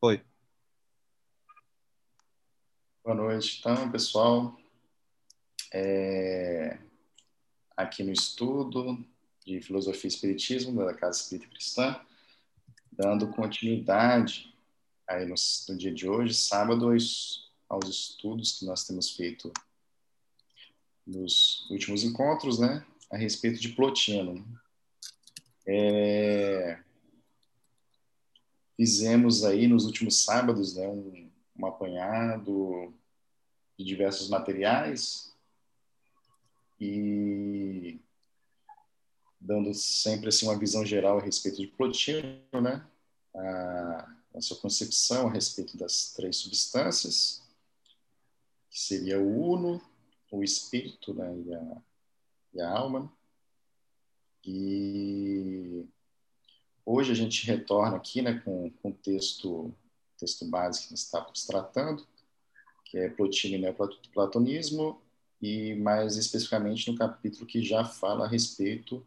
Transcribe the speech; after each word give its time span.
Foi. 0.00 0.24
Boa 3.04 3.14
noite, 3.14 3.58
então, 3.60 3.92
pessoal. 3.92 4.58
É... 5.70 6.78
Aqui 7.76 8.02
no 8.02 8.10
estudo 8.10 9.04
de 9.44 9.60
Filosofia 9.60 10.08
e 10.08 10.12
Espiritismo 10.12 10.86
da 10.86 10.94
Casa 10.94 11.20
Espírita 11.20 11.50
Cristã, 11.50 12.00
dando 12.90 13.28
continuidade 13.28 14.56
aí 15.06 15.26
no, 15.26 15.34
no 15.68 15.76
dia 15.76 15.92
de 15.92 16.08
hoje, 16.08 16.32
sábado, 16.32 16.90
aos, 16.90 17.52
aos 17.68 17.86
estudos 17.86 18.58
que 18.58 18.64
nós 18.64 18.86
temos 18.86 19.10
feito 19.10 19.52
nos 21.06 21.68
últimos 21.70 22.04
encontros, 22.04 22.58
né, 22.58 22.86
a 23.10 23.18
respeito 23.18 23.60
de 23.60 23.68
Plotino. 23.68 24.46
É, 25.66 26.82
fizemos 28.80 29.44
aí 29.44 29.68
nos 29.68 29.84
últimos 29.84 30.24
sábados 30.24 30.74
né, 30.74 30.88
um, 30.88 31.30
um 31.54 31.66
apanhado 31.66 32.94
de 33.78 33.84
diversos 33.84 34.30
materiais 34.30 35.36
e 36.80 38.00
dando 39.38 39.74
sempre 39.74 40.30
assim 40.30 40.46
uma 40.46 40.58
visão 40.58 40.82
geral 40.82 41.18
a 41.18 41.22
respeito 41.22 41.58
de 41.58 41.66
Plotino, 41.66 42.40
né? 42.62 42.82
A, 43.36 44.16
a 44.36 44.40
sua 44.40 44.56
concepção 44.56 45.28
a 45.28 45.30
respeito 45.30 45.76
das 45.76 46.14
três 46.14 46.36
substâncias, 46.38 47.42
que 48.70 48.80
seria 48.80 49.20
o 49.20 49.52
uno, 49.52 49.78
o 50.30 50.42
espírito 50.42 51.12
né? 51.12 51.36
e, 51.36 51.54
a, 51.54 51.82
e 52.54 52.60
a 52.62 52.70
alma. 52.70 53.12
E 54.42 55.86
hoje 56.84 57.12
a 57.12 57.14
gente 57.14 57.46
retorna 57.46 57.96
aqui 57.96 58.22
né, 58.22 58.40
com, 58.44 58.72
o 58.82 58.92
texto, 58.92 59.74
texto 60.18 60.44
base 60.46 60.88
que 60.88 60.94
estávamos 60.94 61.46
tratando, 61.46 62.06
que 62.84 62.98
é 62.98 63.08
Plotino 63.08 63.56
e 63.56 63.58
Neoplatonismo, 63.58 65.00
e 65.40 65.74
mais 65.76 66.16
especificamente 66.16 66.90
no 66.90 66.98
capítulo 66.98 67.46
que 67.46 67.62
já 67.62 67.84
fala 67.84 68.26
a 68.26 68.28
respeito 68.28 69.04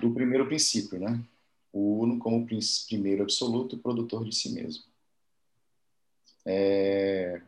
do 0.00 0.12
primeiro 0.12 0.46
princípio, 0.46 0.98
né? 0.98 1.22
O 1.72 2.00
Uno 2.00 2.18
como 2.18 2.46
primeiro 2.46 3.22
absoluto, 3.22 3.76
produtor 3.78 4.24
de 4.24 4.34
si 4.34 4.50
mesmo. 4.50 4.84
É... 6.46 7.42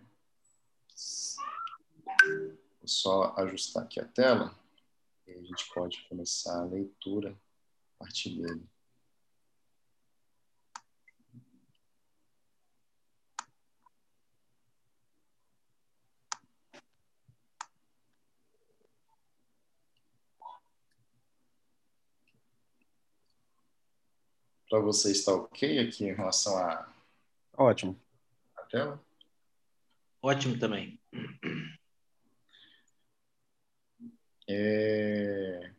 Vou 2.26 2.88
só 2.88 3.34
ajustar 3.38 3.84
aqui 3.84 4.00
a 4.00 4.04
tela 4.04 4.54
e 5.26 5.32
a 5.32 5.42
gente 5.42 5.68
pode 5.72 6.04
começar 6.08 6.60
a 6.60 6.64
leitura 6.64 7.36
a 7.98 8.04
partir 8.04 8.30
dele. 8.30 8.62
Para 24.68 24.80
você 24.80 25.12
está 25.12 25.32
ok 25.32 25.78
aqui 25.78 26.04
em 26.04 26.14
relação 26.14 26.56
a. 26.56 26.92
Ótimo. 27.56 27.98
A 28.56 28.62
tela? 28.62 29.00
Ótimo 30.20 30.58
também. 30.58 31.00
É... 34.48 35.72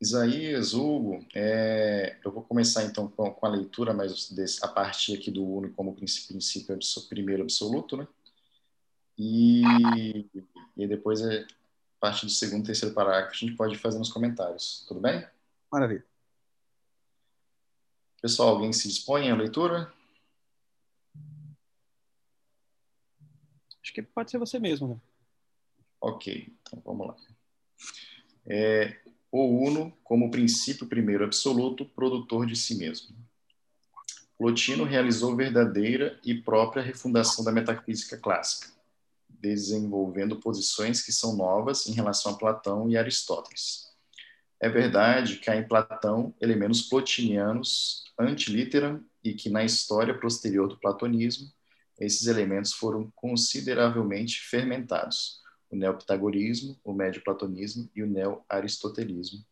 Isaías, 0.00 0.74
Hugo, 0.74 1.24
é... 1.34 2.18
eu 2.24 2.30
vou 2.30 2.42
começar 2.42 2.84
então 2.84 3.08
com, 3.08 3.46
a 3.46 3.48
leitura, 3.48 3.94
mas 3.94 4.30
desse, 4.30 4.64
a 4.64 4.68
partir 4.68 5.14
aqui 5.14 5.30
do 5.30 5.44
Uno 5.44 5.72
como 5.72 5.94
princípio, 5.94 6.28
princípio 6.28 7.08
primeiro 7.08 7.42
absoluto, 7.42 7.96
né? 7.96 8.06
E, 9.16 9.62
e 10.76 10.86
depois, 10.86 11.20
é, 11.22 11.42
a 11.42 12.00
partir 12.00 12.26
do 12.26 12.32
segundo 12.32 12.64
e 12.64 12.66
terceiro 12.66 12.94
parágrafo, 12.94 13.32
a 13.32 13.46
gente 13.46 13.56
pode 13.56 13.78
fazer 13.78 13.98
nos 13.98 14.12
comentários. 14.12 14.84
Tudo 14.88 15.00
bem? 15.00 15.26
Maravilha. 15.70 16.04
Pessoal, 18.24 18.48
alguém 18.48 18.72
se 18.72 18.88
dispõe 18.88 19.30
à 19.30 19.36
leitura? 19.36 19.92
Acho 23.82 23.92
que 23.92 24.00
pode 24.00 24.30
ser 24.30 24.38
você 24.38 24.58
mesmo, 24.58 24.88
né? 24.88 24.98
Ok, 26.00 26.50
então 26.62 26.80
vamos 26.82 27.08
lá. 27.08 27.16
É, 28.46 28.98
o 29.30 29.44
Uno 29.68 29.94
como 30.02 30.30
princípio 30.30 30.86
primeiro 30.86 31.22
absoluto, 31.22 31.84
produtor 31.84 32.46
de 32.46 32.56
si 32.56 32.76
mesmo. 32.78 33.14
Plotino 34.38 34.84
realizou 34.84 35.36
verdadeira 35.36 36.18
e 36.24 36.32
própria 36.34 36.82
refundação 36.82 37.44
da 37.44 37.52
metafísica 37.52 38.16
clássica, 38.16 38.72
desenvolvendo 39.28 40.40
posições 40.40 41.02
que 41.02 41.12
são 41.12 41.36
novas 41.36 41.86
em 41.86 41.92
relação 41.92 42.32
a 42.32 42.38
Platão 42.38 42.88
e 42.88 42.96
Aristóteles. 42.96 43.93
É 44.64 44.68
verdade 44.70 45.36
que 45.36 45.50
há 45.50 45.56
em 45.56 45.68
Platão 45.68 46.34
elementos 46.40 46.80
plotinianos 46.80 48.02
antiliteram 48.18 49.04
e 49.22 49.34
que 49.34 49.50
na 49.50 49.62
história 49.62 50.18
posterior 50.18 50.66
do 50.66 50.80
platonismo 50.80 51.52
esses 52.00 52.26
elementos 52.28 52.72
foram 52.72 53.12
consideravelmente 53.14 54.40
fermentados. 54.40 55.42
O 55.70 55.76
neopitagorismo, 55.76 56.80
o 56.82 56.94
médio-platonismo 56.94 57.90
e 57.94 58.02
o 58.02 58.06
neo-aristotelismo 58.06 59.44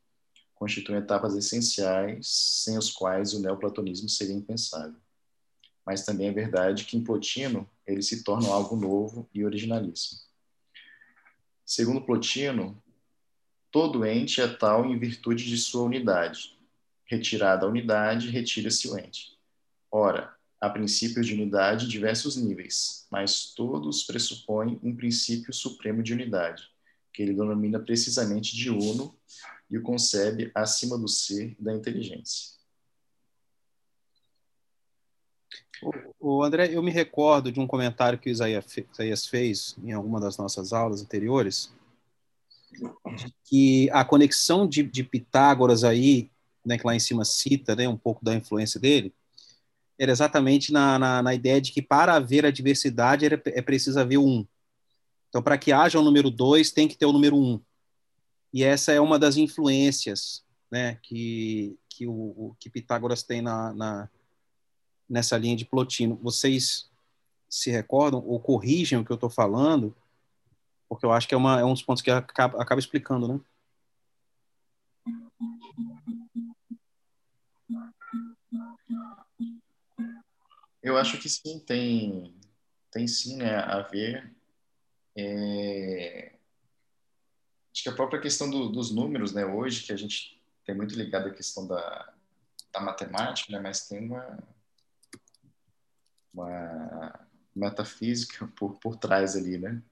constituem 0.54 1.00
etapas 1.00 1.36
essenciais 1.36 2.26
sem 2.64 2.78
os 2.78 2.90
quais 2.90 3.34
o 3.34 3.40
neoplatonismo 3.42 4.08
seria 4.08 4.34
impensável. 4.34 4.98
Mas 5.84 6.06
também 6.06 6.28
é 6.28 6.32
verdade 6.32 6.86
que 6.86 6.96
em 6.96 7.04
Plotino 7.04 7.68
ele 7.86 8.00
se 8.00 8.24
torna 8.24 8.48
algo 8.48 8.76
novo 8.76 9.28
e 9.34 9.44
originalíssimo. 9.44 10.22
Segundo 11.66 12.00
Plotino, 12.00 12.82
todo 13.72 14.06
ente 14.06 14.40
é 14.40 14.46
tal 14.46 14.86
em 14.86 14.96
virtude 14.98 15.44
de 15.48 15.56
sua 15.56 15.82
unidade, 15.82 16.56
Retirada 17.04 17.66
a 17.66 17.68
unidade, 17.68 18.30
retira-se 18.30 18.88
o 18.88 18.98
ente. 18.98 19.36
Ora, 19.90 20.34
há 20.58 20.70
princípios 20.70 21.26
de 21.26 21.34
unidade 21.34 21.84
em 21.84 21.88
diversos 21.88 22.36
níveis, 22.36 23.06
mas 23.10 23.52
todos 23.54 24.04
pressupõem 24.04 24.80
um 24.82 24.96
princípio 24.96 25.52
supremo 25.52 26.02
de 26.02 26.14
unidade, 26.14 26.70
que 27.12 27.22
ele 27.22 27.34
denomina 27.34 27.78
precisamente 27.78 28.56
de 28.56 28.70
uno 28.70 29.14
e 29.68 29.76
o 29.76 29.82
concebe 29.82 30.50
acima 30.54 30.96
do 30.96 31.06
ser 31.06 31.54
da 31.58 31.74
inteligência. 31.74 32.52
O 36.18 36.42
André, 36.42 36.72
eu 36.72 36.82
me 36.82 36.90
recordo 36.90 37.52
de 37.52 37.60
um 37.60 37.66
comentário 37.66 38.18
que 38.18 38.30
o 38.30 38.32
Isaías 38.32 39.26
fez 39.26 39.76
em 39.84 39.92
alguma 39.92 40.18
das 40.18 40.38
nossas 40.38 40.72
aulas 40.72 41.02
anteriores, 41.02 41.70
que 43.44 43.88
a 43.90 44.04
conexão 44.04 44.66
de, 44.66 44.82
de 44.82 45.04
Pitágoras 45.04 45.84
aí 45.84 46.30
né, 46.64 46.78
que 46.78 46.86
lá 46.86 46.94
em 46.94 47.00
cima 47.00 47.24
cita 47.24 47.74
né, 47.74 47.88
um 47.88 47.96
pouco 47.96 48.24
da 48.24 48.34
influência 48.34 48.80
dele, 48.80 49.12
era 49.98 50.12
exatamente 50.12 50.72
na, 50.72 50.98
na, 50.98 51.22
na 51.22 51.34
ideia 51.34 51.60
de 51.60 51.72
que 51.72 51.82
para 51.82 52.14
haver 52.14 52.46
a 52.46 52.50
diversidade 52.50 53.26
era, 53.26 53.40
é 53.46 53.62
preciso 53.62 53.98
haver 54.00 54.18
um. 54.18 54.46
Então, 55.28 55.42
para 55.42 55.58
que 55.58 55.72
haja 55.72 55.98
o 55.98 56.02
número 56.02 56.30
dois, 56.30 56.70
tem 56.70 56.88
que 56.88 56.96
ter 56.96 57.06
o 57.06 57.12
número 57.12 57.36
um. 57.36 57.60
E 58.52 58.62
essa 58.62 58.92
é 58.92 59.00
uma 59.00 59.18
das 59.18 59.36
influências 59.36 60.44
né, 60.70 60.98
que, 61.02 61.76
que, 61.88 62.06
o, 62.06 62.12
o 62.12 62.56
que 62.58 62.70
Pitágoras 62.70 63.22
tem 63.22 63.40
na, 63.40 63.72
na, 63.72 64.08
nessa 65.08 65.38
linha 65.38 65.56
de 65.56 65.64
Plotino. 65.64 66.18
Vocês 66.22 66.90
se 67.48 67.70
recordam 67.70 68.22
ou 68.26 68.40
corrigem 68.40 68.98
o 68.98 69.04
que 69.04 69.10
eu 69.10 69.16
estou 69.16 69.30
falando? 69.30 69.94
Porque 70.92 71.06
eu 71.06 71.12
acho 71.12 71.26
que 71.26 71.34
é, 71.34 71.38
uma, 71.38 71.58
é 71.58 71.64
um 71.64 71.72
dos 71.72 71.82
pontos 71.82 72.02
que 72.02 72.10
acaba, 72.10 72.62
acaba 72.62 72.78
explicando, 72.78 73.26
né? 73.26 73.40
Eu 80.82 80.98
acho 80.98 81.18
que 81.18 81.30
sim, 81.30 81.60
tem, 81.60 82.38
tem 82.90 83.08
sim 83.08 83.38
né, 83.38 83.56
a 83.56 83.80
ver. 83.80 84.36
É... 85.16 86.34
Acho 87.72 87.84
que 87.84 87.88
a 87.88 87.94
própria 87.94 88.20
questão 88.20 88.50
do, 88.50 88.68
dos 88.68 88.90
números, 88.90 89.32
né, 89.32 89.46
hoje, 89.46 89.84
que 89.84 89.94
a 89.94 89.96
gente 89.96 90.38
tem 90.62 90.74
muito 90.74 90.94
ligado 90.94 91.28
à 91.28 91.32
questão 91.32 91.66
da, 91.66 92.12
da 92.70 92.80
matemática, 92.82 93.50
né, 93.50 93.58
mas 93.58 93.88
tem 93.88 94.04
uma, 94.04 94.38
uma 96.34 97.26
metafísica 97.56 98.46
por, 98.48 98.78
por 98.78 98.96
trás 98.96 99.34
ali, 99.34 99.56
né? 99.56 99.82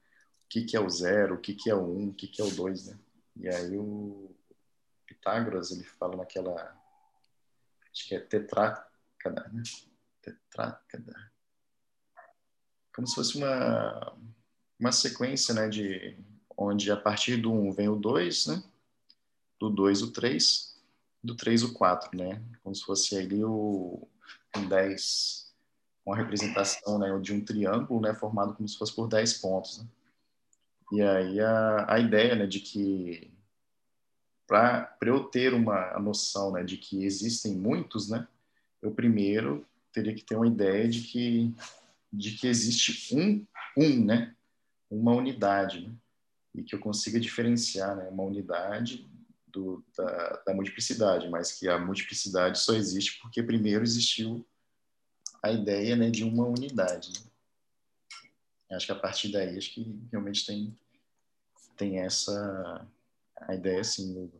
Que, 0.51 0.65
que 0.65 0.75
é 0.75 0.81
o 0.81 0.89
zero, 0.89 1.35
o 1.35 1.37
que, 1.37 1.53
que 1.55 1.69
é 1.69 1.75
o 1.75 1.81
um, 1.81 2.09
o 2.09 2.13
que, 2.13 2.27
que 2.27 2.41
é 2.41 2.45
o 2.45 2.51
dois, 2.51 2.87
né? 2.87 2.99
E 3.37 3.47
aí 3.47 3.77
o 3.77 4.35
Pitágoras, 5.07 5.71
ele 5.71 5.85
fala 5.85 6.17
naquela, 6.17 6.53
acho 7.89 8.05
que 8.05 8.15
é 8.15 8.19
tetrácada, 8.19 9.49
né? 9.53 9.63
tetrácada. 10.21 11.31
Como 12.93 13.07
se 13.07 13.15
fosse 13.15 13.37
uma, 13.37 14.13
uma 14.77 14.91
sequência, 14.91 15.53
né, 15.53 15.69
de 15.69 16.17
onde 16.57 16.91
a 16.91 16.97
partir 16.97 17.37
do 17.37 17.53
1 17.53 17.71
vem 17.71 17.87
o 17.87 17.95
2, 17.95 18.47
né? 18.47 18.63
Do 19.57 19.69
2 19.69 20.01
o 20.01 20.11
3, 20.11 20.77
do 21.23 21.33
3 21.33 21.63
o 21.63 21.73
4, 21.73 22.17
né? 22.17 22.43
Como 22.61 22.75
se 22.75 22.83
fosse 22.83 23.17
ali 23.17 23.41
o, 23.41 24.05
o 24.57 24.59
10 24.67 25.49
uma 26.05 26.17
representação 26.17 26.97
né, 26.97 27.17
de 27.19 27.33
um 27.33 27.43
triângulo 27.45 28.01
né, 28.01 28.13
formado 28.13 28.55
como 28.55 28.67
se 28.67 28.77
fosse 28.77 28.93
por 28.93 29.07
10 29.07 29.33
pontos. 29.35 29.79
Né? 29.79 29.87
E 30.91 31.01
aí 31.01 31.39
a, 31.39 31.93
a 31.93 31.99
ideia 31.99 32.35
né, 32.35 32.45
de 32.45 32.59
que 32.59 33.31
para 34.45 34.97
eu 35.01 35.23
ter 35.23 35.53
uma 35.53 35.97
noção 35.99 36.51
né, 36.51 36.63
de 36.63 36.77
que 36.77 37.05
existem 37.05 37.55
muitos, 37.55 38.09
né, 38.09 38.27
eu 38.81 38.91
primeiro 38.91 39.65
teria 39.93 40.13
que 40.13 40.23
ter 40.23 40.35
uma 40.35 40.47
ideia 40.47 40.87
de 40.87 41.01
que 41.01 41.53
de 42.11 42.31
que 42.31 42.47
existe 42.47 43.15
um 43.15 43.45
um, 43.77 44.03
né, 44.03 44.35
uma 44.89 45.13
unidade, 45.13 45.87
né, 45.87 45.93
e 46.53 46.61
que 46.61 46.75
eu 46.75 46.79
consiga 46.79 47.19
diferenciar 47.19 47.95
né, 47.95 48.09
uma 48.09 48.23
unidade 48.23 49.09
do, 49.47 49.83
da, 49.95 50.43
da 50.45 50.53
multiplicidade, 50.53 51.29
mas 51.29 51.53
que 51.53 51.69
a 51.69 51.79
multiplicidade 51.79 52.59
só 52.59 52.73
existe 52.73 53.19
porque 53.21 53.41
primeiro 53.41 53.83
existiu 53.83 54.45
a 55.41 55.51
ideia 55.51 55.95
né, 55.95 56.09
de 56.09 56.23
uma 56.23 56.45
unidade. 56.45 57.13
Né? 57.13 57.30
Acho 58.71 58.85
que 58.85 58.91
a 58.91 58.99
partir 58.99 59.31
daí 59.31 59.57
acho 59.57 59.73
que 59.73 59.99
realmente 60.11 60.45
tem 60.45 60.77
tem 61.77 61.99
essa 61.99 62.87
a 63.35 63.55
ideia 63.55 63.81
assim 63.81 64.31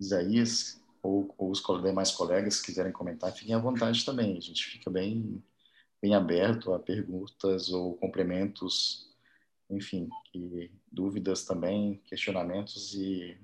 Isaías 0.00 0.80
ou, 1.02 1.34
ou 1.36 1.50
os 1.50 1.62
demais 1.82 2.10
colegas 2.10 2.58
que 2.60 2.66
quiserem 2.66 2.92
comentar, 2.92 3.32
fiquem 3.32 3.54
à 3.54 3.58
vontade 3.58 4.04
também. 4.04 4.36
A 4.36 4.40
gente 4.40 4.64
fica 4.64 4.90
bem, 4.90 5.42
bem 6.00 6.14
aberto 6.14 6.72
a 6.72 6.78
perguntas 6.78 7.68
ou 7.68 7.96
complementos, 7.96 9.08
enfim, 9.68 10.08
dúvidas 10.90 11.44
também, 11.44 12.00
questionamentos 12.06 12.94
e 12.94 13.38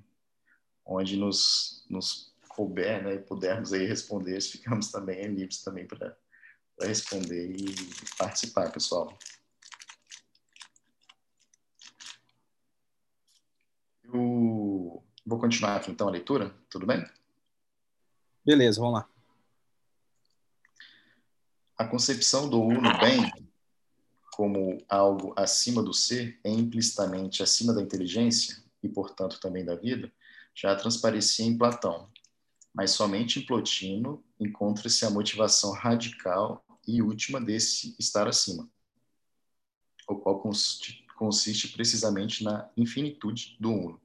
onde 0.85 1.17
nos, 1.17 1.85
nos 1.89 2.35
couber 2.57 3.05
né, 3.05 3.15
e 3.15 3.19
pudermos 3.19 3.73
aí 3.73 3.87
responder, 3.87 4.41
ficamos 4.43 4.91
também 4.91 5.23
livres 5.27 5.63
também 5.63 5.87
para 5.87 6.17
responder 6.81 7.55
e 7.55 7.75
participar, 8.17 8.73
pessoal. 8.73 9.17
Eu 14.05 15.05
vou 15.25 15.39
continuar 15.39 15.77
aqui 15.77 15.91
então 15.91 16.09
a 16.09 16.11
leitura, 16.11 16.55
tudo 16.71 16.87
bem? 16.87 17.05
Beleza, 18.45 18.81
vamos 18.81 19.01
lá. 19.01 19.09
A 21.77 21.85
concepção 21.85 22.49
do 22.49 22.63
uno 22.63 22.99
bem 22.99 23.31
como 24.37 24.85
algo 24.87 25.33
acima 25.35 25.83
do 25.83 25.95
ser, 25.95 26.39
é 26.45 26.51
implicitamente 26.51 27.43
acima 27.43 27.73
da 27.73 27.81
inteligência 27.81 28.63
e, 28.83 28.89
portanto, 28.89 29.41
também 29.41 29.65
da 29.65 29.75
vida, 29.75 30.13
já 30.55 30.77
transparecia 30.77 31.47
em 31.47 31.57
Platão. 31.57 32.07
Mas 32.77 32.91
somente 32.91 33.41
em 33.41 33.47
Plotino 33.47 34.23
encontra-se 34.39 35.07
a 35.07 35.11
motivação 35.11 35.73
radical 35.73 36.63
e 36.87 37.01
última 37.01 37.41
desse 37.41 37.97
estar 37.99 38.29
acima, 38.29 38.69
o 40.07 40.17
qual 40.17 40.39
consiste 40.39 41.69
precisamente 41.69 42.45
na 42.45 42.69
infinitude 42.77 43.57
do 43.59 43.73
uno. 43.73 44.01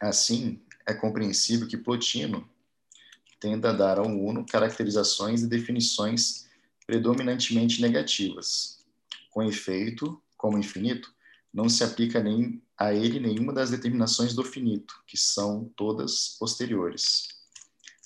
Assim, 0.00 0.62
é 0.86 0.94
compreensível 0.94 1.68
que 1.68 1.76
Plotino 1.76 2.48
tenda 3.38 3.70
a 3.70 3.74
dar 3.74 3.98
ao 3.98 4.06
Uno 4.06 4.46
caracterizações 4.46 5.42
e 5.42 5.46
definições 5.46 6.48
predominantemente 6.86 7.82
negativas. 7.82 8.82
Com 9.30 9.42
efeito, 9.42 10.20
como 10.34 10.56
infinito, 10.56 11.14
não 11.52 11.68
se 11.68 11.82
aplica 11.82 12.22
nem 12.22 12.62
a 12.76 12.92
ele 12.92 13.18
nenhuma 13.18 13.52
das 13.52 13.70
determinações 13.70 14.34
do 14.34 14.44
finito, 14.44 14.94
que 15.06 15.16
são 15.16 15.70
todas 15.76 16.36
posteriores. 16.38 17.28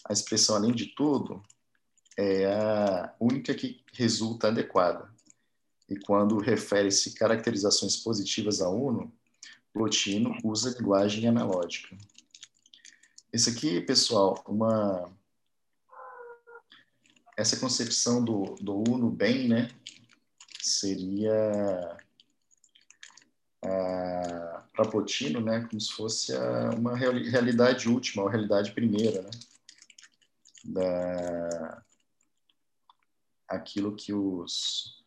A 0.08 0.12
expressão 0.12 0.56
além 0.56 0.72
de 0.72 0.86
tudo 0.94 1.42
é 2.16 2.46
a 2.46 3.14
única 3.20 3.54
que 3.54 3.84
resulta 3.92 4.48
adequada. 4.48 5.12
E 5.88 5.96
quando 5.96 6.38
refere-se 6.38 7.14
caracterizações 7.14 7.96
positivas 7.96 8.62
a 8.62 8.68
Uno, 8.68 9.12
Plotino 9.72 10.36
usa 10.44 10.76
linguagem 10.78 11.26
analógica. 11.26 11.96
Esse 13.32 13.50
aqui, 13.50 13.80
pessoal, 13.80 14.42
uma 14.46 15.10
essa 17.36 17.56
concepção 17.56 18.22
do, 18.22 18.54
do 18.60 18.76
uno 18.90 19.10
bem, 19.10 19.48
né, 19.48 19.70
seria 20.60 21.96
para 23.62 24.88
Plotino, 24.90 25.40
né, 25.40 25.66
como 25.68 25.80
se 25.80 25.92
fosse 25.92 26.34
a, 26.34 26.70
uma 26.70 26.96
realidade 26.96 27.88
última, 27.88 28.24
uma 28.24 28.30
realidade 28.30 28.72
primeira, 28.72 29.22
né, 29.22 29.30
da 30.64 31.82
aquilo 33.48 33.94
que 33.94 34.12
os 34.12 35.04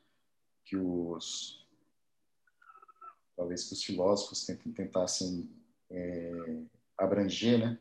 que 0.64 0.78
os 0.78 1.66
talvez 3.36 3.66
que 3.66 3.74
os 3.74 3.84
filósofos 3.84 4.46
tentassem 4.46 5.50
é, 5.90 6.62
abranger, 6.98 7.60
né, 7.60 7.80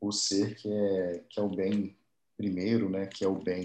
o 0.00 0.12
ser 0.12 0.54
que 0.54 0.70
é 0.70 1.24
que 1.28 1.40
é 1.40 1.42
o 1.42 1.48
bem 1.48 1.96
primeiro, 2.36 2.88
né, 2.88 3.06
que 3.06 3.24
é 3.24 3.28
o 3.28 3.36
bem. 3.36 3.64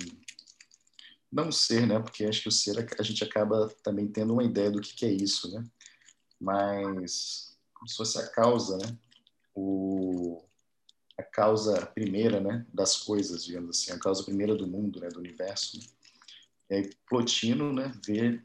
Não 1.31 1.51
ser, 1.51 1.85
né, 1.87 1.99
porque 1.99 2.25
acho 2.25 2.41
que 2.41 2.49
o 2.49 2.51
ser 2.51 2.75
a 2.97 3.03
gente 3.03 3.23
acaba 3.23 3.69
também 3.83 4.07
tendo 4.07 4.33
uma 4.33 4.43
ideia 4.43 4.71
do 4.71 4.81
que, 4.81 4.93
que 4.93 5.05
é 5.05 5.11
isso, 5.11 5.51
né, 5.51 5.63
mas 6.41 7.55
como 7.73 7.87
se 7.87 7.95
fosse 7.95 8.17
a 8.17 8.27
causa, 8.27 8.77
né, 8.77 8.97
o, 9.55 10.43
a 11.17 11.23
causa 11.23 11.85
primeira, 11.85 12.39
né, 12.39 12.65
das 12.73 12.97
coisas, 12.97 13.45
digamos 13.45 13.77
assim, 13.77 13.91
a 13.91 13.99
causa 13.99 14.23
primeira 14.23 14.55
do 14.55 14.67
mundo, 14.67 14.99
né, 14.99 15.07
do 15.09 15.19
universo. 15.19 15.77
Né? 15.77 15.85
E 16.69 16.75
aí 16.75 16.89
Plotino, 17.07 17.71
né, 17.71 17.91
vê, 18.05 18.41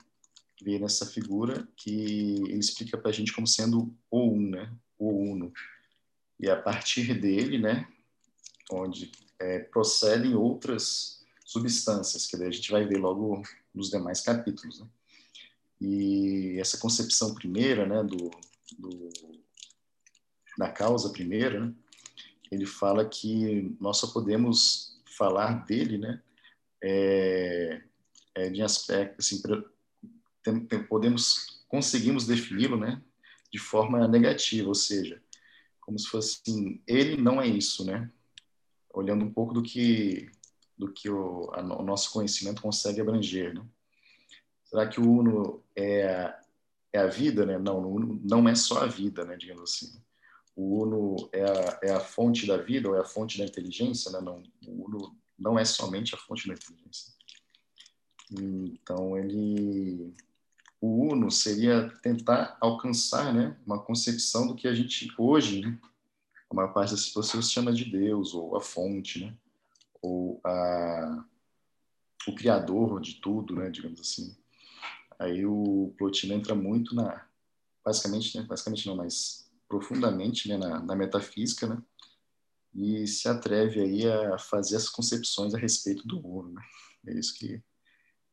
vê 0.62 0.78
nessa 0.78 1.06
figura 1.06 1.66
que 1.76 1.90
ele 1.90 2.58
explica 2.58 2.98
para 2.98 3.10
a 3.10 3.14
gente 3.14 3.32
como 3.32 3.46
sendo 3.46 3.94
o 4.10 4.30
um, 4.30 4.50
né, 4.50 4.72
o 4.98 5.08
uno. 5.08 5.52
E 6.38 6.50
a 6.50 6.60
partir 6.60 7.18
dele, 7.18 7.58
né, 7.58 7.88
onde 8.70 9.10
é, 9.38 9.60
procedem 9.60 10.34
outras 10.34 11.24
substâncias, 11.44 12.26
que 12.26 12.36
daí 12.36 12.48
a 12.48 12.50
gente 12.52 12.70
vai 12.70 12.84
ver 12.84 12.98
logo 12.98 13.42
nos 13.72 13.88
demais 13.88 14.20
capítulos. 14.20 14.80
Né? 14.80 14.86
E 15.80 16.56
essa 16.58 16.78
concepção 16.78 17.34
primeira, 17.34 17.86
né, 17.86 18.02
do, 18.02 18.30
do 18.78 19.10
da 20.58 20.70
causa 20.70 21.12
primeira, 21.12 21.66
né, 21.66 21.74
ele 22.50 22.64
fala 22.64 23.06
que 23.06 23.76
nós 23.78 23.98
só 23.98 24.06
podemos 24.06 24.98
falar 25.16 25.66
dele, 25.66 25.98
né, 25.98 26.22
é, 26.82 27.82
é 28.34 28.50
de 28.50 28.62
aspecto, 28.62 29.16
assim, 29.18 29.42
tem, 30.42 30.60
tem, 30.66 30.82
podemos, 30.82 31.64
conseguimos 31.68 32.26
defini-lo, 32.26 32.78
né, 32.78 33.02
de 33.52 33.58
forma 33.58 34.08
negativa, 34.08 34.68
ou 34.68 34.74
seja, 34.74 35.22
como 35.80 35.98
se 35.98 36.08
fosse 36.08 36.40
assim, 36.40 36.80
ele 36.86 37.20
não 37.20 37.40
é 37.40 37.46
isso, 37.46 37.84
né, 37.84 38.10
olhando 38.94 39.24
um 39.24 39.32
pouco 39.32 39.52
do 39.52 39.62
que 39.62 40.30
do 40.76 40.92
que 40.92 41.08
o, 41.08 41.50
a, 41.52 41.60
o 41.62 41.82
nosso 41.82 42.12
conhecimento 42.12 42.60
consegue 42.60 43.00
abranger, 43.00 43.54
né? 43.54 43.64
Será 44.76 44.86
que 44.86 45.00
o 45.00 45.10
Uno 45.10 45.64
é, 45.74 46.34
é 46.92 46.98
a 46.98 47.06
vida, 47.06 47.46
né? 47.46 47.58
Não, 47.58 47.80
o 47.80 47.94
Uno 47.94 48.20
não 48.22 48.46
é 48.46 48.54
só 48.54 48.82
a 48.82 48.86
vida, 48.86 49.24
né? 49.24 49.34
Digamos 49.34 49.62
assim. 49.62 49.98
O 50.54 50.82
Uno 50.82 51.30
é 51.32 51.44
a, 51.44 51.78
é 51.82 51.92
a 51.94 52.00
fonte 52.00 52.46
da 52.46 52.58
vida 52.58 52.86
ou 52.86 52.94
é 52.94 53.00
a 53.00 53.04
fonte 53.04 53.38
da 53.38 53.46
inteligência, 53.46 54.12
né? 54.12 54.20
Não, 54.20 54.42
o 54.66 54.84
Uno 54.84 55.16
não 55.38 55.58
é 55.58 55.64
somente 55.64 56.14
a 56.14 56.18
fonte 56.18 56.46
da 56.46 56.52
inteligência. 56.52 57.10
Então, 58.30 59.16
ele 59.16 60.14
o 60.78 61.10
Uno 61.10 61.30
seria 61.30 61.88
tentar 62.02 62.58
alcançar, 62.60 63.32
né, 63.32 63.56
uma 63.64 63.82
concepção 63.82 64.46
do 64.46 64.54
que 64.54 64.68
a 64.68 64.74
gente 64.74 65.10
hoje, 65.16 65.62
né, 65.62 65.80
a 66.50 66.54
maior 66.54 66.74
parte 66.74 66.90
das 66.90 67.08
pessoas 67.08 67.50
chama 67.50 67.72
de 67.72 67.86
Deus, 67.86 68.34
ou 68.34 68.54
a 68.54 68.60
fonte, 68.60 69.24
né? 69.24 69.34
ou 70.02 70.38
a, 70.44 71.24
o 72.28 72.34
criador 72.34 73.00
de 73.00 73.14
tudo, 73.14 73.56
né? 73.56 73.70
digamos 73.70 73.98
assim. 73.98 74.36
Aí 75.18 75.44
o 75.46 75.94
Plotino 75.96 76.34
entra 76.34 76.54
muito 76.54 76.94
na, 76.94 77.26
basicamente, 77.84 78.36
né? 78.38 78.44
basicamente 78.44 78.86
não, 78.86 78.96
mas 78.96 79.50
profundamente 79.68 80.48
né? 80.48 80.56
na, 80.56 80.80
na 80.80 80.94
metafísica, 80.94 81.66
né? 81.66 81.82
e 82.74 83.06
se 83.06 83.28
atreve 83.28 83.80
aí 83.80 84.06
a 84.06 84.38
fazer 84.38 84.76
as 84.76 84.88
concepções 84.88 85.54
a 85.54 85.58
respeito 85.58 86.06
do 86.06 86.20
mundo. 86.20 86.50
Né? 86.50 86.62
É 87.08 87.18
isso 87.18 87.38
que 87.38 87.62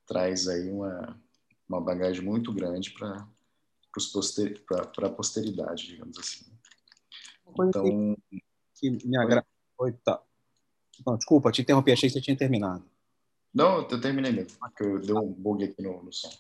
traz 0.05 0.47
aí 0.47 0.69
uma, 0.69 1.19
uma 1.67 1.81
bagagem 1.81 2.23
muito 2.23 2.51
grande 2.53 2.91
para 2.91 3.27
poster, 4.13 4.61
a 4.71 5.09
posteridade, 5.09 5.87
digamos 5.87 6.17
assim 6.17 6.53
então, 7.61 8.17
que 8.75 8.89
me 9.05 9.17
agrada. 9.17 9.45
Tá. 10.03 10.21
Não, 11.05 11.17
desculpa, 11.17 11.51
te 11.51 11.61
interrompi, 11.61 11.91
achei 11.91 12.09
que 12.09 12.13
você 12.13 12.21
tinha 12.21 12.37
terminado. 12.37 12.83
Não, 13.53 13.87
eu 13.87 14.01
terminei 14.01 14.31
mesmo, 14.31 14.57
porque 14.59 14.83
eu 14.83 14.99
dei 14.99 15.13
um 15.13 15.31
bug 15.31 15.63
aqui 15.63 15.81
no, 15.81 16.01
no 16.01 16.11
som. 16.11 16.31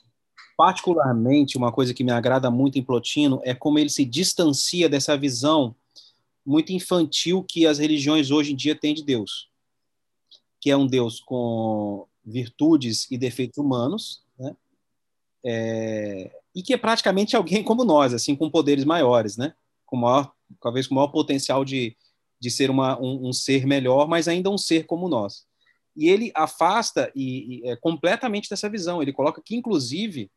Particularmente, 0.55 1.57
uma 1.57 1.71
coisa 1.71 1.93
que 1.93 2.03
me 2.03 2.11
agrada 2.11 2.51
muito 2.51 2.77
em 2.77 2.83
Plotino 2.83 3.41
é 3.43 3.53
como 3.53 3.79
ele 3.79 3.89
se 3.89 4.05
distancia 4.05 4.87
dessa 4.87 5.17
visão 5.17 5.75
muito 6.45 6.71
infantil 6.71 7.43
que 7.43 7.65
as 7.65 7.79
religiões 7.79 8.29
hoje 8.29 8.53
em 8.53 8.55
dia 8.55 8.75
têm 8.75 8.93
de 8.93 9.03
Deus, 9.03 9.49
que 10.59 10.69
é 10.69 10.77
um 10.77 10.85
Deus 10.85 11.19
com 11.19 12.05
virtudes 12.23 13.09
e 13.09 13.17
defeitos 13.17 13.57
humanos, 13.57 14.23
né? 14.37 14.55
É, 15.45 16.31
e 16.55 16.61
que 16.61 16.73
é 16.73 16.77
praticamente 16.77 17.35
alguém 17.35 17.63
como 17.63 17.83
nós, 17.83 18.13
assim, 18.13 18.35
com 18.35 18.49
poderes 18.49 18.85
maiores, 18.85 19.37
né? 19.37 19.53
Com 19.85 19.97
maior, 19.97 20.31
talvez 20.61 20.87
com 20.87 20.95
maior 20.95 21.07
potencial 21.07 21.65
de, 21.65 21.97
de 22.39 22.51
ser 22.51 22.69
uma, 22.69 22.99
um, 23.01 23.29
um 23.29 23.33
ser 23.33 23.65
melhor, 23.65 24.07
mas 24.07 24.27
ainda 24.27 24.49
um 24.49 24.57
ser 24.57 24.85
como 24.85 25.09
nós. 25.09 25.45
E 25.95 26.09
ele 26.09 26.31
afasta 26.35 27.11
e, 27.15 27.61
e 27.61 27.69
é, 27.69 27.75
completamente 27.75 28.49
dessa 28.49 28.69
visão. 28.69 29.01
Ele 29.01 29.13
coloca 29.13 29.41
que, 29.43 29.55
inclusive, 29.55 30.31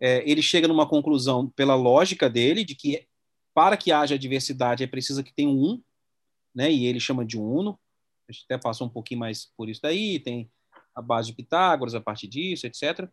é, 0.00 0.28
ele 0.28 0.42
chega 0.42 0.66
numa 0.66 0.88
conclusão 0.88 1.48
pela 1.50 1.74
lógica 1.74 2.28
dele 2.28 2.64
de 2.64 2.74
que 2.74 3.06
para 3.54 3.76
que 3.76 3.92
haja 3.92 4.18
diversidade 4.18 4.82
é 4.82 4.86
preciso 4.86 5.22
que 5.22 5.34
tenha 5.34 5.50
um 5.50 5.80
né? 6.54 6.70
E 6.70 6.86
ele 6.86 7.00
chama 7.00 7.24
de 7.24 7.38
uno. 7.38 7.78
A 8.28 8.32
gente 8.32 8.44
até 8.44 8.58
passou 8.58 8.86
um 8.86 8.90
pouquinho 8.90 9.20
mais 9.20 9.50
por 9.56 9.68
isso 9.68 9.80
daí. 9.82 10.18
Tem 10.18 10.50
a 10.94 11.00
base 11.00 11.28
de 11.28 11.34
Pitágoras 11.34 11.94
a 11.94 12.00
partir 12.00 12.28
disso, 12.28 12.66
etc. 12.66 13.08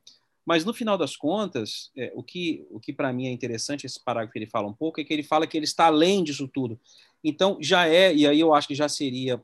Mas 0.46 0.63
no 0.63 0.74
final 0.74 0.98
das 0.98 1.15
contas, 1.15 1.91
é, 1.96 2.12
o 2.15 2.24
que 2.24 2.65
o 2.70 2.79
que 2.79 2.94
para 2.94 3.12
mim 3.12 3.27
é 3.27 3.32
interessante 3.32 3.86
esse 3.86 4.03
parágrafo 4.03 4.34
que 4.34 4.39
ele 4.39 4.50
fala 4.50 4.67
um 4.67 4.74
pouco 4.74 5.00
é 5.00 5.03
que 5.03 5.13
ele 5.13 5.24
fala 5.24 5.48
que 5.48 5.58
ele 5.58 5.65
está 5.65 5.88
além 5.88 6.24
disso 6.24 6.48
tudo. 6.48 6.79
Então 7.24 7.58
já 7.62 7.88
é 7.88 8.13
e 8.13 8.27
aí 8.27 8.39
eu 8.39 8.53
acho 8.53 8.67
que 8.67 8.75
já 8.75 8.88
seria 8.88 9.44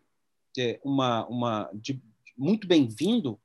é, 0.57 0.79
uma 0.83 1.25
uma 1.27 1.69
de, 1.73 2.01
muito 2.37 2.67
bem-vindo 2.67 3.39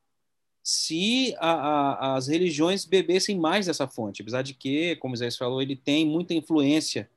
se 0.71 1.35
a, 1.39 1.51
a, 1.51 2.17
as 2.17 2.29
religiões 2.29 2.85
bebessem 2.85 3.39
mais 3.39 3.65
dessa 3.65 3.89
fonte, 3.89 4.21
apesar 4.21 4.43
de 4.43 4.53
que, 4.53 4.97
como 4.97 5.17
Zé 5.17 5.31
falou, 5.31 5.63
ele 5.63 5.75
tem 5.75 6.05
muita 6.05 6.35
influência 6.35 7.11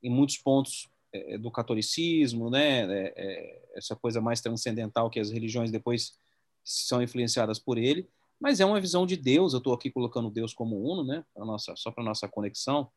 em 0.00 0.08
muitos 0.08 0.38
pontos 0.38 0.88
é, 1.12 1.36
do 1.36 1.50
catolicismo, 1.50 2.48
né, 2.48 2.82
é, 2.82 3.12
é, 3.16 3.62
essa 3.74 3.96
coisa 3.96 4.20
mais 4.20 4.40
transcendental 4.40 5.10
que 5.10 5.18
as 5.18 5.32
religiões 5.32 5.72
depois 5.72 6.16
são 6.62 7.02
influenciadas 7.02 7.58
por 7.58 7.78
ele, 7.78 8.08
mas 8.38 8.60
é 8.60 8.64
uma 8.64 8.80
visão 8.80 9.04
de 9.04 9.16
Deus. 9.16 9.54
Eu 9.54 9.58
estou 9.58 9.74
aqui 9.74 9.90
colocando 9.90 10.30
Deus 10.30 10.54
como 10.54 10.80
uno, 10.80 11.02
né, 11.02 11.24
pra 11.34 11.44
nossa, 11.44 11.74
só 11.74 11.90
para 11.90 12.04
nossa 12.04 12.28
conexão, 12.28 12.88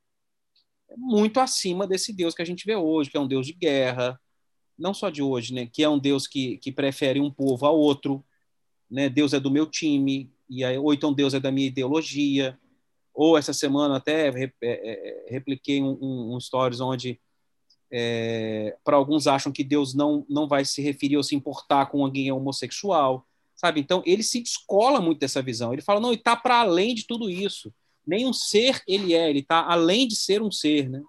é 0.87 0.95
muito 0.95 1.39
acima 1.39 1.87
desse 1.87 2.13
Deus 2.13 2.35
que 2.35 2.43
a 2.43 2.45
gente 2.45 2.67
vê 2.67 2.75
hoje, 2.75 3.09
que 3.09 3.17
é 3.17 3.19
um 3.19 3.27
Deus 3.27 3.47
de 3.47 3.53
guerra, 3.53 4.21
não 4.77 4.93
só 4.93 5.09
de 5.09 5.23
hoje, 5.23 5.55
né, 5.55 5.65
que 5.65 5.81
é 5.81 5.89
um 5.89 5.97
Deus 5.97 6.27
que, 6.27 6.59
que 6.59 6.71
prefere 6.71 7.19
um 7.19 7.31
povo 7.31 7.65
a 7.65 7.71
outro, 7.71 8.23
né? 8.89 9.09
Deus 9.09 9.33
é 9.33 9.39
do 9.39 9.51
meu 9.51 9.65
time, 9.65 10.31
e 10.49 10.63
aí, 10.63 10.77
ou 10.77 10.93
então 10.93 11.13
Deus 11.13 11.33
é 11.33 11.39
da 11.39 11.51
minha 11.51 11.67
ideologia. 11.67 12.57
Ou 13.13 13.37
essa 13.37 13.51
semana 13.51 13.97
até 13.97 14.29
é, 14.29 14.53
é, 14.61 15.25
repliquei 15.27 15.81
um, 15.81 15.97
um, 15.99 16.35
um 16.35 16.39
stories 16.39 16.79
onde 16.79 17.19
é, 17.91 18.77
para 18.83 18.95
alguns 18.95 19.27
acham 19.27 19.51
que 19.51 19.63
Deus 19.63 19.93
não, 19.93 20.25
não 20.29 20.47
vai 20.47 20.63
se 20.65 20.81
referir 20.81 21.17
ou 21.17 21.23
se 21.23 21.35
importar 21.35 21.87
com 21.87 22.03
alguém 22.03 22.31
homossexual, 22.31 23.25
sabe? 23.55 23.79
Então 23.79 24.03
ele 24.05 24.23
se 24.23 24.41
descola 24.41 25.01
muito 25.01 25.19
dessa 25.19 25.41
visão. 25.41 25.73
Ele 25.73 25.81
fala 25.81 25.99
não, 25.99 26.09
ele 26.09 26.19
está 26.19 26.35
para 26.35 26.59
além 26.61 26.93
de 26.93 27.05
tudo 27.07 27.29
isso. 27.29 27.73
Nem 28.05 28.25
um 28.25 28.33
ser 28.33 28.81
ele 28.87 29.13
é, 29.13 29.29
ele 29.29 29.39
está 29.39 29.65
além 29.65 30.07
de 30.07 30.15
ser 30.15 30.41
um 30.41 30.51
ser, 30.51 30.89
né? 30.89 31.01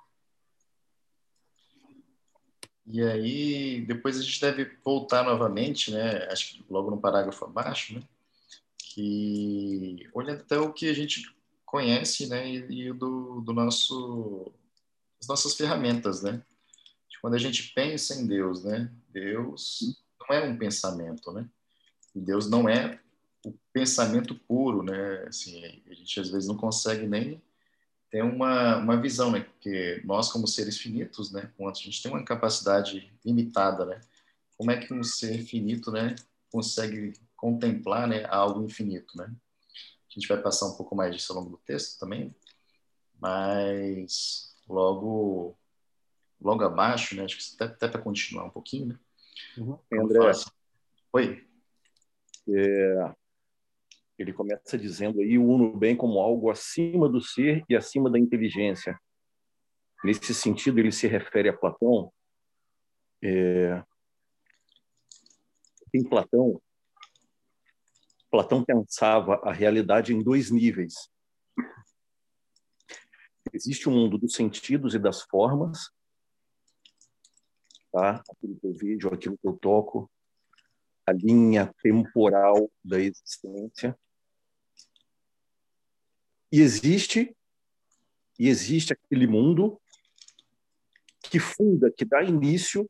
E 2.90 3.02
aí, 3.02 3.85
depois 3.87 4.18
a 4.18 4.23
gente 4.23 4.40
deve 4.40 4.64
voltar 4.83 5.23
novamente, 5.23 5.90
né? 5.90 6.26
Acho 6.30 6.54
que 6.54 6.64
logo 6.71 6.90
no 6.90 7.00
parágrafo 7.00 7.45
abaixo, 7.45 7.95
né? 7.95 8.02
Que 8.78 10.09
olhando 10.14 10.40
até 10.40 10.59
o 10.59 10.73
que 10.73 10.88
a 10.88 10.95
gente 10.95 11.30
conhece, 11.66 12.28
né? 12.28 12.49
E, 12.50 12.88
e 12.88 12.92
do, 12.92 13.42
do 13.42 13.52
nosso, 13.52 14.50
as 15.21 15.28
nossas 15.28 15.54
ferramentas, 15.54 16.23
né? 16.23 16.42
Quando 17.21 17.35
a 17.35 17.38
gente 17.38 17.75
pensa 17.75 18.14
em 18.14 18.26
Deus, 18.26 18.64
né? 18.64 18.90
Deus 19.11 20.00
não 20.21 20.37
é 20.37 20.45
um 20.45 20.57
pensamento, 20.57 21.30
né? 21.30 21.47
Deus 22.14 22.49
não 22.49 22.66
é 22.68 22.99
o 23.45 23.52
pensamento 23.71 24.35
puro, 24.35 24.83
né? 24.83 25.25
Assim, 25.26 25.83
a 25.90 25.92
gente 25.92 26.21
às 26.21 26.30
vezes 26.30 26.49
não 26.49 26.57
consegue 26.57 27.07
nem 27.07 27.42
tem 28.10 28.22
uma, 28.22 28.78
uma 28.78 29.00
visão, 29.00 29.30
né? 29.30 29.40
Porque 29.40 30.00
nós, 30.04 30.30
como 30.30 30.46
seres 30.46 30.78
finitos, 30.78 31.30
né? 31.30 31.52
a 31.58 31.72
gente 31.72 32.02
tem 32.02 32.10
uma 32.10 32.24
capacidade 32.24 33.12
limitada, 33.24 33.84
né? 33.84 34.00
Como 34.56 34.70
é 34.70 34.78
que 34.78 34.92
um 34.92 35.02
ser 35.02 35.42
finito, 35.42 35.90
né? 35.92 36.14
Consegue 36.50 37.12
contemplar, 37.36 38.08
né? 38.08 38.24
Algo 38.28 38.64
infinito, 38.64 39.16
né? 39.16 39.24
A 39.26 40.14
gente 40.14 40.26
vai 40.26 40.40
passar 40.40 40.66
um 40.66 40.76
pouco 40.76 40.96
mais 40.96 41.14
disso 41.14 41.32
ao 41.32 41.38
longo 41.38 41.50
do 41.50 41.58
texto 41.58 41.98
também, 41.98 42.34
mas 43.20 44.56
logo, 44.66 45.56
logo 46.40 46.64
abaixo, 46.64 47.14
né? 47.14 47.24
Acho 47.24 47.36
que 47.36 47.54
até, 47.54 47.72
até 47.72 47.88
para 47.88 48.02
continuar 48.02 48.44
um 48.44 48.50
pouquinho, 48.50 48.86
né? 48.86 48.98
Uhum. 49.58 49.78
André. 49.92 50.32
Oi. 51.12 51.46
É, 52.48 53.14
ele 54.18 54.32
começa 54.32 54.76
dizendo 54.76 55.20
aí 55.20 55.38
o 55.38 55.46
uno 55.46 55.76
bem 55.76 55.96
como 55.96 56.20
algo 56.20 56.50
acima 56.50 57.08
do 57.08 57.20
ser 57.20 57.64
e 57.68 57.76
acima 57.76 58.10
da 58.10 58.18
inteligência. 58.18 58.98
Nesse 60.04 60.34
sentido, 60.34 60.78
ele 60.78 60.92
se 60.92 61.06
refere 61.06 61.48
a 61.48 61.56
Platão. 61.56 62.12
É... 63.22 63.82
Em 65.94 66.02
Platão, 66.02 66.60
Platão 68.30 68.62
pensava 68.62 69.40
a 69.42 69.52
realidade 69.52 70.12
em 70.12 70.22
dois 70.22 70.50
níveis. 70.50 71.10
Existe 73.52 73.88
o 73.88 73.92
mundo 73.92 74.18
dos 74.18 74.34
sentidos 74.34 74.94
e 74.94 74.98
das 74.98 75.22
formas, 75.22 75.90
tá? 77.90 78.22
Aquilo 78.30 78.58
que 78.60 78.66
eu 78.66 78.75
vejo, 78.75 79.08
aquilo 79.08 79.38
que 79.38 79.48
eu 79.48 79.56
toco, 79.56 80.10
a 81.06 81.12
linha 81.12 81.72
temporal 81.82 82.70
da 82.84 83.00
existência. 83.00 83.98
E 86.50 86.61
existe 86.61 87.35
e 88.38 88.49
existe 88.49 88.93
aquele 88.93 89.26
mundo 89.26 89.81
que 91.23 91.40
funda, 91.40 91.90
que 91.90 92.05
dá 92.05 92.23
início 92.23 92.88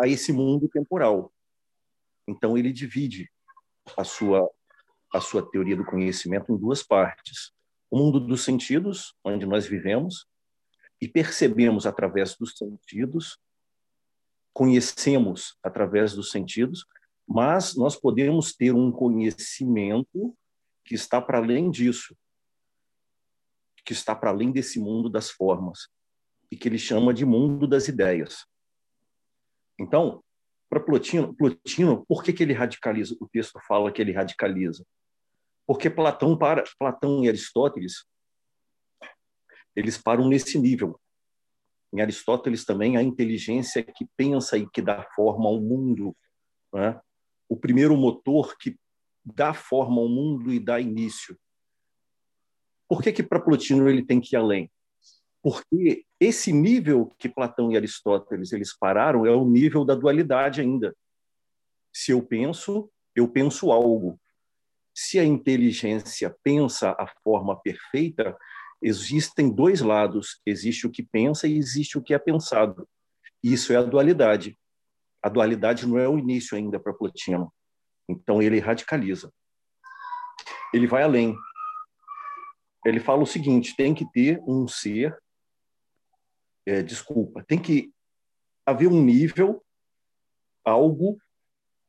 a 0.00 0.08
esse 0.08 0.32
mundo 0.32 0.68
temporal. 0.68 1.32
Então 2.26 2.56
ele 2.56 2.72
divide 2.72 3.30
a 3.96 4.04
sua 4.04 4.48
a 5.12 5.20
sua 5.20 5.46
teoria 5.46 5.76
do 5.76 5.84
conhecimento 5.84 6.52
em 6.52 6.56
duas 6.56 6.82
partes: 6.82 7.52
o 7.90 7.98
mundo 7.98 8.18
dos 8.18 8.42
sentidos, 8.42 9.14
onde 9.22 9.44
nós 9.44 9.66
vivemos 9.66 10.26
e 11.00 11.06
percebemos 11.06 11.84
através 11.84 12.34
dos 12.36 12.56
sentidos, 12.56 13.38
conhecemos 14.52 15.58
através 15.62 16.14
dos 16.14 16.30
sentidos, 16.30 16.86
mas 17.26 17.76
nós 17.76 17.96
podemos 17.96 18.54
ter 18.54 18.74
um 18.74 18.90
conhecimento 18.90 20.36
que 20.84 20.94
está 20.94 21.20
para 21.20 21.38
além 21.38 21.70
disso, 21.70 22.16
que 23.84 23.92
está 23.92 24.14
para 24.14 24.30
além 24.30 24.52
desse 24.52 24.78
mundo 24.78 25.08
das 25.08 25.30
formas, 25.30 25.88
e 26.50 26.56
que 26.56 26.68
ele 26.68 26.78
chama 26.78 27.14
de 27.14 27.24
mundo 27.24 27.66
das 27.66 27.88
ideias. 27.88 28.46
Então, 29.78 30.22
para 30.68 30.80
Plotino, 30.80 31.34
Plotino, 31.34 32.04
por 32.06 32.22
que, 32.22 32.32
que 32.32 32.42
ele 32.42 32.52
radicaliza? 32.52 33.16
O 33.20 33.28
texto 33.28 33.60
fala 33.66 33.92
que 33.92 34.00
ele 34.00 34.12
radicaliza. 34.12 34.86
Porque 35.66 35.90
Platão, 35.90 36.36
para, 36.36 36.64
Platão 36.78 37.24
e 37.24 37.28
Aristóteles, 37.28 38.04
eles 39.74 39.98
param 39.98 40.28
nesse 40.28 40.58
nível. 40.58 41.00
Em 41.92 42.00
Aristóteles 42.00 42.64
também, 42.64 42.96
a 42.96 43.02
inteligência 43.02 43.82
que 43.82 44.06
pensa 44.16 44.56
e 44.56 44.68
que 44.68 44.80
dá 44.80 45.02
forma 45.14 45.46
ao 45.46 45.60
mundo. 45.60 46.16
Né? 46.72 46.98
O 47.48 47.56
primeiro 47.56 47.96
motor 47.96 48.56
que 48.56 48.76
dá 49.24 49.54
forma 49.54 50.00
ao 50.00 50.08
mundo 50.08 50.52
e 50.52 50.58
dá 50.58 50.80
início. 50.80 51.38
Por 52.88 53.02
que 53.02 53.12
que 53.12 53.22
para 53.22 53.40
Plotino 53.40 53.88
ele 53.88 54.04
tem 54.04 54.20
que 54.20 54.36
ir 54.36 54.38
além? 54.38 54.70
Porque 55.42 56.04
esse 56.20 56.52
nível 56.52 57.12
que 57.18 57.28
Platão 57.28 57.72
e 57.72 57.76
Aristóteles 57.76 58.52
eles 58.52 58.76
pararam 58.76 59.26
é 59.26 59.30
o 59.30 59.44
nível 59.44 59.84
da 59.84 59.94
dualidade 59.94 60.60
ainda. 60.60 60.94
Se 61.92 62.12
eu 62.12 62.22
penso, 62.22 62.90
eu 63.14 63.28
penso 63.28 63.72
algo. 63.72 64.20
Se 64.94 65.18
a 65.18 65.24
inteligência 65.24 66.34
pensa 66.42 66.90
a 66.90 67.06
forma 67.24 67.58
perfeita, 67.60 68.36
existem 68.80 69.50
dois 69.50 69.80
lados: 69.80 70.40
existe 70.46 70.86
o 70.86 70.90
que 70.90 71.02
pensa 71.02 71.48
e 71.48 71.56
existe 71.56 71.98
o 71.98 72.02
que 72.02 72.14
é 72.14 72.18
pensado. 72.18 72.88
Isso 73.42 73.72
é 73.72 73.76
a 73.76 73.82
dualidade. 73.82 74.56
A 75.22 75.28
dualidade 75.28 75.86
não 75.86 75.98
é 75.98 76.08
o 76.08 76.18
início 76.18 76.56
ainda 76.56 76.78
para 76.78 76.92
Plotino. 76.92 77.52
Então 78.12 78.42
ele 78.42 78.60
radicaliza. 78.60 79.32
Ele 80.72 80.86
vai 80.86 81.02
além. 81.02 81.36
Ele 82.84 83.00
fala 83.00 83.22
o 83.22 83.26
seguinte: 83.26 83.76
tem 83.76 83.94
que 83.94 84.10
ter 84.10 84.40
um 84.46 84.66
ser, 84.66 85.16
é, 86.66 86.82
desculpa, 86.82 87.44
tem 87.44 87.60
que 87.60 87.92
haver 88.64 88.88
um 88.88 89.02
nível, 89.02 89.64
algo, 90.64 91.18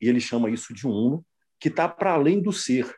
e 0.02 0.10
ele 0.10 0.20
chama 0.20 0.50
isso 0.50 0.74
de 0.74 0.88
uno, 0.88 1.26
que 1.60 1.70
está 1.70 1.88
para 1.88 2.14
além 2.14 2.42
do 2.42 2.52
ser, 2.52 2.96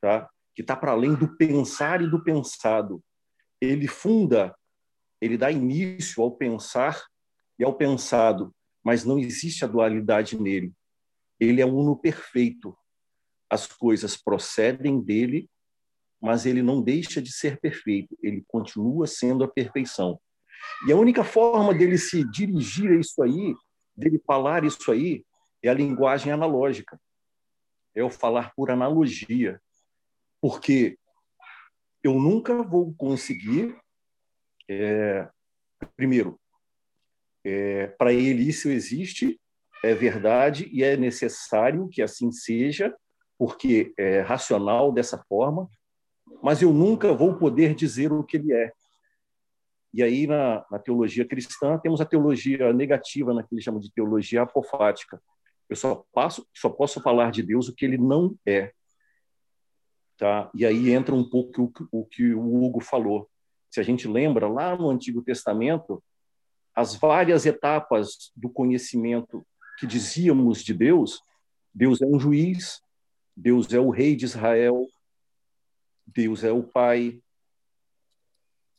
tá? 0.00 0.28
que 0.54 0.62
está 0.62 0.74
para 0.74 0.92
além 0.92 1.14
do 1.14 1.36
pensar 1.36 2.00
e 2.00 2.08
do 2.08 2.22
pensado. 2.22 3.02
Ele 3.60 3.86
funda 3.86 4.56
ele 5.20 5.36
dá 5.36 5.50
início 5.50 6.22
ao 6.22 6.30
pensar 6.30 7.02
e 7.58 7.64
ao 7.64 7.74
pensado, 7.74 8.54
mas 8.84 9.04
não 9.04 9.18
existe 9.18 9.64
a 9.64 9.68
dualidade 9.68 10.40
nele. 10.40 10.72
Ele 11.38 11.60
é 11.60 11.66
uno 11.66 11.96
perfeito. 11.96 12.76
As 13.50 13.66
coisas 13.66 14.16
procedem 14.16 15.00
dele, 15.00 15.48
mas 16.20 16.46
ele 16.46 16.62
não 16.62 16.82
deixa 16.82 17.20
de 17.20 17.32
ser 17.32 17.60
perfeito, 17.60 18.16
ele 18.22 18.44
continua 18.48 19.06
sendo 19.06 19.44
a 19.44 19.48
perfeição. 19.48 20.20
E 20.86 20.92
a 20.92 20.96
única 20.96 21.22
forma 21.22 21.74
dele 21.74 21.98
se 21.98 22.24
dirigir 22.30 22.90
a 22.90 22.96
isso 22.96 23.22
aí, 23.22 23.54
dele 23.94 24.20
falar 24.26 24.64
isso 24.64 24.90
aí, 24.90 25.24
é 25.62 25.68
a 25.68 25.74
linguagem 25.74 26.32
analógica. 26.32 27.00
É 27.94 28.02
o 28.02 28.10
falar 28.10 28.52
por 28.54 28.70
analogia. 28.70 29.60
Porque 30.40 30.98
eu 32.02 32.14
nunca 32.14 32.62
vou 32.62 32.94
conseguir, 32.94 33.76
é, 34.68 35.28
primeiro, 35.96 36.38
é, 37.44 37.86
para 37.86 38.12
ele 38.12 38.42
isso 38.42 38.68
existe, 38.68 39.40
é 39.82 39.94
verdade 39.94 40.68
e 40.72 40.82
é 40.82 40.96
necessário 40.96 41.88
que 41.88 42.02
assim 42.02 42.30
seja, 42.32 42.94
porque 43.38 43.92
é 43.98 44.20
racional 44.20 44.92
dessa 44.92 45.18
forma, 45.28 45.68
mas 46.42 46.62
eu 46.62 46.72
nunca 46.72 47.12
vou 47.12 47.36
poder 47.36 47.74
dizer 47.74 48.12
o 48.12 48.24
que 48.24 48.36
ele 48.36 48.52
é. 48.52 48.72
E 49.92 50.02
aí, 50.02 50.26
na, 50.26 50.64
na 50.70 50.78
teologia 50.78 51.26
cristã, 51.26 51.78
temos 51.78 52.00
a 52.00 52.04
teologia 52.04 52.72
negativa, 52.72 53.32
né, 53.32 53.42
que 53.42 53.54
eles 53.54 53.64
chamam 53.64 53.80
de 53.80 53.90
teologia 53.92 54.42
apofática. 54.42 55.22
Eu 55.68 55.76
só, 55.76 56.04
passo, 56.12 56.46
só 56.54 56.68
posso 56.68 57.00
falar 57.00 57.30
de 57.30 57.42
Deus 57.42 57.68
o 57.68 57.74
que 57.74 57.84
ele 57.84 57.96
não 57.98 58.36
é. 58.44 58.72
Tá? 60.18 60.50
E 60.54 60.64
aí 60.66 60.90
entra 60.90 61.14
um 61.14 61.28
pouco 61.28 61.72
o, 61.90 62.00
o 62.00 62.04
que 62.04 62.34
o 62.34 62.62
Hugo 62.62 62.80
falou. 62.80 63.28
Se 63.70 63.80
a 63.80 63.82
gente 63.82 64.06
lembra, 64.06 64.48
lá 64.48 64.76
no 64.76 64.90
Antigo 64.90 65.22
Testamento, 65.22 66.02
as 66.74 66.94
várias 66.94 67.46
etapas 67.46 68.30
do 68.36 68.50
conhecimento 68.50 69.46
que 69.78 69.86
dizíamos 69.86 70.62
de 70.62 70.72
Deus, 70.74 71.22
Deus 71.74 72.00
é 72.00 72.06
um 72.06 72.18
juiz, 72.18 72.80
Deus 73.36 73.72
é 73.72 73.78
o 73.78 73.90
rei 73.90 74.16
de 74.16 74.24
Israel, 74.24 74.88
Deus 76.06 76.42
é 76.42 76.50
o 76.50 76.62
Pai, 76.62 77.20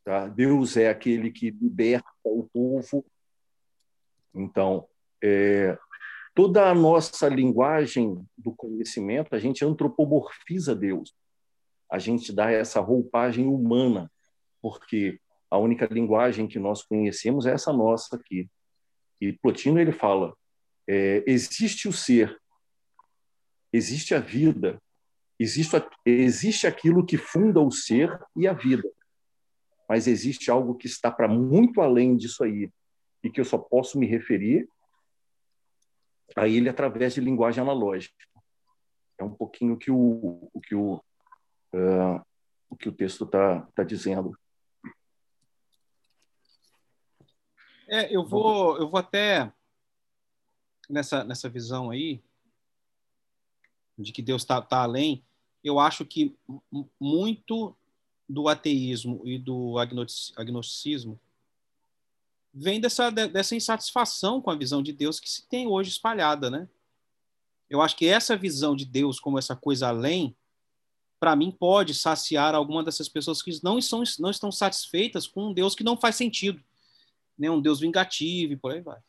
tá? 0.04 0.28
Deus 0.28 0.78
é 0.78 0.90
aquele 0.90 1.32
que 1.32 1.52
liberta 1.52 2.10
o 2.24 2.50
povo. 2.52 3.06
Então, 4.34 4.88
é, 5.24 5.78
toda 6.34 6.70
a 6.70 6.74
nossa 6.74 7.28
linguagem 7.28 8.26
do 8.38 8.54
conhecimento, 8.54 9.36
a 9.36 9.40
gente 9.40 9.66
antropomorfiza 9.66 10.76
Deus. 10.76 11.14
A 11.92 12.00
gente 12.00 12.34
dá 12.34 12.52
essa 12.52 12.80
roupagem 12.80 13.48
humana, 13.48 14.12
porque 14.62 15.20
a 15.50 15.58
única 15.58 15.86
linguagem 15.86 16.48
que 16.48 16.60
nós 16.60 16.84
conhecemos 16.84 17.46
é 17.46 17.52
essa 17.52 17.72
nossa 17.72 18.16
aqui. 18.16 18.50
E 19.20 19.34
Plotino 19.34 19.80
ele 19.80 19.92
fala: 19.92 20.36
é, 20.88 21.24
existe 21.28 21.88
o 21.88 21.94
ser, 21.94 22.40
existe 23.74 24.16
a 24.16 24.20
vida, 24.20 24.82
existe, 25.40 25.76
existe 26.06 26.66
aquilo 26.66 27.06
que 27.06 27.18
funda 27.18 27.60
o 27.60 27.72
ser 27.72 28.18
e 28.36 28.48
a 28.48 28.54
vida, 28.54 28.90
mas 29.88 30.08
existe 30.08 30.50
algo 30.50 30.76
que 30.76 30.88
está 30.88 31.12
para 31.12 31.28
muito 31.28 31.82
além 31.82 32.16
disso 32.16 32.44
aí 32.44 32.72
e 33.24 33.30
que 33.30 33.40
eu 33.40 33.46
só 33.46 33.58
posso 33.58 34.00
me 34.00 34.06
referir 34.06 34.68
a 36.36 36.48
ele 36.48 36.70
através 36.70 37.14
de 37.14 37.22
linguagem 37.22 37.62
analógica. 37.62 38.16
É 39.18 39.24
um 39.24 39.34
pouquinho 39.34 39.78
que 39.78 39.90
o, 39.90 40.50
o 40.54 40.62
que 40.62 40.76
o, 40.76 40.96
uh, 41.74 42.22
o 42.70 42.76
que 42.76 42.90
o 42.90 42.92
texto 42.92 43.24
está 43.24 43.62
tá 43.74 43.84
dizendo. 43.84 44.38
É, 47.90 48.14
eu 48.14 48.26
vou, 48.26 48.78
eu 48.78 48.90
vou 48.90 49.00
até 49.00 49.52
nessa, 50.90 51.24
nessa 51.24 51.50
visão 51.50 51.90
aí 51.90 52.22
de 53.98 54.12
que 54.12 54.22
Deus 54.22 54.44
está 54.44 54.62
tá 54.62 54.84
além. 54.84 55.24
Eu 55.64 55.80
acho 55.80 56.06
que 56.06 56.36
muito 57.00 57.76
do 58.30 58.48
ateísmo 58.48 59.22
e 59.26 59.38
do 59.38 59.76
agnosticismo 60.36 61.20
vem 62.54 62.80
dessa, 62.80 63.10
dessa 63.10 63.56
insatisfação 63.56 64.42
com 64.42 64.50
a 64.50 64.56
visão 64.56 64.82
de 64.82 64.92
Deus 64.92 65.20
que 65.20 65.30
se 65.30 65.48
tem 65.48 65.68
hoje 65.68 65.90
espalhada, 65.90 66.50
né? 66.50 66.68
Eu 67.70 67.82
acho 67.82 67.96
que 67.96 68.08
essa 68.08 68.38
visão 68.38 68.76
de 68.76 68.86
Deus 68.86 69.20
como 69.20 69.38
essa 69.38 69.56
coisa 69.56 69.90
além, 69.90 70.36
para 71.20 71.36
mim, 71.36 71.52
pode 71.52 71.94
saciar 71.94 72.56
alguma 72.56 72.84
dessas 72.84 73.10
pessoas 73.10 73.42
que 73.42 73.52
não, 73.64 73.82
são, 73.82 74.04
não 74.20 74.30
estão 74.30 74.52
satisfeitas 74.52 75.28
com 75.28 75.50
um 75.50 75.54
Deus 75.54 75.76
que 75.76 75.84
não 75.84 75.98
faz 75.98 76.16
sentido 76.16 76.64
né? 77.38 77.50
um 77.52 77.62
Deus 77.62 77.80
vingativo 77.80 78.54
e 78.54 78.58
por 78.58 78.72
aí 78.72 78.82
vai. 78.82 79.00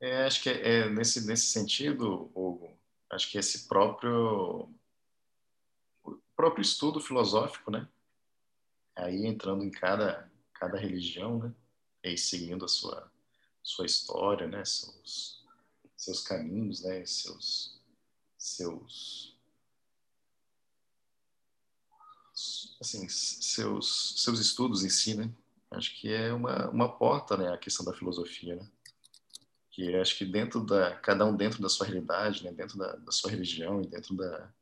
É, 0.00 0.24
acho 0.24 0.42
que 0.42 0.48
é, 0.48 0.80
é, 0.80 0.88
nesse, 0.88 1.26
nesse 1.26 1.46
sentido, 1.46 2.30
Hugo, 2.34 2.78
acho 3.10 3.30
que 3.30 3.38
esse 3.38 3.66
próprio, 3.66 4.72
próprio 6.36 6.62
estudo 6.62 7.00
filosófico, 7.00 7.70
né? 7.70 7.88
Aí 8.94 9.26
entrando 9.26 9.64
em 9.64 9.70
cada, 9.70 10.30
cada 10.54 10.78
religião, 10.78 11.38
né? 11.38 11.54
E 12.04 12.16
seguindo 12.16 12.64
a 12.64 12.68
sua, 12.68 13.10
sua 13.62 13.86
história, 13.86 14.46
né? 14.46 14.64
Seus, 14.64 15.44
seus 15.96 16.20
caminhos, 16.22 16.82
né? 16.84 17.04
Seus, 17.04 17.80
seus 18.36 19.36
assim, 22.80 23.08
seus, 23.08 24.22
seus 24.22 24.38
estudos 24.38 24.84
em 24.84 24.88
si, 24.88 25.14
né? 25.16 25.28
Acho 25.72 25.94
que 26.00 26.12
é 26.12 26.32
uma, 26.32 26.70
uma 26.70 26.88
porta, 26.88 27.36
né, 27.36 27.52
a 27.52 27.58
questão 27.58 27.84
da 27.84 27.92
filosofia, 27.92 28.54
né? 28.56 28.70
Que 29.78 29.94
acho 29.94 30.18
que 30.18 30.24
dentro 30.24 30.64
da, 30.64 30.96
cada 30.96 31.24
um 31.24 31.36
dentro 31.36 31.62
da 31.62 31.68
sua 31.68 31.86
realidade, 31.86 32.42
né, 32.42 32.50
dentro 32.50 32.76
da, 32.76 32.96
da 32.96 33.12
sua 33.12 33.30
religião 33.30 33.80
e 33.80 33.86
dentro 33.86 34.16
da, 34.16 34.52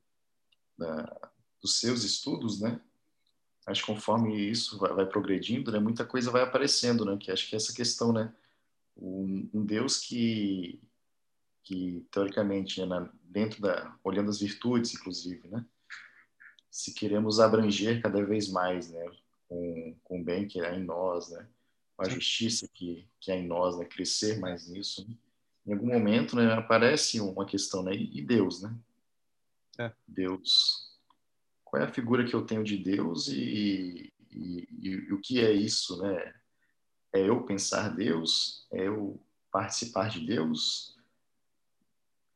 da, 0.76 1.31
dos 1.59 1.81
seus 1.81 2.05
estudos, 2.05 2.61
né? 2.61 2.79
Acho 3.66 3.81
que 3.81 3.87
conforme 3.87 4.37
isso 4.37 4.79
vai, 4.79 4.92
vai, 4.92 5.07
progredindo, 5.07 5.72
né, 5.72 5.79
muita 5.79 6.05
coisa 6.05 6.31
vai 6.31 6.42
aparecendo, 6.42 7.07
né? 7.07 7.16
Que 7.16 7.33
acho 7.33 7.48
que 7.48 7.55
é 7.55 7.57
essa 7.57 7.72
questão, 7.72 8.12
né? 8.12 8.31
Um, 8.94 9.48
um 9.55 9.64
Deus 9.64 9.98
que, 9.98 10.79
que 11.62 12.07
teoricamente, 12.11 12.85
né, 12.85 13.09
dentro 13.22 13.62
da, 13.62 13.96
olhando 14.05 14.29
as 14.29 14.38
virtudes, 14.38 14.92
inclusive, 14.92 15.48
né? 15.48 15.64
se 16.76 16.92
queremos 16.92 17.40
abranger 17.40 18.02
cada 18.02 18.22
vez 18.22 18.50
mais, 18.50 18.90
né, 18.90 19.11
com, 19.48 19.96
com 20.05 20.20
o 20.20 20.22
bem 20.22 20.46
que 20.46 20.61
é 20.61 20.76
em 20.76 20.85
nós, 20.85 21.31
né, 21.31 21.48
com 21.96 22.04
a 22.04 22.09
justiça 22.09 22.68
que, 22.72 23.09
que 23.18 23.32
é 23.32 23.38
em 23.38 23.46
nós, 23.46 23.78
né, 23.78 23.85
crescer 23.85 24.38
mais 24.38 24.68
nisso. 24.68 25.06
Né? 25.09 25.14
Em 25.66 25.72
algum 25.72 25.87
momento, 25.87 26.37
né, 26.37 26.52
aparece 26.52 27.20
uma 27.20 27.46
questão, 27.46 27.82
né, 27.82 27.94
e 27.94 28.22
Deus, 28.22 28.62
né? 28.62 28.76
É. 29.78 29.92
Deus. 30.06 30.94
Qual 31.64 31.82
é 31.82 31.87
a 31.87 31.92
figura 31.92 32.24
que 32.24 32.35
eu 32.35 32.44
tenho 32.44 32.62
de 32.62 32.76
Deus 32.76 33.28
e, 33.28 34.12
e, 34.30 34.68
e, 34.80 34.90
e 34.90 35.12
o 35.12 35.20
que 35.20 35.40
é 35.40 35.52
isso, 35.52 36.00
né? 36.00 36.35
É 37.12 37.28
eu 37.28 37.42
pensar 37.42 37.94
Deus? 37.94 38.66
É 38.72 38.87
eu 38.87 39.20
participar 39.50 40.09
de 40.09 40.24
Deus? 40.24 40.96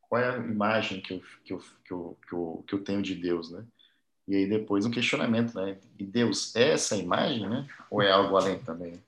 Qual 0.02 0.20
é 0.20 0.28
a 0.28 0.38
imagem 0.38 1.00
que 1.00 1.14
eu, 1.14 1.22
que 1.44 1.52
eu, 1.52 1.58
que 1.84 1.92
eu, 1.92 2.18
que 2.26 2.32
eu, 2.32 2.64
que 2.66 2.74
eu 2.74 2.84
tenho 2.84 3.00
de 3.00 3.14
Deus, 3.14 3.50
né? 3.50 3.64
E 4.26 4.36
aí 4.36 4.48
depois 4.48 4.84
um 4.84 4.90
questionamento, 4.90 5.54
né? 5.54 5.80
E 5.98 6.04
Deus 6.04 6.54
é 6.56 6.70
essa 6.72 6.96
imagem, 6.96 7.48
né? 7.48 7.68
Ou 7.90 8.02
é 8.02 8.10
algo 8.10 8.36
além 8.36 8.58
também? 8.62 9.02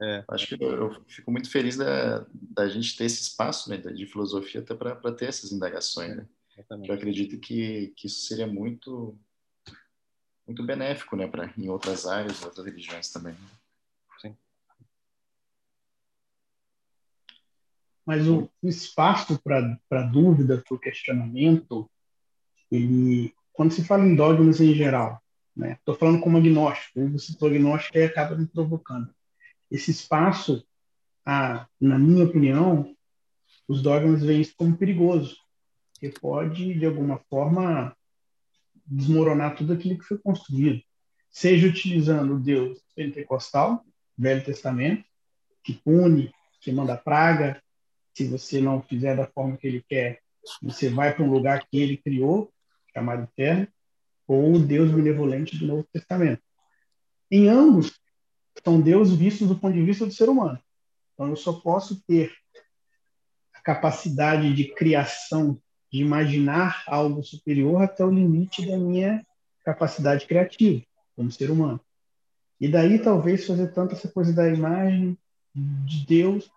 É. 0.00 0.24
Acho 0.28 0.46
que 0.46 0.62
eu, 0.62 0.70
eu, 0.70 1.04
fico 1.08 1.30
muito 1.30 1.50
feliz 1.50 1.76
da, 1.76 2.24
da 2.32 2.68
gente 2.68 2.96
ter 2.96 3.04
esse 3.04 3.22
espaço 3.22 3.68
né, 3.68 3.76
de 3.76 4.06
filosofia 4.06 4.60
até 4.60 4.74
para 4.74 5.12
ter 5.12 5.26
essas 5.26 5.50
indagações, 5.50 6.16
né? 6.16 6.26
Eu 6.84 6.94
acredito 6.94 7.38
que, 7.38 7.92
que 7.96 8.06
isso 8.08 8.26
seria 8.26 8.46
muito 8.46 9.16
muito 10.46 10.64
benéfico, 10.64 11.14
né, 11.14 11.28
para 11.28 11.52
em 11.58 11.68
outras 11.68 12.06
áreas, 12.06 12.42
outras 12.42 12.64
religiões 12.64 13.10
também. 13.10 13.36
Sim. 14.20 14.34
Mas 18.04 18.26
o 18.26 18.48
espaço 18.62 19.38
para 19.42 20.02
dúvida, 20.10 20.62
para 20.66 20.74
o 20.74 20.80
questionamento, 20.80 21.88
ele 22.70 23.34
quando 23.52 23.72
se 23.72 23.84
fala 23.84 24.04
em 24.04 24.14
dogmas 24.14 24.60
em 24.60 24.72
geral, 24.72 25.20
né? 25.56 25.72
Estou 25.72 25.94
falando 25.96 26.20
como 26.20 26.38
agnóstico, 26.38 27.08
você 27.10 27.26
citou 27.26 27.48
agnóstico 27.48 27.98
e 27.98 28.04
acaba 28.04 28.36
me 28.36 28.46
provocando. 28.46 29.12
Esse 29.70 29.90
espaço, 29.90 30.64
ah, 31.24 31.66
na 31.80 31.98
minha 31.98 32.24
opinião, 32.24 32.94
os 33.66 33.82
dogmas 33.82 34.22
veem 34.22 34.40
isso 34.40 34.54
como 34.56 34.76
perigoso, 34.76 35.36
que 35.98 36.08
pode, 36.08 36.74
de 36.74 36.86
alguma 36.86 37.18
forma, 37.28 37.94
desmoronar 38.86 39.54
tudo 39.56 39.74
aquilo 39.74 39.98
que 39.98 40.04
foi 40.04 40.18
construído. 40.18 40.82
Seja 41.30 41.68
utilizando 41.68 42.34
o 42.34 42.40
Deus 42.40 42.82
pentecostal, 42.94 43.84
Velho 44.16 44.44
Testamento, 44.44 45.04
que 45.62 45.74
pune, 45.74 46.32
que 46.60 46.72
manda 46.72 46.96
praga, 46.96 47.62
se 48.14 48.26
você 48.26 48.60
não 48.60 48.82
fizer 48.82 49.14
da 49.14 49.26
forma 49.26 49.56
que 49.56 49.66
ele 49.66 49.84
quer, 49.86 50.20
você 50.62 50.88
vai 50.88 51.14
para 51.14 51.24
um 51.24 51.30
lugar 51.30 51.66
que 51.68 51.78
ele 51.78 51.98
criou, 51.98 52.52
chamado 52.92 53.24
inferno, 53.24 53.68
ou 54.26 54.54
o 54.54 54.58
Deus 54.58 54.90
benevolente 54.90 55.56
do 55.56 55.66
Novo 55.66 55.86
Testamento. 55.92 56.42
Em 57.30 57.48
ambos, 57.48 57.92
são 58.64 58.80
deuses 58.80 59.14
vistos 59.14 59.48
do 59.48 59.56
ponto 59.56 59.74
de 59.74 59.82
vista 59.82 60.06
do 60.06 60.12
ser 60.12 60.28
humano. 60.28 60.58
Então, 61.14 61.28
eu 61.28 61.36
só 61.36 61.52
posso 61.52 62.00
ter 62.06 62.32
a 63.52 63.60
capacidade 63.60 64.54
de 64.54 64.72
criação, 64.74 65.60
de 65.90 66.00
imaginar 66.00 66.84
algo 66.86 67.22
superior 67.22 67.82
até 67.82 68.04
o 68.04 68.10
limite 68.10 68.66
da 68.66 68.76
minha 68.76 69.26
capacidade 69.64 70.26
criativa, 70.26 70.84
como 71.16 71.30
ser 71.30 71.50
humano. 71.50 71.80
E 72.60 72.68
daí, 72.68 72.98
talvez, 72.98 73.46
fazer 73.46 73.72
tanto 73.72 73.94
essa 73.94 74.08
coisa 74.08 74.32
da 74.32 74.48
imagem 74.48 75.16
de 75.54 76.06
Deus 76.06 76.50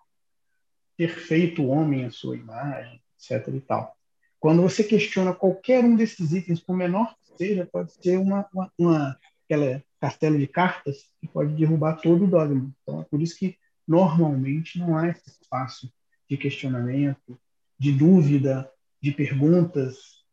ter 0.98 1.10
feito 1.10 1.64
o 1.64 1.68
homem 1.68 2.06
à 2.06 2.12
sua 2.12 2.36
imagem, 2.36 3.02
etc. 3.18 3.48
e 3.56 3.62
tal. 3.62 3.96
Quando 4.40 4.62
você 4.62 4.84
questiona 4.84 5.34
qualquer 5.34 5.84
um 5.84 5.96
desses 5.96 6.32
itens, 6.34 6.60
por 6.60 6.76
menor 6.76 7.16
que 7.16 7.38
seja, 7.38 7.68
pode 7.72 7.94
ser 7.94 8.18
uma, 8.18 8.48
uma, 8.54 8.72
uma 8.78 9.20
aquela 9.46 9.84
castelo 10.02 10.38
de 10.40 10.48
cartas 10.48 11.10
que 11.20 11.28
pode 11.28 11.54
derrubar 11.54 12.02
todo 12.02 12.26
o 12.26 12.28
dogma. 12.28 12.74
Então, 12.82 13.02
é 13.02 13.04
por 13.06 13.22
isso 13.22 13.38
que 13.38 13.58
normalmente 13.88 14.80
não 14.80 14.98
há 14.98 15.08
esse 15.08 15.30
espaço 15.30 15.94
de 16.28 16.38
questionamento, 16.38 17.40
de 17.78 17.92
dúvida, 17.92 18.70
de 19.00 19.12
perguntas. 19.12 20.26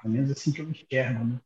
Pelo 0.00 0.14
menos 0.14 0.30
assim 0.30 0.52
que 0.52 0.62
eu 0.62 0.70
enxergo, 0.70 1.24
né? 1.24 1.40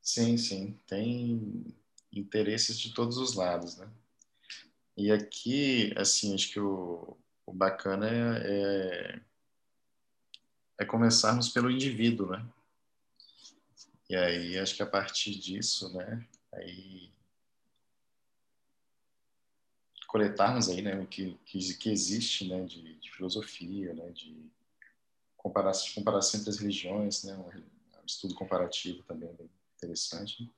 Sim, 0.00 0.36
sim. 0.38 0.78
Tem 0.86 1.74
interesses 2.12 2.78
de 2.78 2.94
todos 2.94 3.18
os 3.18 3.34
lados, 3.34 3.76
né? 3.76 3.90
E 4.96 5.10
aqui, 5.10 5.92
assim, 5.96 6.34
acho 6.34 6.50
que 6.52 6.60
o, 6.60 7.18
o 7.44 7.52
bacana 7.52 8.08
é, 8.08 9.16
é, 9.18 9.20
é 10.80 10.84
começarmos 10.84 11.48
pelo 11.48 11.70
indivíduo, 11.70 12.30
né? 12.30 12.46
E 14.08 14.16
aí, 14.16 14.58
acho 14.58 14.74
que 14.74 14.82
a 14.82 14.86
partir 14.86 15.34
disso, 15.34 15.92
né, 15.94 16.26
aí 16.52 17.10
coletarmos 20.14 20.68
aí, 20.68 20.80
né, 20.80 20.94
o 21.00 21.08
que, 21.08 21.36
que, 21.44 21.74
que 21.74 21.90
existe, 21.90 22.46
né, 22.46 22.64
de, 22.64 22.94
de, 23.00 23.10
filosofia, 23.10 23.92
né, 23.94 24.10
de 24.10 24.48
comparação, 25.36 25.92
comparação 25.92 26.38
entre 26.38 26.50
as 26.50 26.58
religiões, 26.58 27.24
né, 27.24 27.36
um, 27.36 28.06
estudo 28.06 28.32
comparativo 28.32 29.02
também 29.04 29.32
bem 29.34 29.50
interessante. 29.76 30.48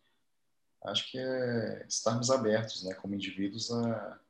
Acho 0.85 1.11
que 1.11 1.18
é 1.18 1.87
estarmos 1.88 2.30
abertos, 2.30 2.85
né, 2.85 2.92
como 2.96 3.14
indivíduos 3.14 3.70
a, 3.70 4.20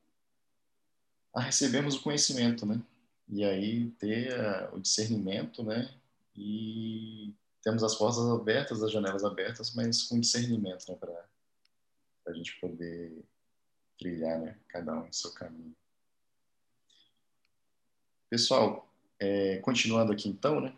a 1.34 1.40
recebermos 1.40 1.96
o 1.96 2.02
conhecimento, 2.02 2.64
né, 2.64 2.80
e 3.28 3.44
aí 3.44 3.90
ter 3.98 4.32
o 4.72 4.78
discernimento, 4.78 5.64
né, 5.64 5.92
e 6.36 7.34
temos 7.66 7.82
as 7.82 7.96
portas 7.96 8.24
abertas, 8.28 8.80
as 8.80 8.92
janelas 8.92 9.24
abertas, 9.24 9.74
mas 9.74 10.04
com 10.04 10.20
discernimento, 10.20 10.88
né, 10.88 10.94
para 10.94 11.26
a 12.28 12.32
gente 12.32 12.60
poder 12.60 13.24
trilhar, 13.98 14.38
né, 14.38 14.56
cada 14.68 14.94
um 14.94 15.04
em 15.04 15.12
seu 15.12 15.32
caminho. 15.32 15.74
Pessoal, 18.30 18.88
é, 19.18 19.56
continuando 19.58 20.12
aqui 20.12 20.28
então, 20.28 20.60
né, 20.60 20.72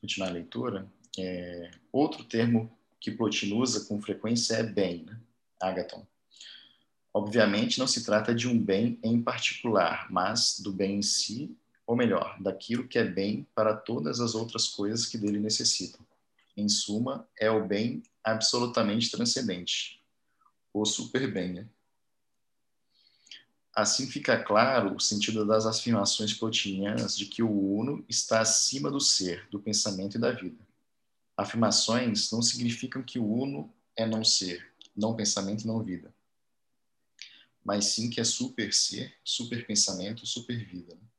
continuar 0.00 0.30
a 0.30 0.32
leitura, 0.32 0.90
é, 1.16 1.70
outro 1.92 2.24
termo 2.24 2.76
que 2.98 3.12
Plotino 3.12 3.56
usa 3.58 3.86
com 3.86 4.02
frequência 4.02 4.54
é 4.54 4.64
bem, 4.64 5.04
né, 5.04 5.20
Agaton. 5.62 6.04
Obviamente 7.14 7.78
não 7.78 7.86
se 7.86 8.04
trata 8.04 8.34
de 8.34 8.48
um 8.48 8.60
bem 8.60 8.98
em 9.04 9.22
particular, 9.22 10.10
mas 10.10 10.58
do 10.58 10.72
bem 10.72 10.96
em 10.96 11.02
si 11.02 11.56
ou 11.90 11.96
melhor, 11.96 12.40
daquilo 12.40 12.86
que 12.86 13.00
é 13.00 13.04
bem 13.04 13.44
para 13.52 13.74
todas 13.74 14.20
as 14.20 14.36
outras 14.36 14.68
coisas 14.68 15.06
que 15.06 15.18
dele 15.18 15.40
necessitam. 15.40 16.06
Em 16.56 16.68
suma, 16.68 17.28
é 17.36 17.50
o 17.50 17.66
bem 17.66 18.04
absolutamente 18.22 19.10
transcendente, 19.10 20.00
o 20.72 20.84
superbem. 20.84 21.52
Né? 21.52 21.68
Assim 23.74 24.06
fica 24.06 24.40
claro 24.40 24.94
o 24.94 25.00
sentido 25.00 25.44
das 25.44 25.66
afirmações 25.66 26.32
plotinianas 26.32 27.18
de 27.18 27.26
que 27.26 27.42
o 27.42 27.50
uno 27.50 28.04
está 28.08 28.40
acima 28.40 28.88
do 28.88 29.00
ser, 29.00 29.48
do 29.50 29.58
pensamento 29.58 30.16
e 30.16 30.20
da 30.20 30.30
vida. 30.30 30.64
Afirmações 31.36 32.30
não 32.30 32.40
significam 32.40 33.02
que 33.02 33.18
o 33.18 33.26
uno 33.26 33.68
é 33.96 34.06
não 34.06 34.22
ser, 34.22 34.64
não 34.96 35.16
pensamento 35.16 35.66
não 35.66 35.82
vida, 35.82 36.14
mas 37.64 37.86
sim 37.86 38.08
que 38.08 38.20
é 38.20 38.24
super 38.24 38.72
ser, 38.72 39.12
super 39.24 39.66
pensamento, 39.66 40.24
super 40.24 40.64
vida. 40.64 40.94
Né? 40.94 41.10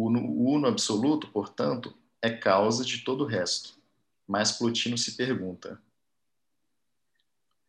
O 0.00 0.54
uno 0.54 0.68
absoluto, 0.68 1.26
portanto, 1.26 1.92
é 2.22 2.30
causa 2.30 2.84
de 2.84 2.98
todo 2.98 3.24
o 3.24 3.26
resto. 3.26 3.76
Mas 4.28 4.52
Plotino 4.52 4.96
se 4.96 5.16
pergunta: 5.16 5.82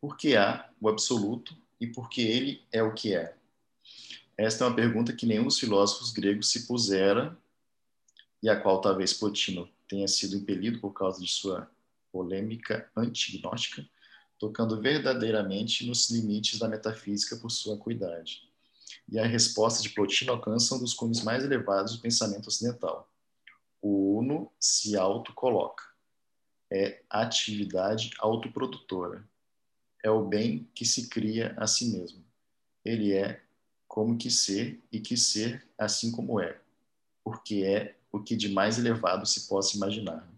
por 0.00 0.16
que 0.16 0.36
há 0.36 0.70
o 0.80 0.88
absoluto 0.88 1.56
e 1.80 1.88
por 1.88 2.08
que 2.08 2.20
ele 2.20 2.62
é 2.70 2.84
o 2.84 2.94
que 2.94 3.16
é? 3.16 3.34
Esta 4.38 4.62
é 4.62 4.68
uma 4.68 4.76
pergunta 4.76 5.12
que 5.12 5.26
nenhum 5.26 5.42
dos 5.42 5.58
filósofos 5.58 6.12
gregos 6.12 6.52
se 6.52 6.68
pusera 6.68 7.36
e 8.40 8.48
a 8.48 8.54
qual 8.54 8.80
talvez 8.80 9.12
Plotino 9.12 9.68
tenha 9.88 10.06
sido 10.06 10.36
impelido 10.36 10.78
por 10.78 10.92
causa 10.92 11.20
de 11.20 11.26
sua 11.26 11.68
polêmica 12.12 12.88
antignóstica, 12.96 13.84
tocando 14.38 14.80
verdadeiramente 14.80 15.84
nos 15.84 16.08
limites 16.08 16.60
da 16.60 16.68
metafísica 16.68 17.36
por 17.36 17.50
sua 17.50 17.74
acuidade 17.74 18.49
e 19.08 19.18
a 19.18 19.26
resposta 19.26 19.82
de 19.82 19.90
Plotino 19.90 20.32
alcança 20.32 20.74
um 20.74 20.78
dos 20.78 20.94
cumes 20.94 21.22
mais 21.22 21.44
elevados 21.44 21.96
do 21.96 22.02
pensamento 22.02 22.48
ocidental. 22.48 23.10
O 23.82 24.18
uno 24.18 24.50
se 24.58 24.96
autocoloca. 24.96 25.84
É 26.72 27.02
atividade 27.08 28.10
autoprodutora. 28.18 29.24
É 30.02 30.10
o 30.10 30.24
bem 30.24 30.68
que 30.74 30.84
se 30.84 31.08
cria 31.08 31.54
a 31.56 31.66
si 31.66 31.90
mesmo. 31.90 32.24
Ele 32.84 33.12
é 33.12 33.42
como 33.88 34.16
que 34.16 34.30
ser 34.30 34.80
e 34.92 35.00
que 35.00 35.16
ser 35.16 35.66
assim 35.76 36.12
como 36.12 36.40
é, 36.40 36.60
porque 37.24 37.64
é 37.64 37.96
o 38.12 38.20
que 38.20 38.36
de 38.36 38.48
mais 38.48 38.78
elevado 38.78 39.26
se 39.26 39.48
possa 39.48 39.76
imaginar. 39.76 40.28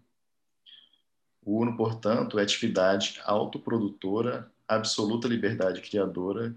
O 1.45 1.59
uno, 1.61 1.77
portanto, 1.77 2.39
é 2.39 2.43
atividade 2.43 3.21
autoprodutora, 3.23 4.51
absoluta 4.67 5.27
liberdade 5.27 5.81
criadora 5.81 6.55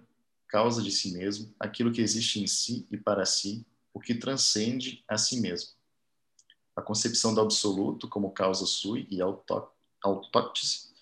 causa 0.48 0.82
de 0.82 0.90
si 0.90 1.12
mesmo, 1.12 1.54
aquilo 1.58 1.92
que 1.92 2.00
existe 2.00 2.40
em 2.40 2.46
si 2.46 2.86
e 2.90 2.96
para 2.96 3.24
si, 3.24 3.66
o 3.92 4.00
que 4.00 4.14
transcende 4.14 5.04
a 5.08 5.16
si 5.16 5.40
mesmo. 5.40 5.70
A 6.74 6.82
concepção 6.82 7.34
do 7.34 7.40
absoluto 7.40 8.08
como 8.08 8.30
causa 8.32 8.66
sui 8.66 9.06
e 9.10 9.20
autóctise, 10.02 10.94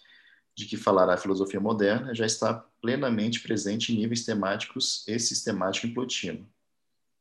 de 0.55 0.67
que 0.67 0.77
falará 0.77 1.15
a 1.15 1.19
filosofia 1.19 1.59
moderna, 1.59 2.15
já 2.15 2.25
está 2.25 2.55
plenamente 2.81 3.41
presente 3.41 3.93
em 3.93 3.97
níveis 3.97 4.25
temáticos 4.25 5.03
e 5.09 5.19
sistemático 5.19 5.87
em 5.87 5.93
Plotino, 5.93 6.49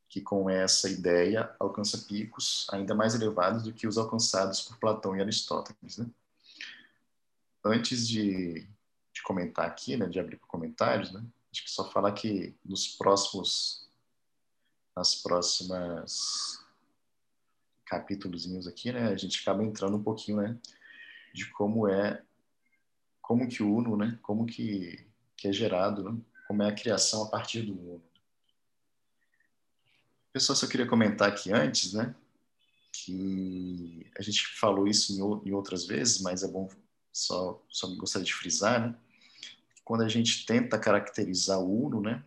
que 0.08 0.22
com 0.22 0.48
essa 0.48 0.88
ideia 0.88 1.56
alcança 1.60 1.98
picos 1.98 2.68
ainda 2.72 2.94
mais 2.94 3.16
elevados 3.16 3.64
do 3.64 3.74
que 3.74 3.88
os 3.88 3.98
alcançados 3.98 4.62
por 4.62 4.78
Platão 4.78 5.18
e 5.18 5.22
Aristóteles. 5.22 5.98
Né? 5.98 6.06
Antes 7.66 8.08
de, 8.08 8.68
de 9.12 9.24
comentar 9.24 9.66
aqui, 9.66 9.98
né, 9.98 10.08
de 10.08 10.20
abrir 10.20 10.36
para 10.36 10.48
comentários, 10.48 11.12
né, 11.12 11.24
acho 11.54 11.64
que 11.64 11.72
só 11.72 11.90
falar 11.92 12.12
que 12.14 12.56
nos 12.66 12.88
próximos, 12.88 13.88
nas 14.96 15.14
próximas 15.14 16.60
capítulos 17.86 18.68
aqui, 18.68 18.92
né, 18.92 19.10
a 19.10 19.16
gente 19.16 19.40
acaba 19.40 19.64
entrando 19.64 19.96
um 19.96 20.04
pouquinho, 20.04 20.38
né, 20.38 20.60
de 21.32 21.46
como 21.52 21.88
é, 21.88 22.24
como 23.22 23.48
que 23.48 23.62
o 23.62 23.72
Uno, 23.72 23.96
né, 23.96 24.18
como 24.24 24.48
que, 24.48 25.06
que 25.38 25.48
é 25.48 25.54
gerado, 25.54 26.12
né, 26.12 26.20
como 26.48 26.64
é 26.64 26.70
a 26.70 26.76
criação 26.76 27.24
a 27.24 27.30
partir 27.30 27.62
do 27.62 27.74
Uno. 27.74 28.04
Pessoal, 30.32 30.56
só 30.56 30.66
queria 30.66 30.88
comentar 30.88 31.30
aqui 31.30 31.54
antes, 31.54 31.94
né, 31.94 32.16
que 32.92 34.10
a 34.18 34.24
gente 34.24 34.48
falou 34.58 34.88
isso 34.88 35.14
em, 35.14 35.50
em 35.50 35.54
outras 35.54 35.86
vezes, 35.86 36.20
mas 36.20 36.42
é 36.42 36.48
bom 36.48 36.68
só, 37.12 37.64
só 37.70 37.88
gostaria 37.96 38.26
de 38.26 38.34
frisar, 38.34 38.88
né, 38.88 39.00
quando 39.84 40.04
a 40.04 40.10
gente 40.10 40.46
tenta 40.46 40.80
caracterizar 40.80 41.60
o 41.60 41.86
Uno, 41.86 42.02
né, 42.02 42.24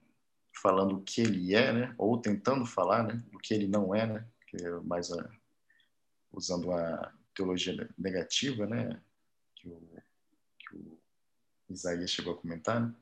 falando 0.52 0.96
o 0.96 1.02
que 1.02 1.20
ele 1.20 1.54
é, 1.54 1.72
né, 1.72 1.94
ou 1.98 2.18
tentando 2.18 2.66
falar, 2.66 3.02
né, 3.04 3.22
o 3.32 3.38
que 3.38 3.54
ele 3.54 3.66
não 3.66 3.94
é, 3.94 4.06
né, 4.06 4.26
que 4.46 4.56
é 4.56 4.70
mais 4.80 5.10
a, 5.10 5.30
usando 6.32 6.72
a 6.72 7.12
teologia 7.34 7.88
negativa, 7.96 8.66
né, 8.66 9.00
que 9.54 9.68
o, 9.68 9.80
que 10.58 10.76
o 10.76 10.98
Isaías 11.70 12.10
chegou 12.10 12.34
a 12.34 12.36
comentar, 12.36 12.80
né, 12.80 12.94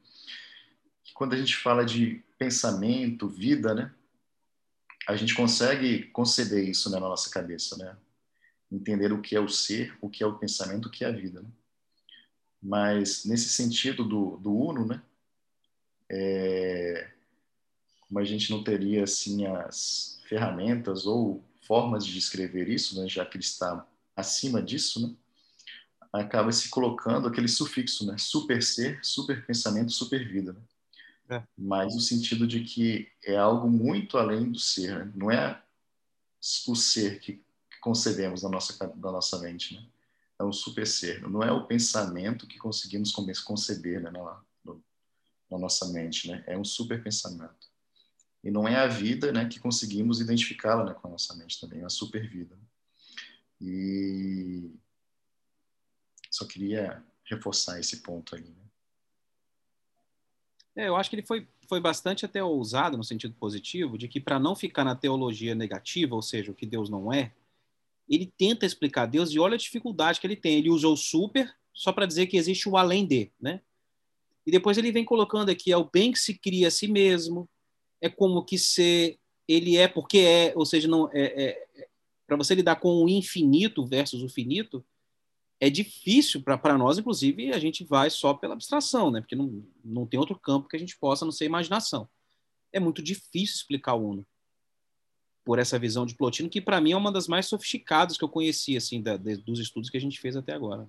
que 1.02 1.12
quando 1.12 1.34
a 1.34 1.36
gente 1.36 1.56
fala 1.56 1.84
de 1.84 2.22
pensamento, 2.38 3.28
vida, 3.28 3.74
né, 3.74 3.94
a 5.06 5.16
gente 5.16 5.34
consegue 5.34 6.04
conceber 6.08 6.68
isso 6.68 6.90
né, 6.90 6.98
na 6.98 7.08
nossa 7.08 7.28
cabeça, 7.28 7.76
né, 7.76 7.96
entender 8.70 9.12
o 9.12 9.20
que 9.20 9.36
é 9.36 9.40
o 9.40 9.48
ser, 9.48 9.96
o 10.00 10.08
que 10.08 10.22
é 10.22 10.26
o 10.26 10.38
pensamento, 10.38 10.86
o 10.86 10.90
que 10.90 11.04
é 11.04 11.08
a 11.08 11.12
vida, 11.12 11.42
né. 11.42 11.48
Mas 12.64 13.26
nesse 13.26 13.50
sentido 13.50 14.02
do, 14.02 14.38
do 14.38 14.56
Uno, 14.56 14.86
né? 14.86 15.02
É, 16.10 17.10
como 18.00 18.18
a 18.18 18.24
gente 18.24 18.50
não 18.50 18.64
teria 18.64 19.04
assim 19.04 19.44
as 19.46 20.18
ferramentas 20.26 21.04
ou 21.04 21.44
formas 21.66 22.06
de 22.06 22.14
descrever 22.14 22.68
isso, 22.68 23.00
né, 23.00 23.08
já 23.08 23.24
que 23.26 23.36
ele 23.36 23.44
está 23.44 23.86
acima 24.14 24.62
disso, 24.62 25.06
né, 25.06 25.14
acaba 26.12 26.52
se 26.52 26.68
colocando 26.68 27.26
aquele 27.26 27.48
sufixo, 27.48 28.06
né, 28.06 28.16
super 28.18 28.62
ser, 28.62 28.98
super 29.02 29.44
pensamento, 29.46 29.90
super 29.92 30.26
vida. 30.26 30.52
Né? 30.52 30.60
É. 31.36 31.42
Mas 31.56 31.94
no 31.94 32.00
sentido 32.00 32.46
de 32.46 32.62
que 32.62 33.10
é 33.24 33.36
algo 33.36 33.68
muito 33.68 34.16
além 34.16 34.52
do 34.52 34.58
ser, 34.58 35.06
né? 35.06 35.12
não 35.14 35.30
é 35.30 35.60
o 36.68 36.76
ser 36.76 37.18
que 37.20 37.42
concebemos 37.80 38.42
na 38.42 38.48
nossa, 38.48 38.86
na 38.96 39.12
nossa 39.12 39.38
mente, 39.40 39.74
né? 39.74 39.84
É 40.38 40.44
um 40.44 40.52
super 40.52 40.86
ser, 40.86 41.22
não 41.28 41.42
é 41.42 41.52
o 41.52 41.66
pensamento 41.66 42.46
que 42.46 42.58
conseguimos 42.58 43.12
conceber 43.42 44.00
né, 44.02 44.10
na, 44.10 44.42
na 45.50 45.58
nossa 45.58 45.86
mente, 45.88 46.28
né? 46.28 46.42
é 46.46 46.58
um 46.58 46.64
super 46.64 47.02
pensamento. 47.02 47.72
E 48.42 48.50
não 48.50 48.68
é 48.68 48.76
a 48.76 48.86
vida 48.86 49.32
né, 49.32 49.48
que 49.48 49.58
conseguimos 49.58 50.20
identificá-la 50.20 50.84
né, 50.84 50.94
com 50.94 51.08
a 51.08 51.10
nossa 51.10 51.34
mente 51.34 51.60
também, 51.60 51.80
é 51.80 51.82
uma 51.84 51.90
super 51.90 52.28
vida. 52.28 52.58
E 53.60 54.70
só 56.30 56.44
queria 56.44 57.02
reforçar 57.24 57.78
esse 57.78 58.02
ponto 58.02 58.34
aí. 58.34 58.42
Né? 58.42 58.64
É, 60.76 60.88
eu 60.88 60.96
acho 60.96 61.08
que 61.08 61.16
ele 61.16 61.26
foi, 61.26 61.46
foi 61.68 61.80
bastante 61.80 62.24
até 62.24 62.42
ousado 62.42 62.96
no 62.96 63.04
sentido 63.04 63.34
positivo, 63.34 63.96
de 63.96 64.08
que 64.08 64.20
para 64.20 64.40
não 64.40 64.56
ficar 64.56 64.84
na 64.84 64.96
teologia 64.96 65.54
negativa, 65.54 66.14
ou 66.14 66.22
seja, 66.22 66.50
o 66.50 66.54
que 66.54 66.66
Deus 66.66 66.90
não 66.90 67.12
é, 67.12 67.32
ele 68.08 68.32
tenta 68.36 68.66
explicar 68.66 69.06
Deus 69.06 69.30
e 69.30 69.38
olha 69.38 69.54
a 69.54 69.58
dificuldade 69.58 70.20
que 70.20 70.26
ele 70.26 70.36
tem. 70.36 70.58
Ele 70.58 70.70
usou 70.70 70.92
o 70.92 70.96
super 70.96 71.52
só 71.72 71.92
para 71.92 72.06
dizer 72.06 72.26
que 72.26 72.36
existe 72.36 72.68
o 72.68 72.76
além 72.76 73.06
de, 73.06 73.32
né? 73.40 73.60
E 74.46 74.50
depois 74.50 74.76
ele 74.76 74.92
vem 74.92 75.04
colocando 75.04 75.50
aqui 75.50 75.72
é 75.72 75.76
o 75.76 75.90
bem 75.90 76.12
que 76.12 76.18
se 76.18 76.38
cria 76.38 76.68
a 76.68 76.70
si 76.70 76.86
mesmo, 76.86 77.48
é 78.00 78.08
como 78.08 78.44
que 78.44 78.58
ser 78.58 79.18
ele 79.48 79.76
é 79.76 79.88
porque 79.88 80.18
é, 80.18 80.52
ou 80.56 80.64
seja, 80.64 80.86
não 80.86 81.10
é, 81.12 81.20
é, 81.20 81.68
é 81.76 81.88
para 82.26 82.36
você 82.36 82.54
lidar 82.54 82.76
com 82.76 83.02
o 83.02 83.08
infinito 83.08 83.84
versus 83.86 84.22
o 84.22 84.28
finito, 84.28 84.84
é 85.60 85.68
difícil 85.68 86.42
para 86.42 86.78
nós, 86.78 86.98
inclusive, 86.98 87.52
a 87.52 87.58
gente 87.58 87.84
vai 87.84 88.10
só 88.10 88.34
pela 88.34 88.54
abstração, 88.54 89.10
né? 89.10 89.20
Porque 89.20 89.36
não, 89.36 89.64
não 89.84 90.06
tem 90.06 90.18
outro 90.18 90.38
campo 90.38 90.68
que 90.68 90.76
a 90.76 90.78
gente 90.78 90.96
possa 90.98 91.24
não 91.24 91.32
ser 91.32 91.44
imaginação. 91.44 92.08
É 92.72 92.80
muito 92.80 93.02
difícil 93.02 93.56
explicar 93.56 93.94
o 93.94 94.10
Uno 94.10 94.26
por 95.44 95.58
essa 95.58 95.78
visão 95.78 96.06
de 96.06 96.14
Plotino, 96.14 96.48
que 96.48 96.60
para 96.60 96.80
mim 96.80 96.92
é 96.92 96.96
uma 96.96 97.12
das 97.12 97.28
mais 97.28 97.46
sofisticadas 97.46 98.16
que 98.16 98.24
eu 98.24 98.28
conheci, 98.28 98.76
assim, 98.76 99.02
da, 99.02 99.16
de, 99.16 99.36
dos 99.36 99.60
estudos 99.60 99.90
que 99.90 99.96
a 99.96 100.00
gente 100.00 100.20
fez 100.20 100.36
até 100.36 100.52
agora. 100.54 100.88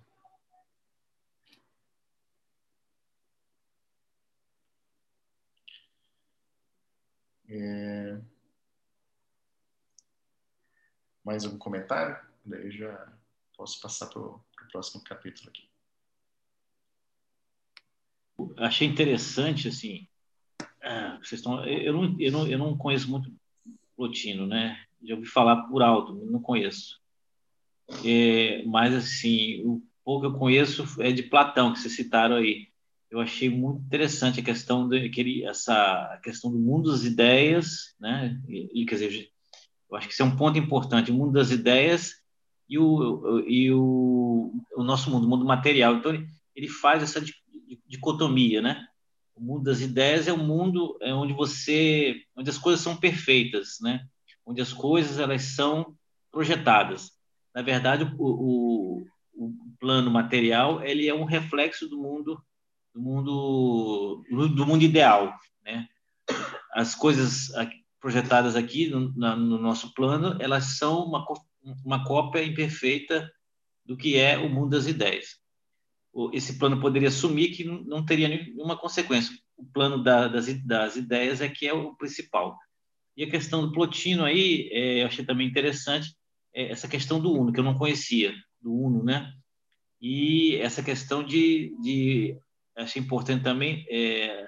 É... 7.49 8.19
Mais 11.23 11.43
algum 11.43 11.57
comentário? 11.57 12.17
Daí 12.45 12.71
já 12.71 13.13
posso 13.57 13.79
passar 13.81 14.07
para 14.07 14.21
o 14.21 14.41
próximo 14.71 15.03
capítulo 15.03 15.49
aqui. 15.49 15.69
Achei 18.57 18.87
interessante, 18.87 19.67
assim, 19.67 20.07
ah, 20.81 21.17
vocês 21.17 21.39
estão, 21.39 21.65
eu, 21.65 21.93
não, 21.93 22.19
eu, 22.19 22.31
não, 22.31 22.47
eu 22.47 22.57
não 22.57 22.77
conheço 22.77 23.09
muito 23.09 23.31
Plotino, 23.95 24.45
né? 24.45 24.77
Já 25.03 25.15
ouvi 25.15 25.27
falar 25.27 25.63
por 25.63 25.81
alto, 25.81 26.13
não 26.13 26.41
conheço. 26.41 26.99
É, 28.03 28.63
mas, 28.65 28.93
assim, 28.93 29.61
o 29.63 29.81
pouco 30.03 30.21
que 30.21 30.27
eu 30.27 30.39
conheço 30.39 30.85
é 31.01 31.11
de 31.11 31.23
Platão, 31.23 31.73
que 31.73 31.79
vocês 31.79 31.95
citaram 31.95 32.37
aí. 32.37 32.67
Eu 33.09 33.19
achei 33.19 33.49
muito 33.49 33.85
interessante 33.85 34.39
a 34.39 34.43
questão 34.43 34.87
de 34.87 34.97
aquele, 34.97 35.45
essa 35.45 36.19
questão 36.23 36.51
do 36.51 36.59
mundo 36.59 36.91
das 36.91 37.03
ideias, 37.03 37.95
né? 37.99 38.41
E, 38.49 38.85
quer 38.85 38.95
dizer, 38.95 39.29
eu 39.89 39.97
acho 39.97 40.07
que 40.07 40.13
isso 40.13 40.23
é 40.23 40.25
um 40.25 40.35
ponto 40.35 40.57
importante, 40.57 41.11
o 41.11 41.13
mundo 41.13 41.33
das 41.33 41.51
ideias 41.51 42.15
e 42.67 42.77
o, 42.79 43.39
e 43.47 43.71
o, 43.71 44.51
o 44.75 44.83
nosso 44.83 45.09
mundo, 45.09 45.25
o 45.25 45.29
mundo 45.29 45.45
material. 45.45 45.95
Então, 45.95 46.11
ele 46.55 46.67
faz 46.67 47.03
essa 47.03 47.23
dicotomia, 47.87 48.61
né? 48.61 48.85
O 49.35 49.41
mundo 49.41 49.63
das 49.63 49.81
ideias 49.81 50.27
é 50.27 50.33
o 50.33 50.37
mundo 50.37 50.97
é 51.01 51.13
onde 51.13 51.33
você, 51.33 52.15
onde 52.35 52.49
as 52.49 52.57
coisas 52.57 52.81
são 52.81 52.95
perfeitas, 52.95 53.77
né? 53.81 54.05
Onde 54.45 54.61
as 54.61 54.71
coisas 54.71 55.19
elas 55.19 55.41
são 55.41 55.95
projetadas. 56.31 57.11
Na 57.53 57.61
verdade, 57.61 58.03
o, 58.17 58.25
o, 58.25 59.07
o 59.33 59.53
plano 59.79 60.09
material 60.09 60.83
ele 60.83 61.07
é 61.07 61.13
um 61.13 61.25
reflexo 61.25 61.87
do 61.87 61.97
mundo 61.97 62.41
do 62.93 63.01
mundo 63.01 64.23
do 64.55 64.65
mundo 64.65 64.83
ideal, 64.83 65.33
né? 65.63 65.87
As 66.73 66.95
coisas 66.95 67.49
projetadas 67.99 68.55
aqui 68.55 68.87
no, 68.89 69.11
no 69.11 69.57
nosso 69.57 69.93
plano, 69.93 70.37
elas 70.39 70.77
são 70.77 71.03
uma 71.03 71.25
uma 71.83 72.03
cópia 72.05 72.43
imperfeita 72.43 73.31
do 73.85 73.97
que 73.97 74.17
é 74.17 74.37
o 74.37 74.49
mundo 74.49 74.69
das 74.69 74.87
ideias. 74.87 75.39
Esse 76.33 76.57
plano 76.57 76.79
poderia 76.79 77.11
sumir 77.11 77.55
que 77.55 77.63
não 77.63 78.05
teria 78.05 78.27
nenhuma 78.27 78.77
consequência. 78.77 79.37
O 79.57 79.65
plano 79.65 80.03
da, 80.03 80.27
das, 80.27 80.47
das 80.65 80.95
ideias 80.95 81.41
é 81.41 81.49
que 81.49 81.67
é 81.67 81.73
o 81.73 81.95
principal. 81.95 82.57
E 83.17 83.23
a 83.23 83.29
questão 83.29 83.61
do 83.61 83.71
Plotino 83.71 84.23
aí, 84.23 84.69
é, 84.71 85.03
eu 85.03 85.07
achei 85.07 85.25
também 85.25 85.47
interessante, 85.47 86.15
é 86.53 86.71
essa 86.71 86.87
questão 86.87 87.19
do 87.19 87.33
Uno, 87.33 87.51
que 87.51 87.59
eu 87.59 87.63
não 87.63 87.77
conhecia, 87.77 88.33
do 88.61 88.73
Uno, 88.73 89.03
né? 89.03 89.31
E 90.01 90.55
essa 90.57 90.83
questão 90.83 91.23
de, 91.23 91.75
de 91.81 92.37
achei 92.75 93.01
importante 93.01 93.43
também, 93.43 93.85
é, 93.89 94.47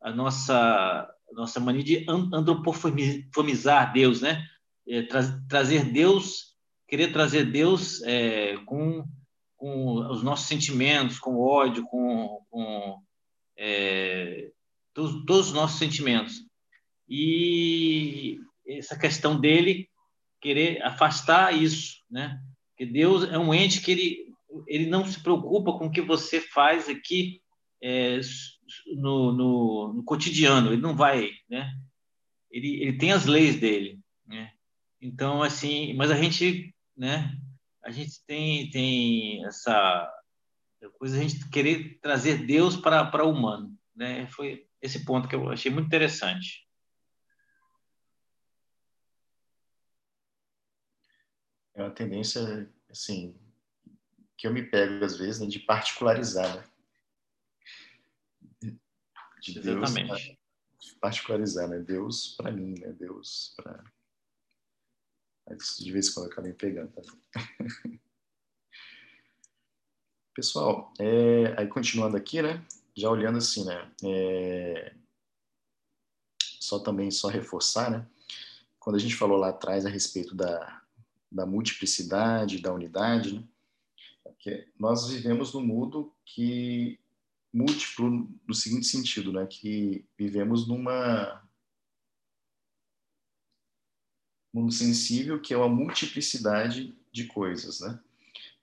a 0.00 0.12
nossa, 0.12 1.08
nossa 1.32 1.58
mania 1.60 1.82
de 1.82 2.06
antropomizar 2.08 3.92
Deus, 3.92 4.20
né? 4.20 4.44
É, 4.86 5.02
tra 5.02 5.22
trazer 5.48 5.84
Deus 5.92 6.54
querer 6.94 7.12
trazer 7.12 7.44
Deus 7.46 8.02
é, 8.02 8.56
com, 8.66 9.04
com 9.56 9.94
os 10.10 10.22
nossos 10.22 10.46
sentimentos, 10.46 11.18
com 11.18 11.38
ódio, 11.38 11.84
com, 11.84 12.40
com 12.50 13.00
é, 13.56 14.50
todos, 14.92 15.24
todos, 15.24 15.46
os 15.48 15.52
nossos 15.52 15.78
sentimentos. 15.78 16.44
E 17.08 18.38
essa 18.66 18.98
questão 18.98 19.38
dele 19.38 19.88
querer 20.40 20.82
afastar 20.82 21.54
isso, 21.54 21.98
né? 22.10 22.40
Que 22.76 22.84
Deus 22.84 23.24
é 23.24 23.38
um 23.38 23.54
ente 23.54 23.80
que 23.80 23.92
ele, 23.92 24.34
ele 24.66 24.86
não 24.86 25.06
se 25.06 25.22
preocupa 25.22 25.72
com 25.78 25.86
o 25.86 25.90
que 25.90 26.00
você 26.00 26.40
faz 26.40 26.88
aqui 26.88 27.40
é, 27.82 28.20
no, 28.96 29.32
no, 29.32 29.92
no, 29.94 30.04
cotidiano, 30.04 30.72
ele 30.72 30.82
não 30.82 30.96
vai, 30.96 31.30
né? 31.48 31.72
Ele, 32.50 32.82
ele 32.82 32.98
tem 32.98 33.12
as 33.12 33.26
leis 33.26 33.56
dele, 33.56 33.98
né? 34.26 34.50
Então, 35.00 35.42
assim, 35.42 35.92
mas 35.94 36.10
a 36.10 36.16
gente 36.16 36.74
né? 36.96 37.36
A 37.84 37.90
gente 37.90 38.24
tem, 38.26 38.70
tem 38.70 39.44
essa 39.46 40.10
coisa, 40.98 41.18
a 41.18 41.20
gente 41.20 41.48
querer 41.50 41.98
trazer 42.00 42.46
Deus 42.46 42.76
para, 42.76 43.04
para 43.10 43.24
o 43.24 43.30
humano, 43.30 43.76
né? 43.94 44.26
Foi 44.28 44.66
esse 44.80 45.04
ponto 45.04 45.28
que 45.28 45.34
eu 45.34 45.50
achei 45.50 45.70
muito 45.70 45.86
interessante. 45.86 46.66
É 51.74 51.82
uma 51.82 51.90
tendência, 51.90 52.72
assim, 52.88 53.36
que 54.36 54.46
eu 54.46 54.52
me 54.52 54.62
pego 54.62 55.04
às 55.04 55.16
vezes 55.18 55.40
né, 55.40 55.46
de 55.46 55.58
particularizar, 55.58 56.56
né? 56.56 56.64
De 59.40 59.58
Exatamente. 59.58 60.38
Deus, 60.78 60.94
particularizar, 61.00 61.68
né? 61.68 61.78
Deus 61.80 62.34
para 62.36 62.50
mim, 62.50 62.78
né? 62.78 62.92
Deus 62.92 63.54
para 63.56 63.84
de 65.78 65.92
vez 65.92 66.08
em 66.08 66.14
quando 66.14 66.30
acabei 66.30 66.52
pegando 66.52 66.92
também. 66.92 67.20
Pessoal, 70.34 70.92
é, 70.98 71.54
aí 71.56 71.68
continuando 71.68 72.16
aqui, 72.16 72.42
né? 72.42 72.64
Já 72.96 73.10
olhando 73.10 73.38
assim, 73.38 73.64
né? 73.64 73.90
É, 74.02 74.94
só 76.60 76.78
também, 76.78 77.10
só 77.10 77.28
reforçar, 77.28 77.90
né? 77.90 78.06
Quando 78.78 78.96
a 78.96 78.98
gente 78.98 79.14
falou 79.14 79.36
lá 79.36 79.50
atrás 79.50 79.86
a 79.86 79.90
respeito 79.90 80.34
da, 80.34 80.82
da 81.30 81.46
multiplicidade, 81.46 82.60
da 82.60 82.72
unidade, 82.72 83.34
né? 83.34 83.44
É 84.46 84.66
nós 84.78 85.08
vivemos 85.08 85.54
num 85.54 85.64
mundo 85.64 86.12
que 86.24 86.98
múltiplo 87.52 88.28
no 88.46 88.52
seguinte 88.54 88.86
sentido, 88.86 89.32
né? 89.32 89.46
Que 89.46 90.04
vivemos 90.18 90.66
numa 90.66 91.43
mundo 94.54 94.72
sensível, 94.72 95.40
que 95.40 95.52
é 95.52 95.56
uma 95.56 95.68
multiplicidade 95.68 96.96
de 97.10 97.24
coisas, 97.24 97.80
né? 97.80 97.98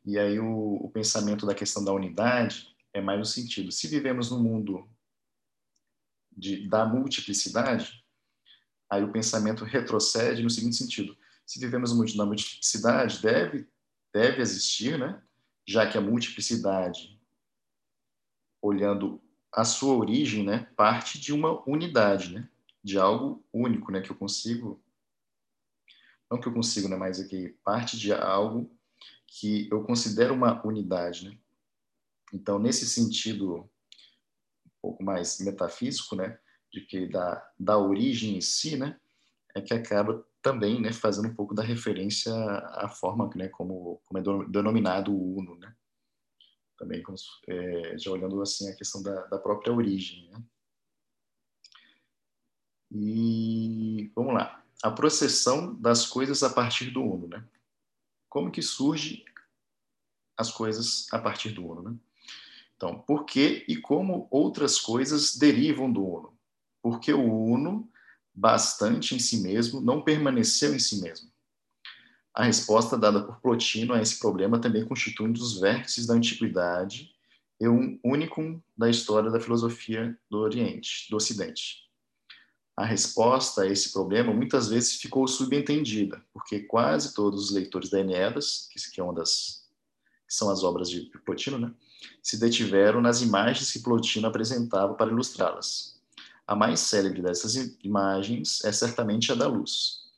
E 0.06 0.18
aí 0.18 0.40
o, 0.40 0.76
o 0.76 0.90
pensamento 0.90 1.46
da 1.46 1.54
questão 1.54 1.84
da 1.84 1.92
unidade 1.92 2.74
é 2.94 3.02
mais 3.02 3.20
no 3.20 3.26
sentido, 3.26 3.72
se 3.72 3.88
vivemos 3.88 4.32
no 4.32 4.40
mundo 4.40 4.90
de, 6.32 6.68
da 6.68 6.86
multiplicidade, 6.86 8.04
aí 8.90 9.04
o 9.04 9.12
pensamento 9.12 9.64
retrocede 9.66 10.42
no 10.42 10.50
seguinte 10.50 10.78
sentido, 10.78 11.16
se 11.46 11.60
vivemos 11.60 11.92
no 11.92 11.98
mundo 11.98 12.16
da 12.16 12.26
multiplicidade, 12.26 13.22
deve, 13.22 13.68
deve 14.14 14.42
existir, 14.42 14.98
né? 14.98 15.22
Já 15.68 15.90
que 15.90 15.98
a 15.98 16.02
multiplicidade, 16.02 17.20
olhando 18.62 19.22
a 19.52 19.66
sua 19.66 19.96
origem, 19.96 20.46
né, 20.46 20.68
parte 20.76 21.20
de 21.20 21.34
uma 21.34 21.62
unidade, 21.70 22.34
né? 22.34 22.50
De 22.84 22.98
algo 22.98 23.44
único, 23.54 23.92
né? 23.92 24.02
Que 24.02 24.12
eu 24.12 24.16
consigo 24.16 24.82
não 26.32 26.40
que 26.40 26.48
eu 26.48 26.54
consigo, 26.54 26.88
né, 26.88 26.96
mas 26.96 27.20
aqui 27.20 27.50
parte 27.64 28.00
de 28.00 28.14
algo 28.14 28.72
que 29.28 29.68
eu 29.70 29.84
considero 29.84 30.34
uma 30.34 30.66
unidade, 30.66 31.30
né? 31.30 31.38
Então, 32.34 32.58
nesse 32.58 32.88
sentido 32.88 33.70
um 34.66 34.70
pouco 34.82 35.04
mais 35.04 35.40
metafísico, 35.42 36.16
né, 36.16 36.40
de 36.72 36.82
que 36.82 37.06
da, 37.08 37.46
da 37.60 37.78
origem 37.78 38.38
em 38.38 38.42
si, 38.42 38.78
né, 38.78 38.98
é 39.54 39.62
que 39.62 39.74
acaba 39.74 40.26
também, 40.42 40.82
né, 40.82 40.94
fazendo 40.94 41.28
um 41.28 41.36
pouco 41.36 41.54
da 41.54 41.62
referência 41.62 42.34
à 42.34 42.88
forma, 42.88 43.30
né, 43.36 43.50
como, 43.50 44.02
como 44.06 44.18
é 44.18 44.50
denominado 44.50 45.14
o 45.14 45.38
Uno, 45.38 45.56
né? 45.58 45.76
Também 46.78 47.04
é, 47.48 47.98
já 47.98 48.10
olhando 48.10 48.42
assim 48.42 48.68
a 48.70 48.76
questão 48.76 49.04
da, 49.04 49.28
da 49.28 49.38
própria 49.38 49.72
origem, 49.72 50.30
né? 50.32 50.44
E 52.90 54.12
vamos 54.16 54.34
lá. 54.34 54.61
A 54.84 54.90
processão 54.90 55.76
das 55.76 56.08
coisas 56.08 56.42
a 56.42 56.50
partir 56.50 56.90
do 56.90 57.04
Uno, 57.04 57.28
né? 57.28 57.44
Como 58.28 58.50
que 58.50 58.64
surge 58.64 59.24
as 60.36 60.52
coisas 60.52 61.08
a 61.12 61.20
partir 61.20 61.52
do 61.52 61.68
Uno, 61.68 61.84
né? 61.84 61.96
Então, 62.76 62.98
por 62.98 63.26
que 63.26 63.64
e 63.68 63.76
como 63.76 64.28
outras 64.32 64.80
coisas 64.80 65.36
derivam 65.36 65.92
do 65.92 66.04
Uno? 66.04 66.34
Porque 66.82 67.14
o 67.14 67.32
Uno, 67.32 67.88
bastante 68.34 69.14
em 69.14 69.20
si 69.20 69.42
mesmo, 69.42 69.80
não 69.80 70.02
permaneceu 70.02 70.74
em 70.74 70.80
si 70.80 71.00
mesmo. 71.00 71.30
A 72.34 72.46
resposta 72.46 72.98
dada 72.98 73.22
por 73.22 73.40
Plotino 73.40 73.94
a 73.94 74.02
esse 74.02 74.18
problema 74.18 74.60
também 74.60 74.88
constitui 74.88 75.28
um 75.28 75.32
dos 75.32 75.60
vértices 75.60 76.08
da 76.08 76.16
antiguidade 76.16 77.14
e 77.60 77.68
um 77.68 78.00
único 78.04 78.64
da 78.76 78.90
história 78.90 79.30
da 79.30 79.40
filosofia 79.40 80.18
do 80.28 80.40
Oriente, 80.40 81.08
do 81.12 81.18
Ocidente 81.18 81.91
a 82.82 82.86
resposta 82.86 83.62
a 83.62 83.68
esse 83.68 83.94
problema 83.94 84.34
muitas 84.34 84.68
vezes 84.70 84.96
ficou 84.96 85.28
subentendida, 85.28 86.26
porque 86.34 86.62
quase 86.62 87.14
todos 87.14 87.46
os 87.46 87.52
leitores 87.52 87.92
da 87.92 88.00
Enéas, 88.00 88.68
que 88.92 89.00
é 89.00 89.04
uma 89.04 89.14
das 89.14 89.62
que 90.28 90.34
são 90.34 90.50
as 90.50 90.64
obras 90.64 90.90
de 90.90 91.02
Plotino, 91.26 91.60
né, 91.60 91.72
se 92.24 92.40
detiveram 92.40 93.02
nas 93.02 93.22
imagens 93.22 93.72
que 93.72 93.80
Plotino 93.80 94.28
apresentava 94.28 94.96
para 94.96 95.12
ilustrá-las. 95.12 96.02
A 96.48 96.56
mais 96.56 96.80
célebre 96.80 97.22
dessas 97.22 97.56
imagens 97.84 98.64
é 98.64 98.72
certamente 98.72 99.32
a 99.32 99.36
da 99.36 99.48
luz. 99.48 100.10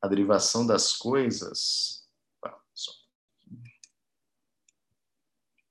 A 0.00 0.08
derivação 0.08 0.66
das 0.66 0.92
coisas. 0.92 2.04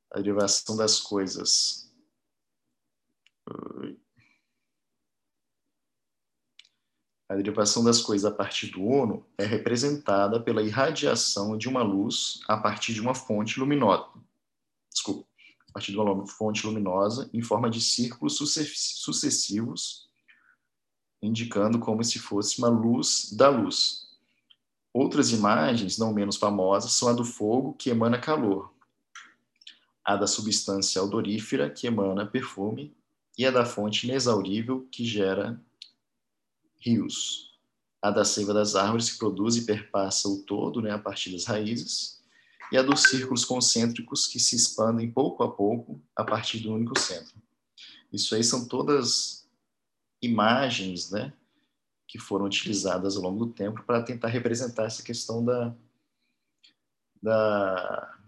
A 0.09 0.17
derivação 0.17 0.75
das 0.75 0.99
coisas 0.99 1.91
A 7.31 7.35
derivação 7.37 7.81
das 7.81 8.01
coisas 8.01 8.29
a 8.29 8.35
partir 8.35 8.67
do 8.71 8.83
Uno 8.83 9.25
é 9.37 9.45
representada 9.45 10.37
pela 10.37 10.61
irradiação 10.61 11.57
de 11.57 11.69
uma 11.69 11.81
luz 11.81 12.41
a 12.45 12.57
partir 12.57 12.93
de 12.93 12.99
uma 12.99 13.15
fonte 13.15 13.57
luminosa. 13.57 14.09
Desculpa, 14.91 15.25
a 15.69 15.71
partir 15.71 15.93
de 15.93 15.97
uma 15.97 16.27
fonte 16.27 16.67
luminosa 16.67 17.29
em 17.33 17.41
forma 17.41 17.69
de 17.69 17.79
círculos 17.79 18.35
sucessivos, 18.35 20.09
indicando 21.21 21.79
como 21.79 22.03
se 22.03 22.19
fosse 22.19 22.59
uma 22.59 22.67
luz 22.67 23.31
da 23.31 23.47
luz. 23.47 24.09
Outras 24.93 25.31
imagens, 25.31 25.97
não 25.97 26.13
menos 26.13 26.35
famosas, 26.35 26.91
são 26.91 27.07
a 27.07 27.13
do 27.13 27.23
fogo, 27.23 27.75
que 27.75 27.89
emana 27.89 28.19
calor, 28.19 28.73
a 30.03 30.17
da 30.17 30.27
substância 30.27 31.01
odorífera, 31.01 31.69
que 31.69 31.87
emana 31.87 32.25
perfume, 32.25 32.93
e 33.37 33.45
a 33.45 33.51
da 33.51 33.63
fonte 33.63 34.05
inexaurível, 34.05 34.85
que 34.91 35.05
gera 35.05 35.57
rios. 36.81 37.51
A 38.01 38.09
da 38.09 38.25
seiva 38.25 38.53
das 38.53 38.75
árvores 38.75 39.11
que 39.11 39.19
produz 39.19 39.55
e 39.55 39.65
perpassa 39.65 40.27
o 40.27 40.43
todo, 40.43 40.81
né, 40.81 40.91
a 40.91 40.99
partir 40.99 41.31
das 41.31 41.45
raízes, 41.45 42.21
e 42.71 42.77
a 42.77 42.81
dos 42.81 43.03
círculos 43.03 43.45
concêntricos 43.45 44.27
que 44.27 44.39
se 44.39 44.55
expandem 44.55 45.11
pouco 45.11 45.43
a 45.43 45.51
pouco 45.51 46.01
a 46.15 46.23
partir 46.23 46.59
do 46.59 46.73
único 46.73 46.97
centro. 46.97 47.35
Isso 48.11 48.33
aí 48.33 48.43
são 48.43 48.67
todas 48.67 49.47
imagens, 50.21 51.11
né, 51.11 51.33
que 52.07 52.17
foram 52.17 52.45
utilizadas 52.45 53.15
ao 53.15 53.23
longo 53.23 53.45
do 53.45 53.53
tempo 53.53 53.83
para 53.83 54.03
tentar 54.03 54.27
representar 54.27 54.85
essa 54.85 55.03
questão 55.03 55.43
da, 55.43 55.75
da, 57.21 58.19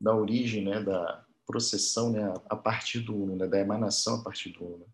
da 0.00 0.14
origem, 0.14 0.64
né, 0.64 0.82
da 0.82 1.24
processão 1.46 2.10
né, 2.10 2.22
a 2.48 2.56
partir 2.56 3.00
do 3.00 3.14
uno, 3.14 3.36
né, 3.36 3.46
da 3.46 3.58
emanação 3.58 4.16
a 4.16 4.22
partir 4.22 4.50
do 4.50 4.64
uno. 4.64 4.86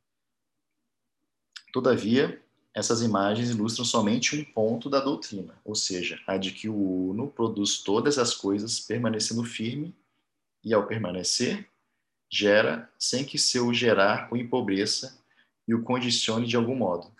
Todavia, 1.73 2.43
essas 2.79 3.03
imagens 3.03 3.51
ilustram 3.51 3.85
somente 3.85 4.37
um 4.37 4.45
ponto 4.45 4.89
da 4.89 5.01
doutrina, 5.01 5.53
ou 5.65 5.75
seja, 5.75 6.21
a 6.25 6.37
de 6.37 6.53
que 6.53 6.69
o 6.69 7.11
Uno 7.11 7.27
produz 7.27 7.79
todas 7.79 8.19
as 8.19 8.35
coisas 8.35 8.79
permanecendo 8.79 9.43
firme 9.43 9.93
e, 10.63 10.73
ao 10.73 10.87
permanecer, 10.87 11.69
gera 12.31 12.89
sem 12.97 13.25
que 13.25 13.37
seu 13.37 13.75
gerar 13.75 14.33
o 14.33 14.37
empobreça 14.37 15.19
e 15.67 15.75
o 15.75 15.83
condicione 15.83 16.47
de 16.47 16.57
algum 16.57 16.77
modo. 16.77 17.11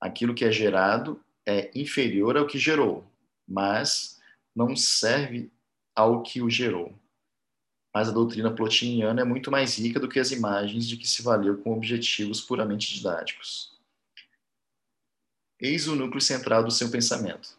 Aquilo 0.00 0.34
que 0.34 0.44
é 0.44 0.50
gerado 0.50 1.20
é 1.46 1.70
inferior 1.72 2.36
ao 2.36 2.46
que 2.48 2.58
gerou, 2.58 3.04
mas 3.46 4.18
não 4.54 4.74
serve 4.74 5.52
ao 5.94 6.20
que 6.20 6.42
o 6.42 6.50
gerou. 6.50 6.92
Mas 7.94 8.08
a 8.08 8.12
doutrina 8.12 8.50
plotiniana 8.50 9.20
é 9.20 9.24
muito 9.24 9.52
mais 9.52 9.78
rica 9.78 10.00
do 10.00 10.08
que 10.08 10.18
as 10.18 10.32
imagens 10.32 10.84
de 10.84 10.96
que 10.96 11.06
se 11.06 11.22
valeu 11.22 11.58
com 11.58 11.72
objetivos 11.72 12.40
puramente 12.40 12.92
didáticos. 12.92 13.78
Eis 15.60 15.86
o 15.86 15.94
núcleo 15.94 16.22
central 16.22 16.64
do 16.64 16.70
seu 16.70 16.90
pensamento. 16.90 17.58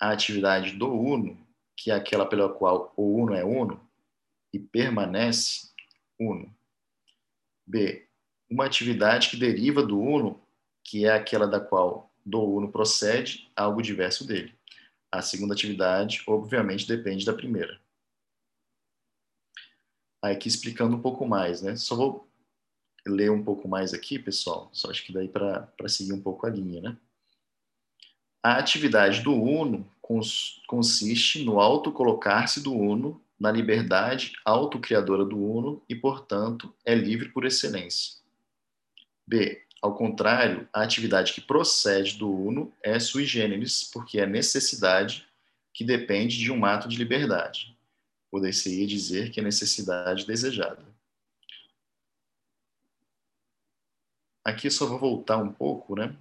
A 0.00 0.10
atividade 0.12 0.72
do 0.76 0.88
uno, 0.92 1.36
que 1.76 1.90
é 1.90 1.94
aquela 1.94 2.24
pela 2.24 2.48
qual 2.48 2.92
o 2.96 3.16
uno 3.16 3.34
é 3.34 3.44
uno 3.44 3.80
e 4.52 4.58
permanece 4.60 5.72
uno. 6.18 6.54
B. 7.66 8.06
Uma 8.48 8.66
atividade 8.66 9.30
que 9.30 9.36
deriva 9.36 9.82
do 9.82 9.98
uno, 9.98 10.40
que 10.84 11.06
é 11.06 11.12
aquela 11.12 11.46
da 11.46 11.58
qual 11.58 12.12
do 12.24 12.40
uno 12.40 12.70
procede 12.70 13.50
algo 13.56 13.82
diverso 13.82 14.24
dele. 14.24 14.54
A 15.10 15.20
segunda 15.20 15.54
atividade, 15.54 16.22
obviamente, 16.28 16.86
depende 16.86 17.26
da 17.26 17.32
primeira. 17.32 17.80
Aí 20.22 20.36
aqui 20.36 20.46
explicando 20.46 20.96
um 20.96 21.02
pouco 21.02 21.26
mais, 21.26 21.62
né? 21.62 21.74
Só 21.74 21.96
vou 21.96 22.28
ler 23.04 23.30
um 23.30 23.42
pouco 23.42 23.66
mais 23.66 23.92
aqui, 23.92 24.20
pessoal. 24.20 24.70
Só 24.72 24.90
acho 24.90 25.04
que 25.04 25.12
daí 25.12 25.28
para 25.28 25.68
seguir 25.88 26.12
um 26.12 26.22
pouco 26.22 26.46
a 26.46 26.50
linha, 26.50 26.80
né? 26.80 26.96
A 28.44 28.58
atividade 28.58 29.22
do 29.22 29.32
Uno 29.32 29.90
consiste 30.66 31.42
no 31.42 31.58
autocolocar-se 31.58 32.62
do 32.62 32.74
Uno 32.74 33.18
na 33.40 33.50
liberdade 33.50 34.34
autocriadora 34.44 35.24
do 35.24 35.38
Uno 35.38 35.82
e, 35.88 35.94
portanto, 35.94 36.70
é 36.84 36.94
livre 36.94 37.30
por 37.30 37.46
excelência. 37.46 38.16
B. 39.26 39.62
Ao 39.80 39.94
contrário, 39.94 40.68
a 40.74 40.82
atividade 40.82 41.32
que 41.32 41.40
procede 41.40 42.18
do 42.18 42.30
Uno 42.30 42.70
é 42.82 43.00
sui 43.00 43.24
generis, 43.24 43.82
porque 43.90 44.20
é 44.20 44.26
necessidade 44.26 45.26
que 45.72 45.82
depende 45.82 46.36
de 46.36 46.52
um 46.52 46.66
ato 46.66 46.86
de 46.86 46.98
liberdade. 46.98 47.74
Poder-se 48.30 48.84
dizer 48.84 49.30
que 49.30 49.40
é 49.40 49.42
necessidade 49.42 50.26
desejada. 50.26 50.84
Aqui 54.44 54.70
só 54.70 54.84
vou 54.84 54.98
voltar 54.98 55.38
um 55.38 55.50
pouco, 55.50 55.96
né? 55.96 56.14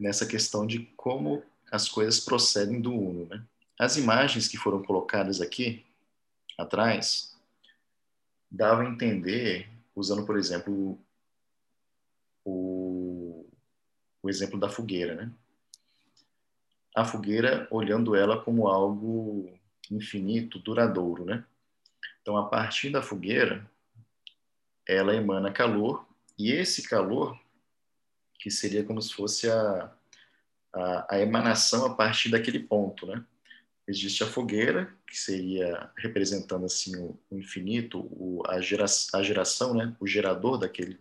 Nessa 0.00 0.26
questão 0.26 0.66
de 0.66 0.86
como 0.96 1.42
as 1.70 1.88
coisas 1.88 2.18
procedem 2.18 2.80
do 2.80 2.92
Uno. 2.92 3.26
Né? 3.26 3.44
As 3.78 3.96
imagens 3.96 4.48
que 4.48 4.56
foram 4.56 4.82
colocadas 4.82 5.40
aqui 5.40 5.84
atrás 6.58 7.38
davam 8.50 8.86
a 8.86 8.90
entender, 8.90 9.68
usando, 9.94 10.24
por 10.24 10.36
exemplo, 10.36 10.98
o, 12.44 13.46
o 14.22 14.28
exemplo 14.30 14.58
da 14.58 14.70
fogueira. 14.70 15.14
Né? 15.14 15.30
A 16.96 17.04
fogueira, 17.04 17.68
olhando 17.70 18.16
ela 18.16 18.42
como 18.42 18.68
algo 18.68 19.52
infinito, 19.90 20.58
duradouro. 20.58 21.26
Né? 21.26 21.44
Então, 22.22 22.36
a 22.36 22.46
partir 22.48 22.90
da 22.90 23.02
fogueira, 23.02 23.70
ela 24.86 25.14
emana 25.14 25.52
calor, 25.52 26.06
e 26.38 26.50
esse 26.50 26.88
calor 26.88 27.38
que 28.40 28.50
seria 28.50 28.82
como 28.82 29.00
se 29.00 29.12
fosse 29.12 29.50
a, 29.50 29.92
a, 30.72 31.14
a 31.14 31.20
emanação 31.20 31.84
a 31.84 31.94
partir 31.94 32.30
daquele 32.30 32.58
ponto, 32.58 33.06
né? 33.06 33.24
Existe 33.86 34.22
a 34.22 34.26
fogueira, 34.26 34.94
que 35.06 35.16
seria 35.16 35.90
representando 35.96 36.64
assim 36.64 36.96
o, 36.96 37.18
infinito, 37.32 38.00
o, 38.00 38.42
a, 38.46 38.60
gera, 38.60 38.86
a 39.12 39.22
geração, 39.22 39.74
né? 39.74 39.94
O 40.00 40.06
gerador 40.06 40.58
daquele, 40.58 40.96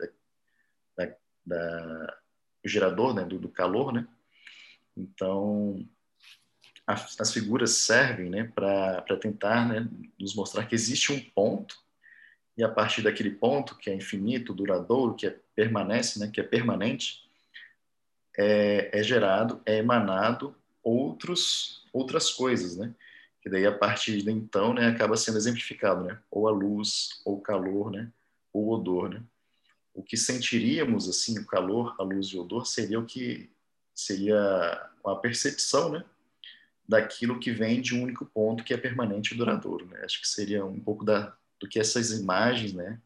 da, 0.98 1.16
da, 1.46 2.18
o 2.66 2.68
gerador, 2.68 3.14
né? 3.14 3.24
Do, 3.24 3.40
do 3.40 3.50
calor, 3.50 3.94
né? 3.94 4.06
Então, 4.98 5.88
as 6.86 7.32
figuras 7.32 7.72
servem 7.72 8.30
né, 8.30 8.52
para 8.54 9.16
tentar 9.22 9.68
né, 9.68 9.88
nos 10.20 10.36
mostrar 10.36 10.66
que 10.66 10.74
existe 10.76 11.14
um 11.14 11.20
ponto 11.20 11.78
e 12.60 12.64
a 12.64 12.68
partir 12.68 13.02
daquele 13.02 13.32
ponto 13.32 13.78
que 13.78 13.90
é 13.90 13.96
infinito, 13.96 14.54
duradouro, 14.54 15.16
que 15.16 15.26
é, 15.26 15.40
permanece, 15.56 16.20
né, 16.20 16.28
que 16.28 16.42
é 16.42 16.44
permanente, 16.44 17.29
é, 18.40 18.90
é 18.98 19.04
gerado, 19.04 19.62
é 19.66 19.78
emanado 19.80 20.56
outros, 20.82 21.86
outras 21.92 22.32
coisas, 22.32 22.78
né? 22.78 22.96
Que 23.42 23.50
daí, 23.50 23.66
a 23.66 23.78
partir 23.78 24.22
de 24.22 24.32
então, 24.32 24.74
né, 24.74 24.88
acaba 24.88 25.18
sendo 25.18 25.38
exemplificado, 25.38 26.06
né? 26.06 26.18
Ou 26.32 26.48
a 26.48 26.52
luz, 26.52 27.22
ou 27.26 27.36
o 27.36 27.42
calor, 27.42 27.92
né? 27.92 28.10
Ou 28.54 28.68
o 28.68 28.70
odor, 28.72 29.10
né? 29.10 29.22
O 29.94 30.02
que 30.02 30.16
sentiríamos, 30.16 31.10
assim, 31.10 31.38
o 31.38 31.46
calor, 31.46 31.96
a 32.00 32.04
luz 32.04 32.28
e 32.28 32.38
o 32.38 32.42
odor, 32.42 32.66
seria 32.66 32.98
o 32.98 33.06
que 33.06 33.52
seria 33.94 34.40
a 35.06 35.16
percepção, 35.16 35.92
né? 35.92 36.06
Daquilo 36.88 37.40
que 37.40 37.52
vem 37.52 37.82
de 37.82 37.94
um 37.94 38.04
único 38.04 38.26
ponto 38.26 38.64
que 38.64 38.74
é 38.74 38.78
permanente 38.78 39.34
e 39.34 39.38
duradouro, 39.38 39.86
né? 39.86 40.02
Acho 40.06 40.22
que 40.22 40.28
seria 40.28 40.66
um 40.66 40.80
pouco 40.80 41.04
da, 41.04 41.36
do 41.60 41.68
que 41.68 41.78
essas 41.78 42.12
imagens, 42.12 42.72
né? 42.72 43.02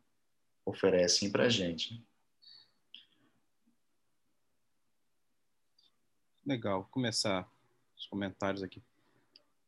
Oferecem 0.63 1.31
para 1.31 1.45
a 1.45 1.49
gente. 1.49 1.95
Né? 1.95 1.99
Legal, 6.45 6.81
vou 6.81 6.89
começar 6.91 7.49
os 7.97 8.05
comentários 8.07 8.61
aqui. 8.61 8.81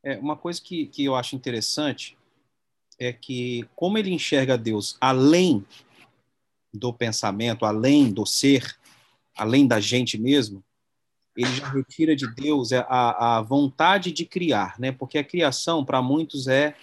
É, 0.04 0.18
uma 0.18 0.36
coisa 0.36 0.62
que, 0.62 0.88
que 0.88 1.06
eu 1.06 1.16
acho 1.16 1.36
interessante 1.36 2.18
é 3.00 3.14
que, 3.14 3.68
como 3.76 3.98
ele 3.98 4.12
enxerga 4.12 4.58
Deus 4.58 4.98
além 5.00 5.66
do 6.74 6.94
pensamento, 6.94 7.66
além 7.66 8.12
do 8.12 8.26
ser, 8.26 8.78
além 9.38 9.66
da 9.66 9.80
gente 9.80 10.18
mesmo, 10.18 10.64
ele 11.36 11.54
já 11.54 11.70
retira 11.70 12.16
de 12.16 12.34
Deus 12.34 12.72
a, 12.72 13.38
a 13.38 13.42
vontade 13.42 14.12
de 14.12 14.26
criar, 14.26 14.80
né? 14.80 14.92
Porque 14.92 15.18
a 15.18 15.24
criação, 15.24 15.84
para 15.84 16.02
muitos, 16.02 16.48
é 16.48 16.76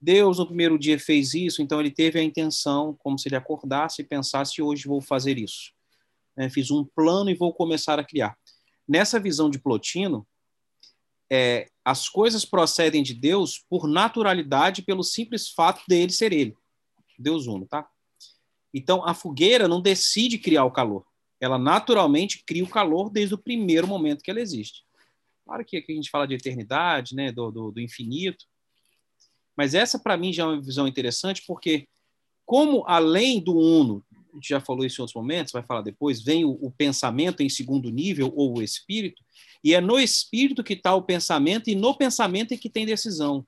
Deus 0.00 0.38
no 0.38 0.46
primeiro 0.46 0.78
dia 0.78 0.98
fez 0.98 1.32
isso, 1.32 1.62
então 1.62 1.80
ele 1.80 1.90
teve 1.90 2.18
a 2.18 2.22
intenção, 2.22 2.94
como 2.98 3.18
se 3.18 3.28
ele 3.28 3.36
acordasse 3.36 4.02
e 4.02 4.04
pensasse: 4.04 4.60
hoje 4.62 4.86
vou 4.86 5.00
fazer 5.00 5.38
isso. 5.38 5.72
É, 6.36 6.48
fiz 6.48 6.70
um 6.70 6.84
plano 6.84 7.30
e 7.30 7.34
vou 7.34 7.52
começar 7.52 7.98
a 7.98 8.04
criar. 8.04 8.36
Nessa 8.86 9.18
visão 9.18 9.48
de 9.48 9.58
Plotino, 9.58 10.26
é, 11.30 11.68
as 11.84 12.08
coisas 12.08 12.44
procedem 12.44 13.02
de 13.02 13.14
Deus 13.14 13.64
por 13.68 13.88
naturalidade, 13.88 14.82
pelo 14.82 15.02
simples 15.02 15.50
fato 15.50 15.82
dele 15.88 16.12
ser 16.12 16.32
ele. 16.32 16.56
Deus 17.18 17.46
uno, 17.46 17.66
tá? 17.66 17.88
Então, 18.72 19.06
a 19.06 19.14
fogueira 19.14 19.68
não 19.68 19.80
decide 19.80 20.38
criar 20.38 20.64
o 20.64 20.70
calor. 20.70 21.06
Ela 21.40 21.58
naturalmente 21.58 22.42
cria 22.44 22.64
o 22.64 22.68
calor 22.68 23.10
desde 23.10 23.34
o 23.34 23.38
primeiro 23.38 23.86
momento 23.86 24.22
que 24.22 24.30
ela 24.30 24.40
existe. 24.40 24.84
Claro 25.44 25.64
que 25.64 25.76
aqui 25.76 25.92
a 25.92 25.94
gente 25.94 26.10
fala 26.10 26.26
de 26.26 26.34
eternidade, 26.34 27.14
né, 27.14 27.30
do, 27.30 27.50
do, 27.50 27.70
do 27.70 27.80
infinito. 27.80 28.46
Mas 29.56 29.74
essa, 29.74 29.98
para 29.98 30.16
mim, 30.16 30.32
já 30.32 30.42
é 30.42 30.46
uma 30.46 30.60
visão 30.60 30.88
interessante, 30.88 31.44
porque, 31.46 31.86
como 32.44 32.84
além 32.86 33.40
do 33.40 33.56
uno, 33.56 34.04
gente 34.34 34.48
já 34.48 34.60
falou 34.60 34.84
isso 34.84 35.00
em 35.00 35.02
outros 35.02 35.14
momentos, 35.14 35.52
vai 35.52 35.62
falar 35.62 35.82
depois, 35.82 36.22
vem 36.22 36.44
o, 36.44 36.50
o 36.60 36.70
pensamento 36.70 37.42
em 37.42 37.48
segundo 37.48 37.90
nível, 37.90 38.32
ou 38.34 38.58
o 38.58 38.62
espírito, 38.62 39.22
e 39.62 39.74
é 39.74 39.80
no 39.80 39.98
espírito 39.98 40.62
que 40.62 40.74
está 40.74 40.94
o 40.94 41.02
pensamento, 41.02 41.68
e 41.68 41.74
no 41.74 41.96
pensamento 41.96 42.52
é 42.52 42.56
que 42.56 42.68
tem 42.68 42.84
decisão. 42.84 43.46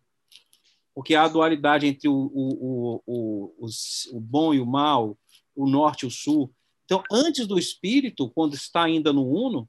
Porque 0.95 1.15
há 1.15 1.25
a 1.25 1.29
dualidade 1.29 1.87
entre 1.87 2.09
o, 2.09 2.15
o, 2.15 3.03
o, 3.07 3.53
o, 3.59 3.67
o 4.13 4.21
bom 4.21 4.55
e 4.55 4.61
o 4.61 4.67
mal, 4.67 5.19
o 5.55 5.69
norte 5.69 6.05
e 6.05 6.07
o 6.07 6.11
sul. 6.11 6.51
Então, 6.85 7.03
antes 7.13 7.47
do 7.47 7.59
espírito, 7.59 8.31
quando 8.31 8.55
está 8.55 8.85
ainda 8.85 9.13
no 9.13 9.29
uno, 9.29 9.69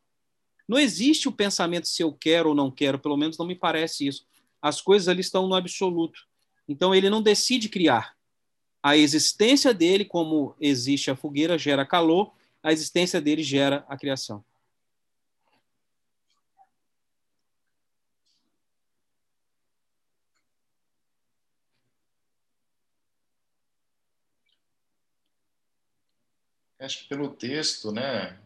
não 0.67 0.77
existe 0.77 1.27
o 1.27 1.31
pensamento 1.31 1.87
se 1.87 2.01
eu 2.01 2.13
quero 2.13 2.49
ou 2.49 2.55
não 2.55 2.71
quero, 2.71 2.99
pelo 2.99 3.17
menos 3.17 3.37
não 3.37 3.45
me 3.45 3.55
parece 3.55 4.07
isso. 4.07 4.25
As 4.61 4.81
coisas 4.81 5.07
ali 5.07 5.21
estão 5.21 5.47
no 5.47 5.55
absoluto. 5.55 6.19
Então, 6.67 6.95
ele 6.95 7.09
não 7.09 7.21
decide 7.21 7.69
criar. 7.69 8.16
A 8.87 8.95
existência 8.95 9.73
dele, 9.73 10.05
como 10.05 10.55
existe 10.61 11.11
a 11.11 11.15
fogueira, 11.15 11.57
gera 11.57 11.85
calor, 11.85 12.33
a 12.63 12.71
existência 12.71 13.19
dele 13.19 13.43
gera 13.43 13.85
a 13.89 13.97
criação. 13.97 14.41
Acho 26.79 26.99
que 27.03 27.09
pelo 27.09 27.35
texto, 27.35 27.91
né, 27.91 28.39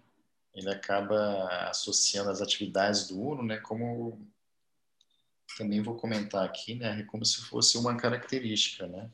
ele 0.56 0.72
acaba 0.72 1.70
associando 1.70 2.32
as 2.32 2.42
atividades 2.42 3.10
do 3.10 3.22
Uno, 3.22 3.44
né, 3.44 3.58
como 3.58 4.28
também 5.56 5.84
vou 5.84 5.96
comentar 5.98 6.44
aqui, 6.44 6.74
né, 6.74 7.04
como 7.04 7.24
se 7.24 7.42
fosse 7.42 7.78
uma 7.78 7.96
característica, 7.96 8.88
né. 8.88 9.08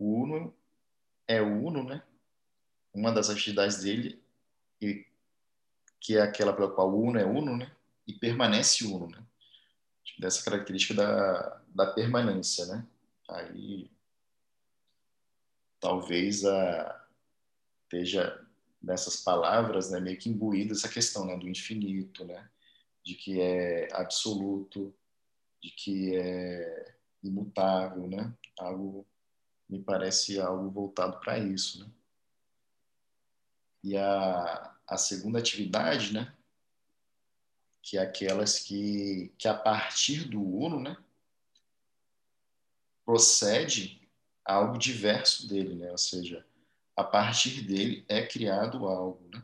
O 0.00 0.22
Uno 0.22 0.56
é 1.28 1.42
o 1.42 1.66
Uno, 1.66 1.84
né, 1.84 2.02
uma 2.92 3.12
das 3.12 3.28
atividades 3.28 3.82
dele, 3.82 4.20
e, 4.80 5.06
que 6.00 6.16
é 6.16 6.22
aquela 6.22 6.54
pela 6.54 6.72
qual 6.72 6.90
o 6.90 7.02
Uno 7.02 7.18
é 7.18 7.24
Uno, 7.24 7.54
né, 7.54 7.70
e 8.06 8.14
permanece 8.14 8.86
Uno, 8.86 9.08
né, 9.08 9.22
dessa 10.18 10.42
característica 10.42 10.94
da, 10.94 11.62
da 11.68 11.92
permanência, 11.92 12.64
né. 12.64 12.86
Aí, 13.28 13.90
talvez 15.78 16.46
a 16.46 17.06
esteja 17.84 18.46
nessas 18.82 19.16
palavras, 19.16 19.90
né, 19.90 20.00
meio 20.00 20.16
que 20.18 20.30
imbuída 20.30 20.72
essa 20.72 20.88
questão, 20.88 21.26
né, 21.26 21.36
do 21.36 21.46
infinito, 21.46 22.24
né, 22.24 22.48
de 23.04 23.14
que 23.14 23.38
é 23.38 23.88
absoluto, 23.92 24.94
de 25.62 25.70
que 25.70 26.16
é 26.16 26.94
imutável, 27.22 28.08
né, 28.08 28.34
algo 28.58 29.06
me 29.70 29.80
parece 29.80 30.40
algo 30.40 30.68
voltado 30.70 31.18
para 31.20 31.38
isso, 31.38 31.80
né. 31.80 31.90
E 33.82 33.96
a, 33.96 34.76
a 34.86 34.96
segunda 34.98 35.38
atividade, 35.38 36.12
né, 36.12 36.34
que 37.82 37.96
é 37.96 38.02
aquelas 38.02 38.58
que, 38.58 39.32
que 39.38 39.48
a 39.48 39.54
partir 39.54 40.28
do 40.28 40.42
uno, 40.42 40.80
né, 40.80 40.96
procede 43.04 44.06
algo 44.44 44.76
diverso 44.76 45.48
dele, 45.48 45.74
né, 45.74 45.90
ou 45.90 45.98
seja, 45.98 46.44
a 46.96 47.04
partir 47.04 47.62
dele 47.62 48.04
é 48.08 48.26
criado 48.26 48.86
algo, 48.86 49.26
né? 49.32 49.42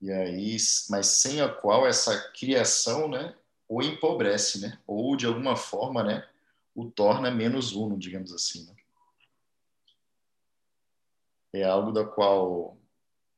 E 0.00 0.10
aí, 0.10 0.56
mas 0.90 1.06
sem 1.06 1.40
a 1.40 1.48
qual 1.48 1.86
essa 1.86 2.30
criação, 2.32 3.08
né, 3.08 3.36
o 3.68 3.80
empobrece, 3.82 4.60
né? 4.60 4.78
Ou 4.86 5.16
de 5.16 5.26
alguma 5.26 5.56
forma, 5.56 6.02
né, 6.02 6.28
o 6.74 6.90
torna 6.90 7.30
menos 7.30 7.72
uno, 7.72 7.98
digamos 7.98 8.32
assim, 8.32 8.66
né? 8.66 8.74
É 11.52 11.64
algo 11.64 11.92
da 11.92 12.04
qual 12.04 12.78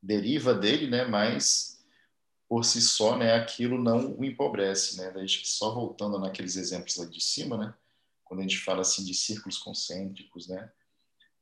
deriva 0.02 0.54
dele, 0.54 0.88
né, 0.88 1.04
mas 1.04 1.84
por 2.48 2.64
si 2.64 2.80
só, 2.80 3.16
né, 3.16 3.34
aquilo 3.34 3.82
não 3.82 4.16
o 4.16 4.24
empobrece, 4.24 4.98
né? 4.98 5.10
Daí, 5.10 5.28
só 5.28 5.74
voltando 5.74 6.18
naqueles 6.18 6.56
exemplos 6.56 6.96
lá 6.96 7.06
de 7.06 7.20
cima, 7.20 7.56
né, 7.56 7.74
quando 8.22 8.40
a 8.40 8.42
gente 8.42 8.58
fala 8.58 8.82
assim 8.82 9.04
de 9.04 9.14
círculos 9.14 9.58
concêntricos, 9.58 10.46
né, 10.48 10.70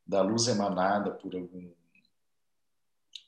da 0.07 0.23
luz 0.23 0.49
emanada 0.49 1.11
por 1.13 1.35
algum 1.35 1.71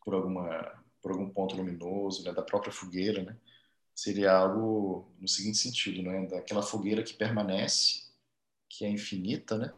por 0.05 0.15
alguma 0.15 0.83
por 1.03 1.13
algum 1.13 1.29
ponto 1.29 1.55
luminoso, 1.57 2.25
né, 2.25 2.33
da 2.33 2.43
própria 2.43 2.73
fogueira, 2.73 3.23
né, 3.23 3.37
seria 3.95 4.33
algo 4.33 5.13
no 5.21 5.29
seguinte 5.29 5.59
sentido, 5.59 6.03
né, 6.03 6.27
daquela 6.27 6.63
fogueira 6.63 7.03
que 7.03 7.13
permanece, 7.15 8.05
que 8.69 8.85
é 8.87 8.89
infinita, 8.89 9.59
né, 9.59 9.75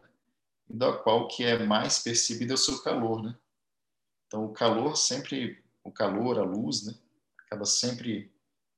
e 0.68 0.74
da 0.76 0.92
qual 0.98 1.26
que 1.28 1.44
é 1.44 1.58
mais 1.64 1.98
percebido 1.98 2.52
é 2.52 2.54
o 2.54 2.58
seu 2.58 2.80
calor, 2.82 3.22
né. 3.24 3.36
Então 4.36 4.44
o 4.44 4.52
calor 4.52 4.98
sempre, 4.98 5.64
o 5.82 5.90
calor, 5.90 6.38
a 6.38 6.42
luz, 6.42 6.84
né, 6.84 6.94
acaba 7.46 7.64
sempre 7.64 8.30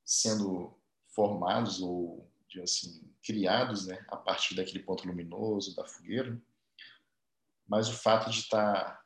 sendo 0.05 0.73
formados 1.09 1.83
ou 1.83 2.31
assim 2.63 3.13
criados, 3.25 3.87
né, 3.87 4.05
a 4.09 4.17
partir 4.17 4.55
daquele 4.55 4.85
ponto 4.85 5.07
luminoso 5.07 5.75
da 5.75 5.85
fogueira 5.85 6.41
mas 7.67 7.89
o 7.89 7.93
fato 7.93 8.31
de 8.31 8.39
estar 8.39 8.73
tá 8.73 9.05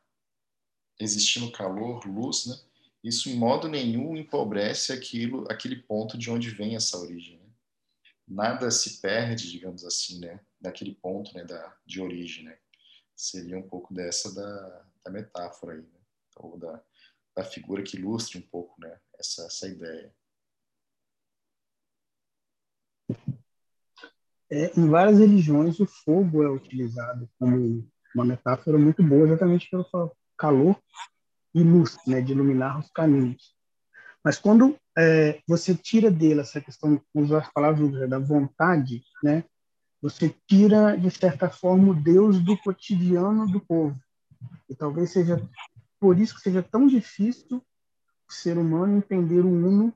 existindo 1.01 1.51
calor, 1.51 2.07
luz, 2.07 2.47
né? 2.47 2.55
Isso 3.03 3.29
em 3.29 3.35
modo 3.35 3.67
nenhum 3.67 4.17
empobrece 4.17 4.93
aquilo, 4.93 5.51
aquele 5.51 5.75
ponto 5.75 6.17
de 6.17 6.31
onde 6.31 6.51
vem 6.51 6.77
essa 6.77 6.97
origem. 6.97 7.39
Né? 7.39 7.47
Nada 8.29 8.71
se 8.71 9.01
perde, 9.01 9.51
digamos 9.51 9.85
assim, 9.85 10.21
né? 10.21 10.39
Daquele 10.61 10.95
ponto, 10.95 11.35
né? 11.35 11.45
Da 11.45 11.77
de 11.85 12.01
origem, 12.01 12.45
né? 12.45 12.57
Seria 13.17 13.59
um 13.59 13.69
pouco 13.69 13.93
dessa 13.93 14.33
da, 14.33 14.87
da 15.05 15.11
metáfora 15.11 15.73
aí, 15.73 15.83
né? 15.83 16.02
Ou 16.37 16.59
da, 16.59 16.83
da 17.37 17.45
figura 17.45 17.83
que 17.83 17.97
ilustre 17.97 18.39
um 18.39 18.43
pouco, 18.43 18.81
né? 18.81 18.99
Essa 19.19 19.47
essa 19.47 19.69
ideia. 19.69 20.15
É, 24.51 24.79
em 24.79 24.89
várias 24.89 25.19
religiões 25.19 25.81
o 25.81 25.87
fogo 25.87 26.43
é 26.43 26.51
utilizado 26.51 27.29
como 27.39 27.89
uma 28.15 28.25
metáfora 28.25 28.79
muito 28.79 29.03
boa, 29.03 29.27
exatamente 29.27 29.69
pelo 29.71 29.87
calor 30.37 30.79
e 31.55 31.63
luz, 31.63 31.97
né, 32.07 32.21
de 32.21 32.33
iluminar 32.33 32.79
os 32.79 32.91
caminhos. 32.91 33.55
Mas 34.25 34.39
quando 34.39 34.77
é, 34.97 35.41
você 35.49 35.75
tira 35.75 36.11
dele 36.11 36.41
essa 36.41 36.61
questão, 36.61 37.01
usar 37.15 37.39
as 37.39 37.53
palavras 37.53 37.91
né, 37.93 38.07
da 38.07 38.19
vontade, 38.19 39.03
né, 39.23 39.45
você 40.01 40.35
tira, 40.47 40.97
de 40.97 41.11
certa 41.11 41.49
forma, 41.49 41.93
o 41.93 41.95
Deus 41.95 42.41
do 42.41 42.57
cotidiano 42.59 43.51
do 43.51 43.61
povo. 43.61 43.99
E 44.69 44.75
talvez 44.75 45.13
seja 45.13 45.41
por 46.03 46.19
isso 46.19 46.35
que 46.35 46.41
seja 46.41 46.65
tão 46.65 46.89
difícil 46.89 47.65
ser 48.29 48.59
humano 48.59 48.97
entender 48.97 49.45
o 49.45 49.49
uno 49.49 49.95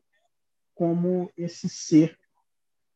como 0.72 1.32
esse 1.36 1.68
ser, 1.68 2.16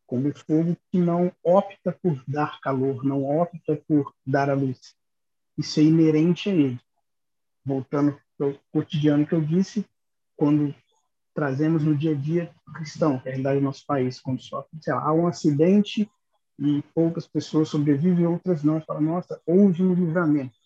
como 0.06 0.32
fogo 0.32 0.76
que 0.92 0.98
não 0.98 1.32
opta 1.42 1.90
por 2.00 2.22
dar 2.28 2.60
calor, 2.60 3.02
não 3.04 3.24
opta 3.24 3.74
por 3.88 4.14
dar 4.24 4.48
a 4.48 4.54
luz. 4.54 4.94
Isso 5.58 5.80
é 5.80 5.82
inerente 5.82 6.50
a 6.50 6.52
ele. 6.52 6.80
Voltando 7.64 8.16
ao 8.40 8.54
cotidiano 8.70 9.26
que 9.26 9.34
eu 9.34 9.40
disse, 9.40 9.84
quando 10.36 10.72
trazemos 11.34 11.82
no 11.82 11.96
dia 11.96 12.12
a 12.12 12.14
dia 12.14 12.54
cristão, 12.74 13.18
que 13.18 13.28
é 13.28 13.32
a 13.32 13.34
realidade 13.34 13.58
do 13.58 13.64
nosso 13.64 13.84
país, 13.84 14.20
quando 14.20 14.40
sofre, 14.40 14.78
sei 14.80 14.94
lá, 14.94 15.02
há 15.02 15.12
um 15.12 15.26
acidente 15.26 16.08
e 16.60 16.80
poucas 16.94 17.26
pessoas 17.26 17.70
sobrevivem, 17.70 18.24
outras 18.24 18.62
não, 18.62 18.80
fala, 18.82 19.00
nossa, 19.00 19.42
houve 19.44 19.82
um 19.82 19.94
livramento. 19.94 20.59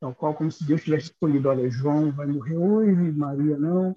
Tal 0.00 0.14
qual 0.14 0.34
como 0.34 0.52
se 0.52 0.64
Deus 0.64 0.82
tivesse 0.82 1.06
escolhido, 1.06 1.48
olha, 1.48 1.70
João 1.70 2.12
vai 2.12 2.26
morrer 2.26 2.56
hoje, 2.56 3.12
Maria 3.12 3.56
não. 3.56 3.96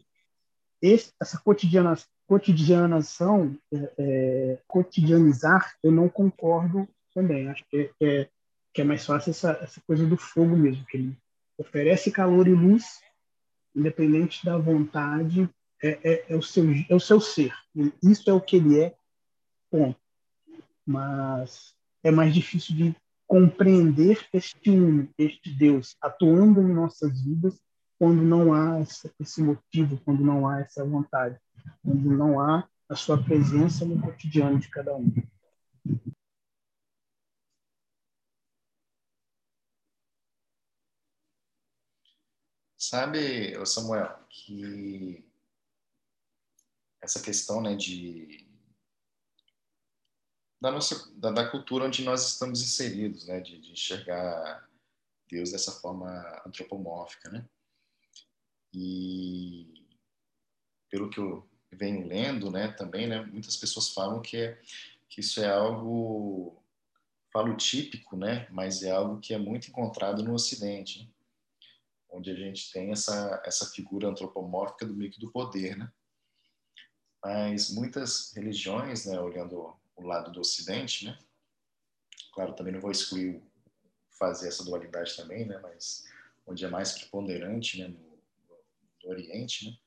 Esse, 0.81 1.11
essa 1.21 1.37
cotidiana, 1.39 1.97
cotidianação, 2.25 3.57
é, 3.73 3.93
é, 3.97 4.59
cotidianizar, 4.67 5.75
eu 5.83 5.91
não 5.91 6.07
concordo 6.07 6.87
também. 7.13 7.49
Acho 7.49 7.65
que 7.69 7.91
é, 7.99 8.05
é, 8.05 8.29
que 8.73 8.81
é 8.81 8.83
mais 8.83 9.05
fácil 9.05 9.31
essa, 9.31 9.51
essa 9.61 9.81
coisa 9.81 10.05
do 10.05 10.15
fogo 10.15 10.55
mesmo, 10.55 10.85
que 10.85 10.97
ele 10.97 11.17
oferece 11.57 12.11
calor 12.11 12.47
e 12.47 12.53
luz, 12.53 13.01
independente 13.75 14.45
da 14.45 14.57
vontade, 14.57 15.49
é, 15.83 15.99
é, 16.03 16.25
é, 16.29 16.35
o, 16.35 16.41
seu, 16.41 16.63
é 16.89 16.95
o 16.95 16.99
seu 16.99 17.19
ser. 17.19 17.53
Isso 18.01 18.29
é 18.29 18.33
o 18.33 18.41
que 18.41 18.55
ele 18.55 18.79
é, 18.79 18.95
ponto. 19.69 19.99
Mas 20.85 21.73
é 22.03 22.09
mais 22.09 22.33
difícil 22.33 22.75
de 22.75 22.95
compreender 23.29 24.27
este, 24.33 24.71
este 25.15 25.53
Deus 25.53 25.95
atuando 26.01 26.61
em 26.61 26.73
nossas 26.73 27.21
vidas 27.21 27.61
quando 27.99 28.23
não 28.23 28.53
há 28.53 28.79
esse 29.19 29.43
motivo, 29.43 30.01
quando 30.03 30.23
não 30.23 30.47
há 30.47 30.61
essa 30.61 30.83
vontade, 30.83 31.39
quando 31.83 32.09
não 32.09 32.39
há 32.39 32.67
a 32.89 32.95
sua 32.95 33.23
presença 33.23 33.85
no 33.85 34.01
cotidiano 34.01 34.57
de 34.57 34.67
cada 34.69 34.95
um. 34.95 35.13
Sabe, 42.75 43.63
Samuel, 43.63 44.17
que 44.27 45.23
essa 46.99 47.21
questão 47.21 47.61
né, 47.61 47.75
de 47.75 48.48
da 50.61 50.71
nossa 50.71 51.11
da, 51.13 51.31
da, 51.31 51.49
cultura 51.49 51.85
onde 51.85 52.03
nós 52.03 52.27
estamos 52.27 52.61
inseridos, 52.61 53.27
né, 53.27 53.39
de, 53.39 53.59
de 53.59 53.71
enxergar 53.71 54.67
Deus 55.29 55.51
dessa 55.51 55.71
forma 55.71 56.09
antropomórfica, 56.45 57.29
né? 57.29 57.47
E 58.73 59.85
pelo 60.89 61.09
que 61.09 61.19
eu 61.19 61.47
venho 61.71 62.07
lendo, 62.07 62.51
né, 62.51 62.69
também, 62.69 63.07
né, 63.07 63.21
muitas 63.21 63.55
pessoas 63.55 63.89
falam 63.89 64.21
que 64.21 64.37
é, 64.37 64.61
que 65.07 65.21
isso 65.21 65.39
é 65.39 65.49
algo 65.49 66.61
falo 67.31 67.55
típico, 67.55 68.17
né, 68.17 68.47
mas 68.49 68.81
é 68.83 68.91
algo 68.91 69.19
que 69.19 69.33
é 69.33 69.37
muito 69.37 69.69
encontrado 69.69 70.23
no 70.23 70.33
Ocidente, 70.33 71.03
né? 71.03 71.09
onde 72.11 72.31
a 72.31 72.35
gente 72.35 72.71
tem 72.73 72.91
essa 72.91 73.41
essa 73.45 73.67
figura 73.67 74.07
antropomórfica 74.07 74.85
do 74.85 74.95
meio 74.95 75.11
do 75.19 75.31
poder, 75.31 75.77
né? 75.77 75.91
Mas 77.23 77.69
muitas 77.69 78.33
religiões, 78.33 79.05
né, 79.05 79.19
olhando 79.19 79.78
o 79.99 80.07
lado 80.07 80.31
do 80.31 80.39
Ocidente, 80.39 81.05
né? 81.05 81.17
Claro, 82.33 82.55
também 82.55 82.73
não 82.73 82.81
vou 82.81 82.91
excluir 82.91 83.41
fazer 84.17 84.47
essa 84.47 84.63
dualidade 84.63 85.15
também, 85.15 85.45
né? 85.45 85.59
Mas 85.61 86.05
onde 86.45 86.65
é 86.65 86.69
mais 86.69 86.93
preponderante, 86.93 87.79
né? 87.79 87.87
No, 87.87 88.19
no 89.03 89.09
Oriente, 89.09 89.69
né? 89.69 89.77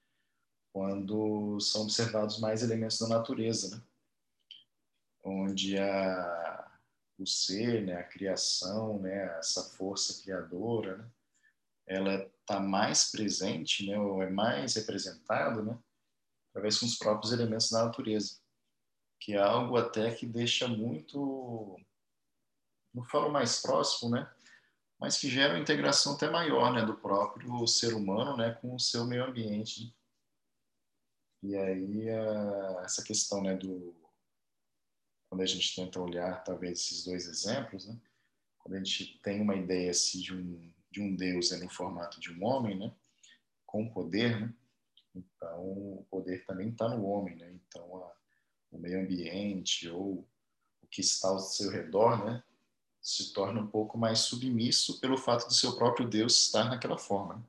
Quando 0.72 1.60
são 1.60 1.82
observados 1.82 2.40
mais 2.40 2.62
elementos 2.62 2.98
da 2.98 3.08
natureza, 3.08 3.76
né? 3.76 3.82
Onde 5.24 5.78
a 5.78 6.68
o 7.18 7.26
ser, 7.26 7.82
né? 7.84 7.94
A 7.94 8.04
criação, 8.04 8.98
né? 8.98 9.38
Essa 9.38 9.64
força 9.76 10.22
criadora, 10.22 10.98
né? 10.98 11.10
Ela 11.86 12.30
está 12.40 12.58
mais 12.60 13.10
presente, 13.10 13.86
né? 13.86 13.98
Ou 13.98 14.22
é 14.22 14.30
mais 14.30 14.74
representada, 14.74 15.62
né? 15.62 15.78
Através 16.50 16.78
dos 16.80 16.96
próprios 16.96 17.32
elementos 17.32 17.70
da 17.70 17.84
natureza 17.84 18.41
que 19.22 19.34
é 19.34 19.38
algo 19.38 19.76
até 19.76 20.12
que 20.12 20.26
deixa 20.26 20.66
muito, 20.66 21.78
não 22.92 23.04
falo 23.04 23.30
mais 23.30 23.62
próximo, 23.62 24.10
né? 24.10 24.28
Mas 24.98 25.16
que 25.16 25.30
gera 25.30 25.54
uma 25.54 25.62
integração 25.62 26.14
até 26.14 26.28
maior, 26.28 26.72
né, 26.72 26.84
do 26.84 26.96
próprio 26.96 27.64
ser 27.68 27.94
humano, 27.94 28.36
né, 28.36 28.52
com 28.60 28.74
o 28.74 28.80
seu 28.80 29.04
meio 29.04 29.24
ambiente. 29.24 29.96
E 31.40 31.56
aí 31.56 32.08
essa 32.82 33.02
questão, 33.04 33.40
né, 33.42 33.56
do 33.56 33.94
quando 35.28 35.42
a 35.42 35.46
gente 35.46 35.74
tenta 35.74 36.00
olhar 36.00 36.42
talvez 36.42 36.80
esses 36.80 37.04
dois 37.04 37.26
exemplos, 37.26 37.86
né, 37.86 37.96
quando 38.58 38.74
a 38.74 38.78
gente 38.78 39.20
tem 39.20 39.40
uma 39.40 39.54
ideia 39.54 39.92
assim 39.92 40.20
de 40.20 40.34
um 40.34 40.72
de 40.90 41.00
um 41.00 41.14
Deus 41.16 41.52
né, 41.52 41.58
no 41.58 41.70
formato 41.70 42.20
de 42.20 42.30
um 42.32 42.44
homem, 42.44 42.76
né, 42.76 42.92
com 43.64 43.88
poder, 43.88 44.40
né, 44.40 44.52
então 45.14 45.62
o 45.62 46.06
poder 46.10 46.44
também 46.44 46.70
está 46.70 46.88
no 46.88 47.06
homem, 47.06 47.36
né, 47.36 47.50
então 47.52 48.04
a 48.04 48.21
o 48.72 48.78
meio 48.78 49.00
ambiente 49.00 49.88
ou 49.88 50.26
o 50.82 50.86
que 50.90 51.00
está 51.00 51.28
ao 51.28 51.38
seu 51.38 51.70
redor, 51.70 52.24
né, 52.24 52.42
se 53.00 53.32
torna 53.32 53.60
um 53.60 53.66
pouco 53.66 53.98
mais 53.98 54.20
submisso 54.20 55.00
pelo 55.00 55.16
fato 55.16 55.46
do 55.46 55.54
seu 55.54 55.76
próprio 55.76 56.08
Deus 56.08 56.46
estar 56.46 56.64
naquela 56.64 56.98
forma. 56.98 57.44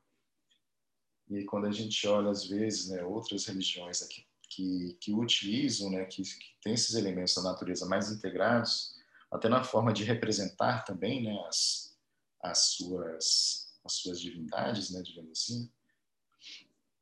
E 1.30 1.44
quando 1.46 1.66
a 1.66 1.72
gente 1.72 2.06
olha 2.08 2.30
às 2.30 2.46
vezes, 2.46 2.90
né, 2.90 3.04
outras 3.04 3.46
religiões 3.46 4.02
aqui 4.02 4.26
que, 4.50 4.98
que 5.00 5.12
utilizam, 5.12 5.90
né, 5.90 6.06
que, 6.06 6.22
que 6.22 6.56
tem 6.62 6.74
esses 6.74 6.94
elementos 6.96 7.34
da 7.36 7.42
natureza 7.42 7.86
mais 7.86 8.12
integrados, 8.12 8.96
até 9.32 9.50
na 9.50 9.64
forma 9.64 9.92
de 9.92 10.04
representar 10.04 10.84
também, 10.84 11.24
né, 11.24 11.44
as, 11.48 11.98
as 12.42 12.60
suas 12.60 13.64
as 13.84 13.94
suas 13.94 14.22
divindades, 14.22 14.92
né, 14.92 15.02
digamos 15.02 15.32
assim, 15.32 15.70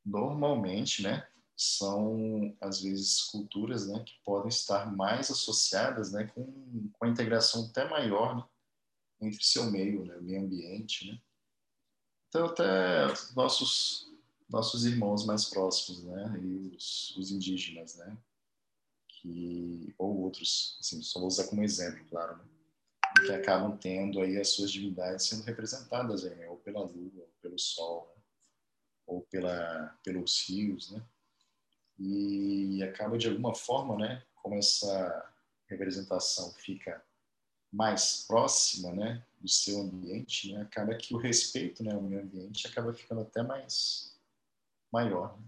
normalmente, 0.04 1.00
né, 1.02 1.28
são 1.62 2.56
às 2.60 2.82
vezes 2.82 3.22
culturas 3.24 3.86
né, 3.86 4.02
que 4.04 4.14
podem 4.24 4.48
estar 4.48 4.94
mais 4.94 5.30
associadas 5.30 6.12
né, 6.12 6.26
com, 6.34 6.90
com 6.92 7.04
a 7.04 7.08
integração 7.08 7.66
até 7.66 7.88
maior 7.88 8.36
né, 8.36 8.44
entre 9.20 9.42
seu 9.44 9.70
meio, 9.70 10.04
né, 10.04 10.18
meio 10.20 10.42
ambiente. 10.42 11.10
Né? 11.10 11.20
Então, 12.28 12.46
até 12.46 13.06
nossos, 13.34 14.10
nossos 14.48 14.84
irmãos 14.84 15.24
mais 15.24 15.44
próximos, 15.44 16.02
né, 16.04 16.40
e 16.42 16.74
os, 16.76 17.16
os 17.16 17.30
indígenas, 17.30 17.96
né, 17.96 18.18
que, 19.08 19.94
ou 19.98 20.22
outros, 20.22 20.76
assim, 20.80 21.00
só 21.02 21.20
vou 21.20 21.28
usar 21.28 21.46
como 21.48 21.62
exemplo, 21.62 22.04
claro, 22.10 22.38
né, 22.38 22.44
que 23.24 23.32
acabam 23.32 23.76
tendo 23.76 24.20
aí 24.20 24.38
as 24.38 24.48
suas 24.48 24.70
divindades 24.70 25.26
sendo 25.26 25.44
representadas 25.44 26.24
aí, 26.24 26.34
né, 26.34 26.48
ou 26.48 26.56
pela 26.56 26.80
lua, 26.80 27.22
ou 27.22 27.30
pelo 27.40 27.58
sol, 27.58 28.12
né, 28.16 28.22
ou 29.06 29.22
pela, 29.22 29.98
pelos 30.02 30.48
rios, 30.48 30.90
né? 30.90 31.04
E 32.04 32.82
acaba 32.82 33.16
de 33.16 33.28
alguma 33.28 33.54
forma, 33.54 33.96
né, 33.96 34.22
como 34.34 34.56
essa 34.56 35.32
representação 35.68 36.52
fica 36.54 37.02
mais 37.72 38.24
próxima, 38.26 38.92
né, 38.92 39.24
do 39.40 39.48
seu 39.48 39.80
ambiente, 39.80 40.52
né, 40.52 40.62
acaba 40.62 40.96
que 40.96 41.14
o 41.14 41.18
respeito, 41.18 41.84
né, 41.84 41.94
ao 41.94 42.02
meio 42.02 42.22
ambiente 42.22 42.66
acaba 42.66 42.92
ficando 42.92 43.20
até 43.20 43.42
mais 43.42 44.18
maior, 44.92 45.38
né? 45.38 45.46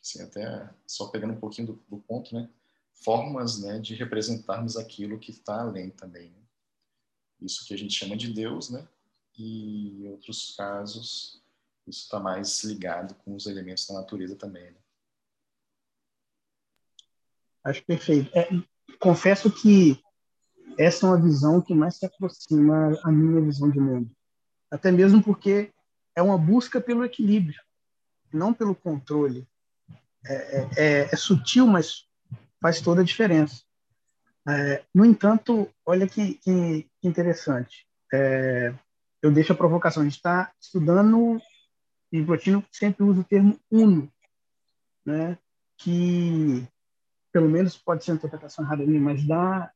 assim, 0.00 0.22
até 0.22 0.70
só 0.86 1.08
pegando 1.08 1.34
um 1.34 1.40
pouquinho 1.40 1.68
do, 1.68 1.84
do 1.88 1.98
ponto, 1.98 2.34
né, 2.34 2.48
formas, 2.94 3.60
né, 3.60 3.78
de 3.78 3.94
representarmos 3.94 4.78
aquilo 4.78 5.18
que 5.18 5.32
está 5.32 5.60
além 5.60 5.90
também. 5.90 6.30
Né? 6.30 6.42
Isso 7.42 7.66
que 7.66 7.74
a 7.74 7.78
gente 7.78 7.92
chama 7.92 8.16
de 8.16 8.32
Deus, 8.32 8.70
né, 8.70 8.88
e 9.36 10.02
em 10.02 10.08
outros 10.08 10.56
casos 10.56 11.42
isso 11.86 12.04
está 12.04 12.18
mais 12.18 12.64
ligado 12.64 13.14
com 13.16 13.34
os 13.34 13.46
elementos 13.46 13.86
da 13.86 13.94
natureza 13.94 14.34
também, 14.34 14.70
né? 14.70 14.83
Acho 17.64 17.84
perfeito. 17.84 18.30
É, 18.36 18.48
confesso 18.98 19.50
que 19.50 19.98
essa 20.78 21.06
é 21.06 21.08
uma 21.08 21.20
visão 21.20 21.60
que 21.60 21.74
mais 21.74 21.96
se 21.96 22.04
aproxima 22.04 22.98
à 23.02 23.10
minha 23.10 23.40
visão 23.40 23.70
de 23.70 23.80
mundo. 23.80 24.10
Até 24.70 24.90
mesmo 24.90 25.22
porque 25.22 25.70
é 26.14 26.22
uma 26.22 26.36
busca 26.36 26.80
pelo 26.80 27.04
equilíbrio, 27.04 27.60
não 28.32 28.52
pelo 28.52 28.74
controle. 28.74 29.46
É, 30.26 30.34
é, 30.34 30.68
é, 30.76 31.08
é 31.12 31.16
sutil, 31.16 31.66
mas 31.66 32.06
faz 32.60 32.80
toda 32.80 33.00
a 33.00 33.04
diferença. 33.04 33.62
É, 34.48 34.84
no 34.94 35.04
entanto, 35.04 35.68
olha 35.86 36.06
que, 36.06 36.34
que 36.34 36.86
interessante. 37.02 37.86
É, 38.12 38.74
eu 39.22 39.30
deixo 39.30 39.52
a 39.52 39.56
provocação. 39.56 40.02
A 40.02 40.04
gente 40.04 40.16
está 40.16 40.52
estudando, 40.60 41.40
e 42.12 42.22
Plotino 42.22 42.64
sempre 42.70 43.04
usa 43.04 43.20
o 43.20 43.24
termo 43.24 43.58
uno, 43.70 44.12
né? 45.04 45.38
que 45.76 46.66
pelo 47.34 47.48
menos 47.48 47.76
pode 47.76 48.04
ser 48.04 48.12
uma 48.12 48.18
interpretação 48.18 48.64
errada 48.64 48.86
minha, 48.86 49.00
mas 49.00 49.26
dá 49.26 49.72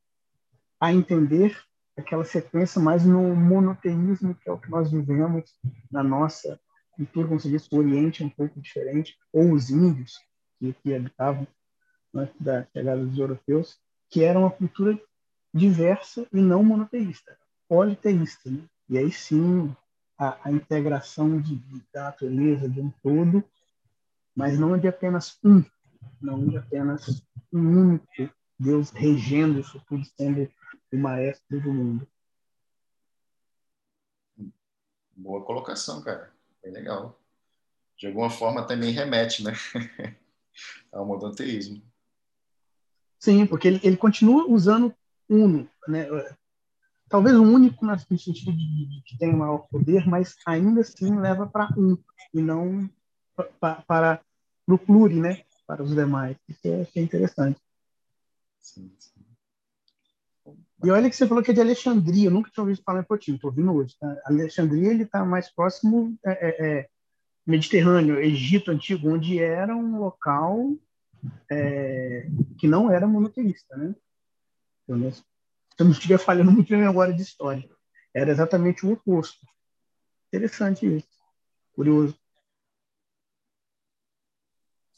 a 0.80 0.92
entender 0.92 1.60
aquela 1.96 2.24
sequência 2.24 2.80
mais 2.80 3.04
no 3.04 3.34
monoteísmo, 3.34 4.32
que 4.36 4.48
é 4.48 4.52
o 4.52 4.58
que 4.58 4.70
nós 4.70 4.92
vivemos 4.92 5.58
na 5.90 6.04
nossa 6.04 6.60
cultura, 6.92 7.26
como 7.26 7.40
se 7.40 7.50
diz, 7.50 7.66
o 7.72 7.78
Oriente 7.78 8.22
é 8.22 8.26
um 8.26 8.30
pouco 8.30 8.60
diferente, 8.60 9.18
ou 9.32 9.52
os 9.54 9.70
índios 9.70 10.20
que, 10.60 10.72
que 10.72 10.94
habitavam 10.94 11.48
antes 12.14 12.40
da 12.40 12.64
chegada 12.72 13.04
dos 13.04 13.18
europeus, 13.18 13.76
que 14.08 14.22
era 14.22 14.38
uma 14.38 14.52
cultura 14.52 14.96
diversa 15.52 16.28
e 16.32 16.40
não 16.40 16.62
monoteísta, 16.62 17.36
politeísta. 17.68 18.48
Né? 18.48 18.62
E 18.88 18.98
aí 18.98 19.10
sim 19.10 19.74
a, 20.16 20.38
a 20.44 20.52
integração 20.52 21.40
de, 21.40 21.60
da 21.92 22.04
natureza 22.04 22.68
de 22.68 22.80
um 22.80 22.90
todo, 23.02 23.42
mas 24.32 24.56
não 24.60 24.78
de 24.78 24.86
apenas 24.86 25.36
um, 25.44 25.64
não 26.20 26.46
de 26.46 26.56
apenas 26.56 27.26
um 27.52 27.80
único 27.80 28.06
Deus 28.58 28.90
regendo 28.90 29.60
isso 29.60 29.80
tudo, 29.88 30.04
sendo 30.16 30.50
o 30.92 30.96
maestro 30.96 31.60
do 31.60 31.72
mundo. 31.72 32.08
Boa 35.14 35.44
colocação, 35.44 36.02
cara. 36.02 36.32
Bem 36.62 36.72
legal. 36.72 37.20
De 37.96 38.06
alguma 38.06 38.30
forma 38.30 38.66
também 38.66 38.92
remete, 38.92 39.42
né? 39.42 39.52
ao 40.92 41.06
monoteísmo. 41.06 41.82
Sim, 43.18 43.46
porque 43.46 43.68
ele, 43.68 43.80
ele 43.82 43.96
continua 43.96 44.46
usando 44.48 44.94
uno, 45.28 45.68
né? 45.86 46.06
Talvez 47.08 47.36
o 47.36 47.42
único 47.42 47.84
no 47.84 47.98
sentido 47.98 48.52
de, 48.52 48.86
de 48.86 49.02
que 49.02 49.18
tem 49.18 49.34
maior 49.34 49.66
poder, 49.68 50.06
mas 50.06 50.36
ainda 50.46 50.82
assim 50.82 51.18
leva 51.18 51.46
para 51.46 51.68
um 51.76 51.96
e 52.34 52.40
não 52.40 52.88
para, 53.60 53.82
para 53.82 54.24
o 54.68 54.78
pluri, 54.78 55.20
né? 55.20 55.44
Para 55.68 55.82
os 55.82 55.94
demais. 55.94 56.34
Isso 56.48 56.66
é, 56.66 56.82
isso 56.82 56.98
é 56.98 57.02
interessante. 57.02 57.60
Sim, 58.58 58.90
sim. 58.98 59.18
E 60.82 60.90
olha 60.90 61.10
que 61.10 61.14
você 61.14 61.26
falou 61.26 61.42
que 61.42 61.50
é 61.50 61.54
de 61.54 61.60
Alexandria, 61.60 62.28
eu 62.28 62.30
nunca 62.30 62.50
tinha 62.50 62.62
ouvido 62.62 62.82
falar 62.82 63.00
em 63.00 63.04
Potinho, 63.04 63.34
estou 63.34 63.50
ouvindo 63.50 63.72
hoje. 63.74 63.94
Tá? 64.00 64.16
Alexandria 64.24 64.90
ele 64.90 65.02
está 65.02 65.24
mais 65.26 65.50
próximo 65.50 66.16
é, 66.24 66.30
é, 66.30 66.66
é, 66.66 66.88
Mediterrâneo, 67.46 68.18
Egito 68.18 68.70
antigo, 68.70 69.10
onde 69.10 69.38
era 69.38 69.76
um 69.76 69.98
local 69.98 70.72
é, 71.50 72.28
que 72.58 72.66
não 72.66 72.90
era 72.90 73.06
monoteísta, 73.06 73.76
né? 73.76 73.94
Se 74.86 74.92
eu 74.92 75.84
não 75.84 75.90
estiver 75.90 76.18
falhando 76.18 76.50
muito 76.50 76.72
minha 76.72 76.86
memória 76.86 77.12
de 77.12 77.22
história, 77.22 77.68
era 78.14 78.30
exatamente 78.30 78.86
o 78.86 78.92
oposto. 78.92 79.46
Interessante 80.28 80.86
isso, 80.86 81.08
curioso. 81.72 82.18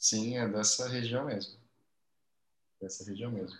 Sim, 0.01 0.39
é 0.39 0.49
dessa 0.49 0.89
região 0.89 1.27
mesmo. 1.27 1.61
Dessa 2.81 3.05
região 3.05 3.31
mesmo. 3.31 3.57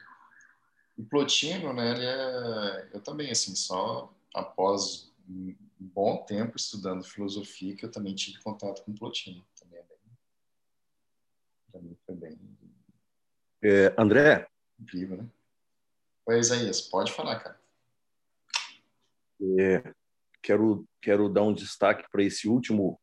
O 0.97 1.05
Plotino, 1.05 1.75
né, 1.75 1.93
ele 1.93 2.07
é, 2.07 2.89
eu 2.95 3.01
também, 3.03 3.31
assim, 3.31 3.55
só 3.55 4.11
após 4.35 5.13
um 5.29 5.55
bom 5.79 6.25
tempo 6.25 6.57
estudando 6.57 7.05
filosofia 7.05 7.77
que 7.77 7.85
eu 7.85 7.91
também 7.91 8.15
tive 8.15 8.43
contato 8.43 8.83
com 8.83 8.95
Plotino. 8.95 9.47
Também 9.55 9.79
é 9.79 9.83
bem, 9.83 9.99
também 11.71 11.99
foi 12.07 12.15
bem... 12.15 12.39
É, 13.63 13.95
André? 13.99 14.49
Incrível, 14.79 15.19
né? 15.19 15.29
Oi, 16.25 16.39
Isaías, 16.39 16.81
pode 16.81 17.13
falar, 17.13 17.39
cara. 17.39 17.61
É, 19.59 19.95
quero, 20.41 20.89
quero 21.03 21.29
dar 21.29 21.43
um 21.43 21.53
destaque 21.53 22.09
para 22.11 22.23
esse 22.23 22.49
último, 22.49 22.99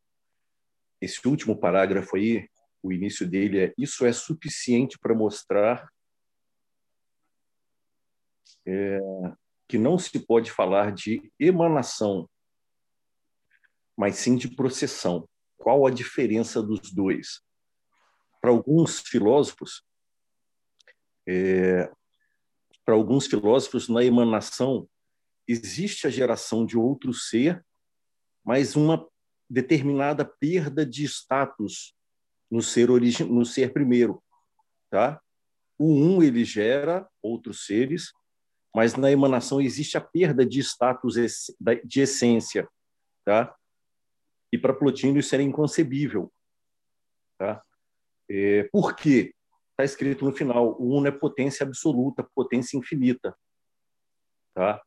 esse 1.00 1.26
último 1.28 1.56
parágrafo 1.56 2.16
aí, 2.16 2.48
o 2.82 2.92
início 2.92 3.28
dele 3.28 3.58
é 3.60 3.74
isso 3.76 4.06
é 4.06 4.12
suficiente 4.12 4.98
para 4.98 5.14
mostrar 5.14 5.88
é, 8.66 8.98
que 9.66 9.78
não 9.78 9.98
se 9.98 10.18
pode 10.20 10.50
falar 10.50 10.92
de 10.92 11.32
emanação, 11.38 12.28
mas 13.96 14.16
sim 14.16 14.36
de 14.36 14.54
processão. 14.54 15.28
Qual 15.56 15.86
a 15.86 15.90
diferença 15.90 16.62
dos 16.62 16.92
dois? 16.92 17.42
Para 18.40 18.50
alguns 18.50 19.00
filósofos, 19.00 19.82
é, 21.26 21.90
para 22.84 22.94
alguns 22.94 23.26
filósofos, 23.26 23.88
na 23.88 24.04
emanação 24.04 24.88
existe 25.46 26.06
a 26.06 26.10
geração 26.10 26.64
de 26.64 26.78
outro 26.78 27.12
ser, 27.12 27.64
mas 28.44 28.76
uma 28.76 29.06
determinada 29.48 30.24
perda 30.24 30.84
de 30.86 31.04
status 31.04 31.94
no 32.50 32.62
ser 32.62 32.90
origem, 32.90 33.26
no 33.26 33.44
ser 33.44 33.72
primeiro, 33.72 34.22
tá? 34.90 35.20
O 35.78 35.92
um 35.92 36.22
ele 36.22 36.44
gera 36.44 37.08
outros 37.22 37.66
seres, 37.66 38.12
mas 38.74 38.94
na 38.96 39.10
emanação 39.10 39.60
existe 39.60 39.96
a 39.96 40.00
perda 40.00 40.44
de 40.44 40.60
status 40.60 41.14
de 41.84 42.00
essência, 42.00 42.68
tá? 43.24 43.54
E 44.52 44.58
para 44.58 44.74
Plotino 44.74 45.18
isso 45.18 45.34
era 45.34 45.42
inconcebível, 45.42 46.32
tá? 47.38 47.62
É, 48.30 48.64
por 48.64 48.94
quê? 48.96 49.34
Está 49.70 49.84
escrito 49.84 50.24
no 50.24 50.32
final, 50.32 50.80
o 50.80 50.96
uno 50.96 51.06
é 51.06 51.12
potência 51.12 51.64
absoluta, 51.64 52.28
potência 52.34 52.76
infinita, 52.76 53.36
tá? 54.54 54.82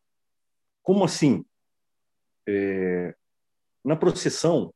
Como 0.83 1.03
assim? 1.03 1.45
É, 2.47 3.15
na 3.85 3.95
processão, 3.95 4.73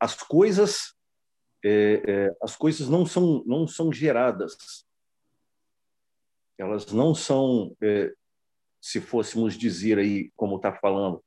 as 0.00 0.14
coisas 0.14 0.94
é, 1.64 2.02
é, 2.06 2.36
as 2.42 2.56
coisas 2.56 2.88
não 2.88 3.06
são 3.06 3.42
não 3.46 3.66
são 3.66 3.92
geradas 3.92 4.56
elas 6.62 6.92
não 6.92 7.14
são, 7.14 7.76
é, 7.82 8.12
se 8.80 9.00
fôssemos 9.00 9.56
dizer 9.56 9.98
aí, 9.98 10.30
como 10.36 10.56
está 10.56 10.72
falando, 10.72 11.22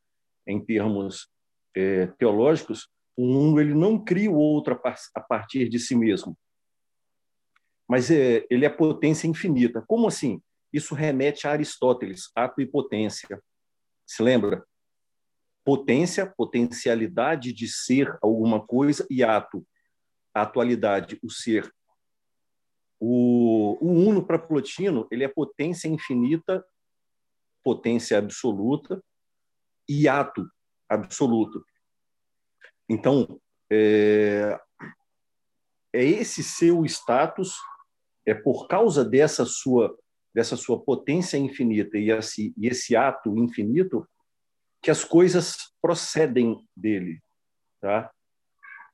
em 0.48 0.64
termos 0.64 1.30
é, 1.76 2.08
teológicos, 2.08 2.90
o 3.18 3.26
mundo 3.26 3.60
ele 3.60 3.74
não 3.74 4.04
cria 4.04 4.32
o 4.32 4.36
outro 4.36 4.80
a 5.14 5.22
partir 5.22 5.70
de 5.70 5.80
si 5.80 5.96
mesmo, 5.96 6.38
mas 7.88 8.10
é, 8.10 8.46
ele 8.50 8.66
é 8.66 8.70
potência 8.70 9.28
infinita. 9.28 9.84
Como 9.88 10.08
assim? 10.08 10.42
Isso 10.74 10.96
remete 10.96 11.48
a 11.48 11.52
Aristóteles, 11.52 12.30
ato 12.36 12.62
e 12.62 12.66
potência. 12.66 13.42
Se 14.06 14.24
lembra? 14.24 14.66
Potência, 15.64 16.26
potencialidade 16.26 17.54
de 17.54 17.68
ser 17.68 18.18
alguma 18.22 18.66
coisa, 18.66 19.06
e 19.10 19.24
ato, 19.24 19.66
a 20.36 20.42
atualidade, 20.42 21.18
o 21.24 21.30
ser. 21.30 21.74
O, 23.00 23.78
o 23.82 23.92
Uno 23.92 24.26
para 24.26 24.38
Plotino 24.38 25.08
ele 25.10 25.24
é 25.24 25.28
potência 25.28 25.88
infinita, 25.88 26.66
potência 27.64 28.18
absoluta 28.18 29.02
e 29.88 30.08
ato 30.08 30.46
absoluto. 30.90 31.66
Então, 32.88 33.40
é, 33.72 34.60
é 35.94 36.04
esse 36.04 36.44
seu 36.44 36.86
status, 36.86 37.56
é 38.26 38.34
por 38.34 38.68
causa 38.68 39.04
dessa 39.04 39.46
sua 39.46 39.98
dessa 40.34 40.58
sua 40.58 40.78
potência 40.78 41.38
infinita 41.38 41.98
e 41.98 42.12
esse, 42.12 42.54
e 42.58 42.68
esse 42.68 42.94
ato 42.94 43.38
infinito 43.38 44.06
que 44.82 44.92
as 44.92 45.02
coisas 45.02 45.74
procedem 45.82 46.60
dele, 46.76 47.22
tá? 47.80 48.12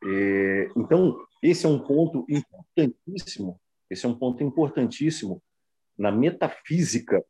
É, 0.06 0.70
então 0.78 1.18
esse 1.42 1.66
é 1.66 1.70
um 1.70 1.80
ponto 1.80 2.26
importantíssimo 2.30 3.60
esse 3.92 4.06
é 4.06 4.10
um 4.10 4.18
ponto 4.18 4.42
importantíssimo 4.42 5.44
na 5.98 6.14
metafísica, 6.14 7.22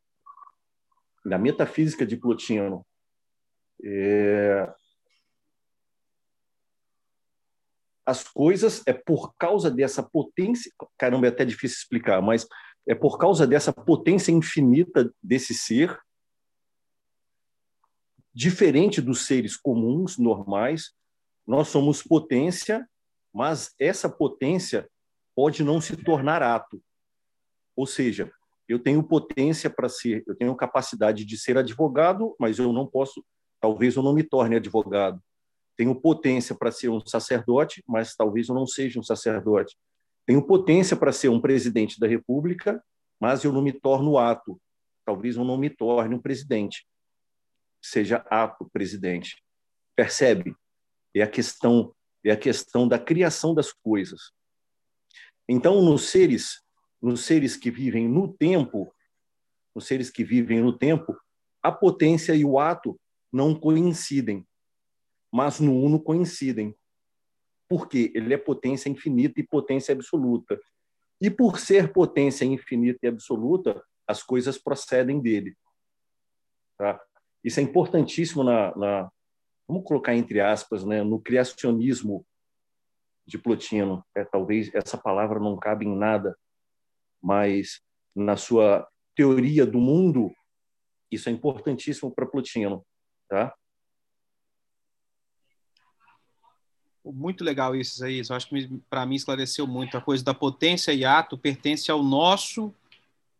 na 1.24 1.36
metafísica 1.36 2.06
de 2.06 2.16
Plotino. 2.16 2.86
É... 3.82 4.72
As 8.06 8.22
coisas 8.22 8.80
é 8.86 8.92
por 8.92 9.34
causa 9.34 9.68
dessa 9.68 10.04
potência, 10.04 10.72
caramba, 10.96 11.26
é 11.26 11.30
até 11.30 11.44
difícil 11.44 11.78
explicar, 11.78 12.22
mas 12.22 12.46
é 12.86 12.94
por 12.94 13.18
causa 13.18 13.44
dessa 13.44 13.72
potência 13.72 14.30
infinita 14.30 15.12
desse 15.20 15.54
ser, 15.54 16.00
diferente 18.32 19.00
dos 19.00 19.26
seres 19.26 19.56
comuns, 19.56 20.16
normais, 20.16 20.94
nós 21.44 21.68
somos 21.68 22.04
potência, 22.04 22.88
mas 23.32 23.74
essa 23.78 24.08
potência 24.08 24.88
pode 25.34 25.62
não 25.62 25.80
se 25.80 25.96
tornar 25.96 26.42
ato. 26.42 26.82
Ou 27.74 27.86
seja, 27.86 28.30
eu 28.68 28.78
tenho 28.78 29.02
potência 29.02 29.70
para 29.70 29.88
ser, 29.88 30.22
eu 30.26 30.36
tenho 30.36 30.54
capacidade 30.54 31.24
de 31.24 31.38
ser 31.38 31.56
advogado, 31.56 32.34
mas 32.38 32.58
eu 32.58 32.72
não 32.72 32.86
posso, 32.86 33.24
talvez 33.60 33.96
eu 33.96 34.02
não 34.02 34.12
me 34.12 34.22
torne 34.22 34.56
advogado. 34.56 35.20
Tenho 35.76 35.94
potência 35.94 36.54
para 36.54 36.70
ser 36.70 36.90
um 36.90 37.00
sacerdote, 37.04 37.82
mas 37.88 38.14
talvez 38.14 38.48
eu 38.48 38.54
não 38.54 38.66
seja 38.66 39.00
um 39.00 39.02
sacerdote. 39.02 39.76
Tenho 40.26 40.46
potência 40.46 40.96
para 40.96 41.12
ser 41.12 41.28
um 41.28 41.40
presidente 41.40 41.98
da 41.98 42.06
República, 42.06 42.82
mas 43.18 43.44
eu 43.44 43.52
não 43.52 43.62
me 43.62 43.72
torno 43.72 44.18
ato. 44.18 44.60
Talvez 45.04 45.36
eu 45.36 45.44
não 45.44 45.56
me 45.56 45.70
torne 45.70 46.14
um 46.14 46.20
presidente. 46.20 46.86
Seja 47.80 48.24
ato 48.30 48.68
presidente. 48.72 49.42
Percebe? 49.96 50.54
É 51.14 51.22
a 51.22 51.28
questão 51.28 51.94
é 52.24 52.32
a 52.32 52.36
questão 52.36 52.86
da 52.86 52.98
criação 52.98 53.54
das 53.54 53.72
coisas. 53.72 54.32
Então, 55.48 55.82
nos 55.82 56.10
seres, 56.10 56.62
nos 57.00 57.24
seres 57.24 57.56
que 57.56 57.70
vivem 57.70 58.08
no 58.08 58.32
tempo, 58.32 58.94
nos 59.74 59.86
seres 59.86 60.10
que 60.10 60.22
vivem 60.22 60.60
no 60.60 60.76
tempo, 60.76 61.18
a 61.62 61.72
potência 61.72 62.34
e 62.34 62.44
o 62.44 62.58
ato 62.58 62.98
não 63.32 63.54
coincidem. 63.54 64.46
mas 65.34 65.58
no 65.58 65.74
uno 65.74 65.98
coincidem. 65.98 66.76
Por 67.66 67.88
quê? 67.88 68.12
Ele 68.14 68.34
é 68.34 68.36
potência 68.36 68.90
infinita 68.90 69.40
e 69.40 69.46
potência 69.46 69.94
absoluta. 69.94 70.60
E 71.18 71.30
por 71.30 71.58
ser 71.58 71.90
potência 71.90 72.44
infinita 72.44 72.98
e 73.02 73.08
absoluta, 73.08 73.82
as 74.06 74.22
coisas 74.22 74.58
procedem 74.58 75.22
dele. 75.22 75.56
Tá? 76.76 77.00
Isso 77.42 77.60
é 77.60 77.62
importantíssimo 77.62 78.44
na, 78.44 78.76
na, 78.76 79.10
vamos 79.72 79.88
colocar 79.88 80.14
entre 80.14 80.38
aspas, 80.38 80.84
né, 80.84 81.02
no 81.02 81.18
criacionismo 81.18 82.26
de 83.26 83.38
Plotino. 83.38 84.04
É, 84.14 84.22
talvez 84.22 84.70
essa 84.74 84.98
palavra 84.98 85.40
não 85.40 85.56
cabe 85.56 85.86
em 85.86 85.96
nada, 85.96 86.36
mas 87.22 87.80
na 88.14 88.36
sua 88.36 88.86
teoria 89.16 89.64
do 89.64 89.78
mundo, 89.78 90.30
isso 91.10 91.30
é 91.30 91.32
importantíssimo 91.32 92.14
para 92.14 92.26
Plotino, 92.26 92.84
tá? 93.28 93.54
Muito 97.04 97.42
legal 97.42 97.74
isso 97.74 98.04
aí. 98.04 98.22
Eu 98.28 98.36
acho 98.36 98.48
que 98.48 98.68
para 98.90 99.06
mim 99.06 99.16
esclareceu 99.16 99.66
muito 99.66 99.96
a 99.96 100.00
coisa 100.00 100.22
da 100.22 100.34
potência 100.34 100.92
e 100.92 101.04
ato 101.04 101.38
pertence 101.38 101.90
ao 101.90 102.02
nosso 102.02 102.74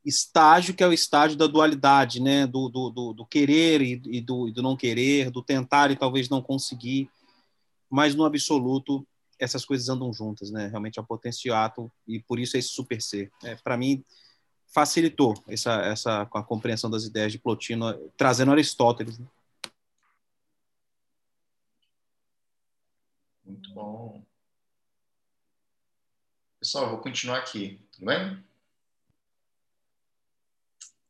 estágio 0.05 0.75
que 0.75 0.83
é 0.83 0.87
o 0.87 0.93
estágio 0.93 1.37
da 1.37 1.47
dualidade, 1.47 2.21
né? 2.21 2.47
Do, 2.47 2.69
do, 2.69 2.91
do, 2.91 3.13
do 3.13 3.27
querer 3.27 3.81
e, 3.81 4.03
e, 4.07 4.21
do, 4.21 4.49
e 4.49 4.53
do 4.53 4.63
não 4.63 4.77
querer, 4.77 5.31
do 5.31 5.43
tentar 5.43 5.91
e 5.91 5.97
talvez 5.97 6.29
não 6.29 6.43
conseguir, 6.43 7.11
mas 7.91 8.15
no 8.15 8.25
absoluto 8.25 9.07
essas 9.39 9.65
coisas 9.65 9.89
andam 9.89 10.13
juntas, 10.13 10.51
né? 10.51 10.69
Realmente 10.69 10.99
é 10.99 11.03
o 11.03 11.07
potência 11.07 11.51
e 12.07 12.21
por 12.21 12.39
isso 12.39 12.57
é 12.57 12.61
esse 12.61 12.69
super 12.69 13.01
ser. 13.03 13.31
É, 13.43 13.57
Para 13.57 13.77
mim 13.77 14.05
facilitou 14.73 15.35
essa 15.49 15.73
essa 15.83 16.23
a 16.23 16.43
compreensão 16.43 16.89
das 16.91 17.05
ideias 17.05 17.33
de 17.33 17.39
Plotino, 17.39 17.93
trazendo 18.17 18.53
Aristóteles. 18.53 19.19
Né? 19.19 19.27
Muito 23.45 23.73
bom. 23.75 24.25
Pessoal, 26.59 26.91
vou 26.91 26.99
continuar 27.01 27.39
aqui, 27.39 27.81
tudo 27.93 28.07
bem? 28.07 28.52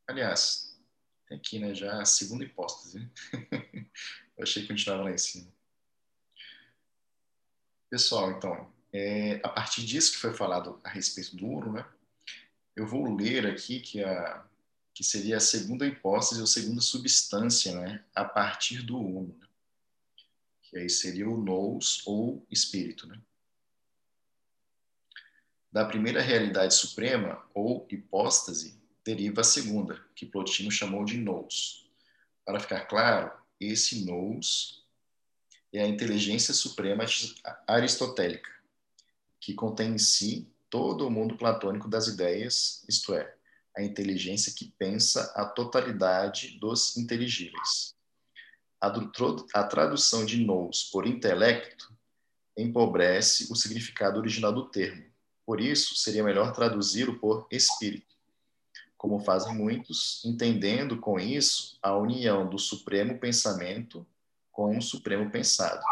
Aliás, 0.07 0.79
tem 1.27 1.39
aqui 1.39 1.59
né, 1.59 1.75
já 1.75 2.01
a 2.01 2.05
segunda 2.05 2.45
hipótese. 2.45 3.11
Eu 4.37 4.43
achei 4.43 4.63
que 4.63 4.69
continuava 4.69 5.05
lá 5.05 5.11
em 5.11 5.19
cima. 5.19 5.51
Pessoal, 7.89 8.33
então, 8.33 8.73
é, 8.93 9.41
a 9.43 9.49
partir 9.49 9.85
disso 9.85 10.13
que 10.13 10.19
foi 10.19 10.33
falado 10.33 10.81
a 10.83 10.89
respeito 10.89 11.37
do 11.37 11.47
ouro, 11.47 11.73
né, 11.73 11.87
eu 12.75 12.87
vou 12.87 13.15
ler 13.15 13.47
aqui 13.47 13.81
que, 13.81 14.03
a, 14.03 14.47
que 14.95 15.05
seria 15.05 15.37
a 15.37 15.41
segunda 15.41 15.87
hipótese 15.87 16.41
ou 16.41 16.47
segunda 16.47 16.81
substância 16.81 17.79
né, 17.79 18.05
a 18.15 18.25
partir 18.25 18.83
do 18.83 18.99
uno. 18.99 19.37
Né, 19.39 19.47
que 20.63 20.79
aí 20.79 20.89
seria 20.89 21.29
o 21.29 21.37
nous 21.37 22.03
ou 22.07 22.47
espírito. 22.51 23.07
Né. 23.07 23.21
Da 25.71 25.85
primeira 25.85 26.21
realidade 26.21 26.75
suprema 26.75 27.47
ou 27.55 27.87
hipóstase, 27.91 28.82
deriva 29.05 29.41
a 29.41 29.45
segunda, 29.45 30.05
que 30.15 30.27
Plotino 30.27 30.71
chamou 30.71 31.05
de 31.05 31.17
nous. 31.17 31.89
Para 32.45 32.61
ficar 32.61 32.87
claro, 32.87 33.33
esse 33.61 34.05
nous 34.05 34.85
é 35.73 35.83
a 35.83 35.89
inteligência 35.89 36.53
suprema 36.53 37.05
aristotélica, 37.67 38.51
que 39.41 39.55
contém 39.55 39.95
em 39.95 39.99
si 39.99 40.49
todo 40.69 41.07
o 41.07 41.11
mundo 41.11 41.37
platônico 41.37 41.89
das 41.89 42.07
ideias, 42.07 42.85
isto 42.89 43.15
é, 43.15 43.35
a 43.77 43.83
inteligência 43.83 44.53
que 44.53 44.73
pensa 44.79 45.33
a 45.35 45.45
totalidade 45.45 46.59
dos 46.59 46.97
inteligíveis. 46.97 47.95
A, 48.81 48.93
a 49.55 49.65
tradução 49.65 50.25
de 50.25 50.39
nous 50.39 50.85
por 50.91 51.07
intelecto 51.07 51.93
empobrece 52.57 53.51
o 53.51 53.57
significado 53.57 54.19
original 54.19 54.53
do 54.53 54.69
termo. 54.69 55.11
Por 55.47 55.61
isso, 55.61 55.97
seria 55.97 56.23
melhor 56.23 56.53
traduzi-lo 56.53 57.19
por 57.19 57.47
espírito 57.51 58.12
como 59.03 59.19
fazem 59.19 59.53
muitos, 59.53 60.25
entendendo 60.25 60.97
com 60.97 61.19
isso 61.19 61.77
a 61.83 61.93
união 61.97 62.49
do 62.49 62.57
supremo 62.57 63.19
pensamento 63.19 64.07
com 64.53 64.79
o 64.79 64.81
supremo 64.81 65.29
pensado. 65.29 65.85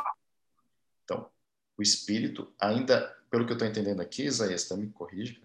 Então, 1.02 1.28
o 1.76 1.82
espírito 1.82 2.54
ainda, 2.56 3.08
pelo 3.28 3.44
que 3.44 3.50
eu 3.50 3.56
estou 3.56 3.66
entendendo 3.66 4.00
aqui, 4.00 4.22
Isaías, 4.22 4.68
tá, 4.68 4.76
me 4.76 4.88
corrija, 4.92 5.36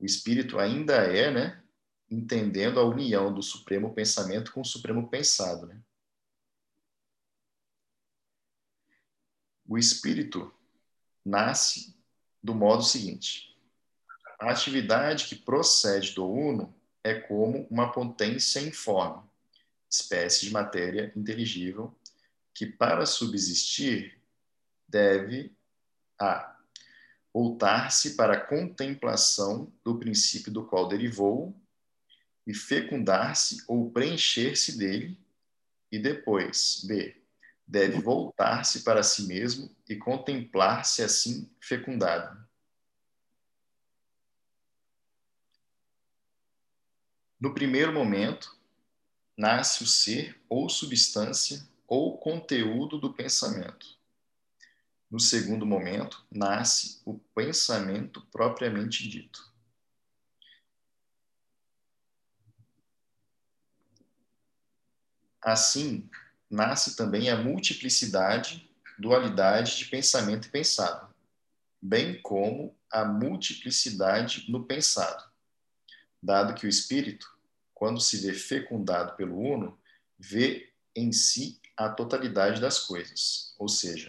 o 0.00 0.06
espírito 0.06 0.58
ainda 0.58 0.94
é, 1.04 1.30
né, 1.30 1.62
entendendo 2.10 2.80
a 2.80 2.84
união 2.84 3.30
do 3.30 3.42
supremo 3.42 3.92
pensamento 3.92 4.50
com 4.50 4.62
o 4.62 4.64
supremo 4.64 5.06
pensado, 5.10 5.66
né? 5.66 5.78
O 9.68 9.76
espírito 9.76 10.50
nasce 11.22 11.94
do 12.42 12.54
modo 12.54 12.82
seguinte: 12.82 13.54
a 14.40 14.50
atividade 14.50 15.26
que 15.26 15.36
procede 15.36 16.14
do 16.14 16.26
uno 16.26 16.74
é 17.04 17.14
como 17.14 17.66
uma 17.70 17.90
potência 17.90 18.60
informe, 18.60 19.22
espécie 19.90 20.46
de 20.46 20.52
matéria 20.52 21.12
inteligível, 21.16 21.94
que 22.54 22.66
para 22.66 23.06
subsistir 23.06 24.18
deve 24.88 25.52
a 26.18 26.56
voltar-se 27.32 28.14
para 28.14 28.34
a 28.34 28.40
contemplação 28.40 29.72
do 29.82 29.98
princípio 29.98 30.52
do 30.52 30.64
qual 30.64 30.86
derivou 30.86 31.56
e 32.46 32.52
fecundar-se 32.52 33.62
ou 33.66 33.90
preencher-se 33.90 34.76
dele, 34.76 35.18
e 35.90 35.98
depois, 35.98 36.84
b, 36.84 37.16
deve 37.66 38.00
voltar-se 38.00 38.82
para 38.82 39.02
si 39.02 39.26
mesmo 39.26 39.74
e 39.88 39.96
contemplar-se 39.96 41.02
assim 41.02 41.50
fecundado. 41.60 42.41
No 47.42 47.52
primeiro 47.52 47.92
momento, 47.92 48.56
nasce 49.36 49.82
o 49.82 49.86
ser 49.86 50.40
ou 50.48 50.68
substância 50.68 51.68
ou 51.88 52.16
conteúdo 52.16 53.00
do 53.00 53.12
pensamento. 53.12 53.98
No 55.10 55.18
segundo 55.18 55.66
momento, 55.66 56.24
nasce 56.30 57.02
o 57.04 57.18
pensamento 57.34 58.24
propriamente 58.26 59.08
dito. 59.08 59.52
Assim, 65.42 66.08
nasce 66.48 66.94
também 66.94 67.28
a 67.28 67.36
multiplicidade, 67.36 68.70
dualidade 68.96 69.78
de 69.78 69.86
pensamento 69.86 70.46
e 70.46 70.50
pensado, 70.52 71.12
bem 71.82 72.22
como 72.22 72.78
a 72.88 73.04
multiplicidade 73.04 74.48
no 74.48 74.64
pensado, 74.64 75.31
dado 76.22 76.54
que 76.54 76.66
o 76.66 76.68
espírito 76.68 77.26
quando 77.82 78.00
se 78.00 78.18
vê 78.18 78.32
fecundado 78.32 79.16
pelo 79.16 79.36
Uno, 79.36 79.76
vê 80.16 80.70
em 80.94 81.10
si 81.10 81.60
a 81.76 81.88
totalidade 81.88 82.60
das 82.60 82.78
coisas, 82.78 83.56
ou 83.58 83.68
seja, 83.68 84.08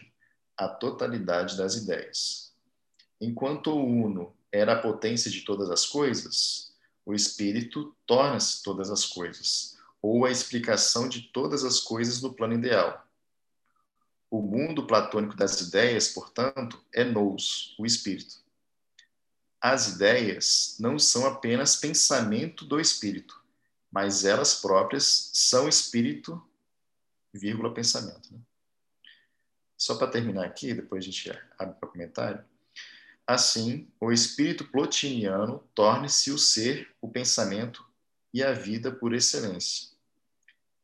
a 0.56 0.68
totalidade 0.68 1.58
das 1.58 1.74
ideias. 1.74 2.54
Enquanto 3.20 3.72
o 3.72 3.84
Uno 3.84 4.32
era 4.52 4.74
a 4.74 4.80
potência 4.80 5.32
de 5.32 5.42
todas 5.42 5.72
as 5.72 5.88
coisas, 5.88 6.72
o 7.04 7.16
Espírito 7.16 7.96
torna-se 8.06 8.62
todas 8.62 8.92
as 8.92 9.08
coisas, 9.08 9.76
ou 10.00 10.24
a 10.24 10.30
explicação 10.30 11.10
de 11.10 11.24
todas 11.34 11.64
as 11.64 11.80
coisas 11.80 12.22
no 12.22 12.32
plano 12.32 12.54
ideal. 12.54 13.08
O 14.30 14.40
mundo 14.40 14.86
platônico 14.86 15.36
das 15.36 15.60
ideias, 15.62 16.10
portanto, 16.10 16.80
é 16.94 17.04
nous, 17.04 17.74
o 17.80 17.88
Espírito. 17.88 18.43
As 19.66 19.96
ideias 19.96 20.76
não 20.78 21.00
são 21.00 21.26
apenas 21.26 21.78
pensamento 21.78 22.66
do 22.66 22.82
Espírito, 22.82 23.42
mas 23.90 24.26
elas 24.26 24.56
próprias 24.56 25.30
são 25.32 25.70
espírito, 25.70 26.46
vírgula, 27.34 27.74
pensamento. 27.74 28.34
Né? 28.34 28.42
Só 29.78 29.96
para 29.96 30.12
terminar 30.12 30.44
aqui, 30.44 30.74
depois 30.74 31.02
a 31.02 31.06
gente 31.06 31.30
abre 31.58 31.76
para 31.80 31.88
comentário. 31.88 32.44
Assim, 33.26 33.88
o 34.02 34.12
espírito 34.12 34.70
plotiniano 34.70 35.64
torne-se 35.74 36.30
o 36.30 36.38
ser, 36.38 36.94
o 37.00 37.08
pensamento 37.08 37.88
e 38.34 38.44
a 38.44 38.52
vida 38.52 38.92
por 38.92 39.14
excelência. 39.14 39.94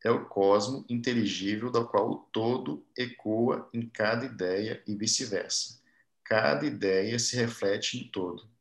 É 0.02 0.10
o 0.10 0.26
cosmo 0.26 0.86
inteligível 0.88 1.70
do 1.70 1.86
qual 1.86 2.10
o 2.10 2.18
todo 2.32 2.82
ecoa 2.98 3.70
em 3.74 3.90
cada 3.90 4.26
ideia 4.26 4.82
e 4.88 4.96
vice-versa. 4.96 5.82
Cada 6.24 6.66
ideia 6.66 7.20
se 7.20 7.36
reflete 7.36 8.02
no 8.02 8.10
todo. 8.10 8.59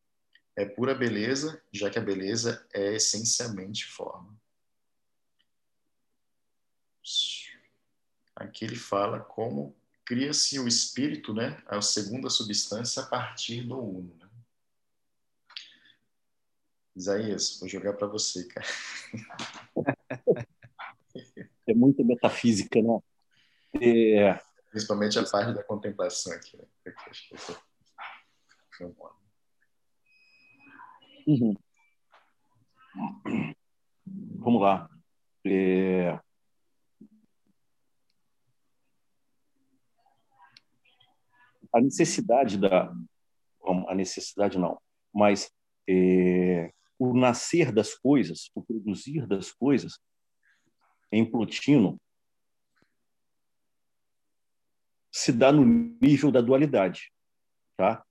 É 0.59 0.65
pura 0.65 0.93
beleza, 0.93 1.63
já 1.73 1.89
que 1.89 2.01
a 2.01 2.03
beleza 2.03 2.67
é 2.75 2.97
essencialmente 2.97 3.87
forma. 3.87 4.37
Aqui 8.35 8.65
ele 8.65 8.75
fala 8.75 9.21
como 9.21 9.77
cria-se 10.05 10.59
o 10.59 10.67
espírito, 10.67 11.33
né, 11.33 11.63
a 11.65 11.81
segunda 11.81 12.29
substância 12.29 13.05
a 13.05 13.07
partir 13.07 13.63
do 13.63 13.79
uno. 13.79 14.17
Né? 14.17 14.29
Isaías, 16.97 17.61
vou 17.61 17.69
jogar 17.69 17.93
para 17.93 18.09
você, 18.09 18.45
cara. 18.49 18.67
É 21.69 21.75
muita 21.75 22.03
metafísica, 22.03 22.81
né? 22.83 22.99
É, 23.81 24.41
Principalmente 24.71 25.19
a 25.21 25.25
parte 25.25 25.55
da 25.55 25.63
contemplação 25.63 26.33
aqui. 26.33 26.57
Né? 26.57 26.65
Acho 27.07 27.29
que 27.29 27.37
foi 27.37 28.89
bom. 28.89 29.18
Uhum. 31.29 31.55
Vamos 34.39 34.63
lá. 34.63 34.89
É... 35.45 36.19
A 41.71 41.83
necessidade 41.83 42.57
da. 42.57 42.91
A 43.89 43.95
necessidade 43.95 44.59
não, 44.59 44.81
mas 45.15 45.53
é... 45.87 46.73
o 46.99 47.13
nascer 47.13 47.73
das 47.73 47.95
coisas, 47.95 48.51
o 48.55 48.63
produzir 48.63 49.27
das 49.27 49.53
coisas, 49.53 50.01
em 51.13 51.31
Plotino, 51.31 52.01
se 55.13 55.31
dá 55.31 55.53
no 55.53 55.63
nível 56.01 56.33
da 56.33 56.41
dualidade. 56.41 57.13
Tá? 57.77 58.03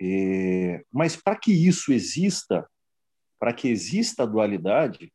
É, 0.00 0.84
mas 0.92 1.16
para 1.16 1.36
que 1.36 1.52
isso 1.52 1.92
exista, 1.92 2.68
para 3.38 3.52
que 3.52 3.68
exista 3.68 4.22
a 4.22 4.26
dualidade, 4.26 5.12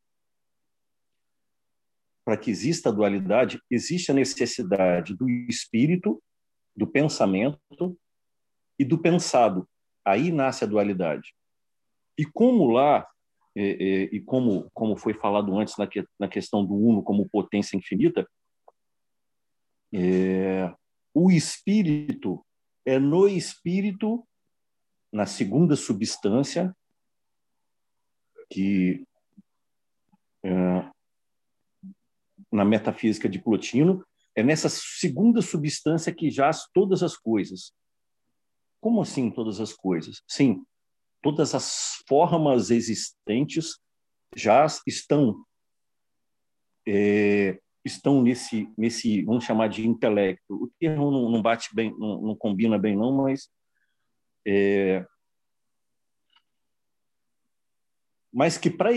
para 2.25 2.38
que 2.38 2.49
exista 2.49 2.89
a 2.89 2.91
dualidade, 2.91 3.61
existe 3.69 4.11
a 4.11 4.13
necessidade 4.13 5.15
do 5.15 5.29
espírito, 5.29 6.21
do 6.75 6.88
pensamento 6.88 7.97
e 8.79 8.86
do 8.86 8.97
pensado. 8.97 9.67
Aí 10.05 10.31
nasce 10.31 10.63
a 10.63 10.67
dualidade. 10.67 11.34
E 12.17 12.25
como 12.25 12.69
lá, 12.69 13.07
é, 13.55 13.61
é, 13.61 14.03
e 14.15 14.21
como, 14.21 14.69
como 14.73 14.97
foi 14.97 15.13
falado 15.13 15.57
antes 15.57 15.77
na, 15.77 15.88
que, 15.88 16.05
na 16.19 16.27
questão 16.27 16.65
do 16.65 16.75
uno 16.75 17.03
como 17.03 17.29
potência 17.29 17.77
infinita, 17.77 18.27
o 21.13 21.29
espírito 21.29 22.43
é 22.86 22.97
no 22.97 23.27
espírito 23.27 24.25
na 25.14 25.28
segunda 25.28 25.76
substância, 25.76 26.76
que 28.49 29.05
é, 30.43 30.49
na 32.51 32.66
metafísica 32.66 33.30
de 33.30 33.39
Plotino, 33.39 34.03
é 34.36 34.41
nessa 34.41 34.68
segunda 34.68 35.39
substância 35.41 36.14
que 36.14 36.32
jaz 36.32 36.68
todas 36.74 37.03
as 37.03 37.16
coisas. 37.16 37.72
Como 38.82 39.01
assim 39.01 39.30
todas 39.30 39.61
as 39.61 39.72
coisas? 39.72 40.24
Sim, 40.28 40.66
todas 41.22 41.53
as 41.53 42.03
formas 42.07 42.72
existentes 42.72 43.80
já 44.36 44.66
estão 44.88 45.45
é, 46.88 47.59
estão 47.86 48.22
nesse 48.24 48.68
nesse 48.76 49.24
vamos 49.24 49.45
chamar 49.45 49.70
de 49.70 49.88
intelecto. 49.88 50.55
O 50.55 50.72
termo 50.80 51.11
não, 51.11 51.30
não 51.30 51.41
bate 51.41 51.74
bem, 51.74 51.95
não, 51.99 52.20
não, 52.20 52.36
combina 52.36 52.80
bem 52.80 52.95
não, 52.95 53.11
mas 53.11 53.47
é, 54.45 55.05
mas 58.33 58.57
que 58.57 58.69
para 58.69 58.89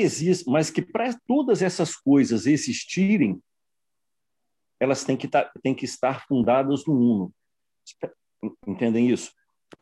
mas 0.47 0.71
que 0.71 0.81
para 0.81 1.13
todas 1.27 1.61
essas 1.61 1.95
coisas 1.95 2.47
existirem, 2.47 3.43
elas 4.81 5.05
têm 5.05 5.17
que, 5.17 5.29
tá, 5.29 5.53
têm 5.63 5.75
que 5.75 5.85
estar 5.85 6.27
fundadas 6.27 6.87
no 6.87 6.95
uno. 6.95 7.35
Entendem 8.67 9.11
isso? 9.11 9.33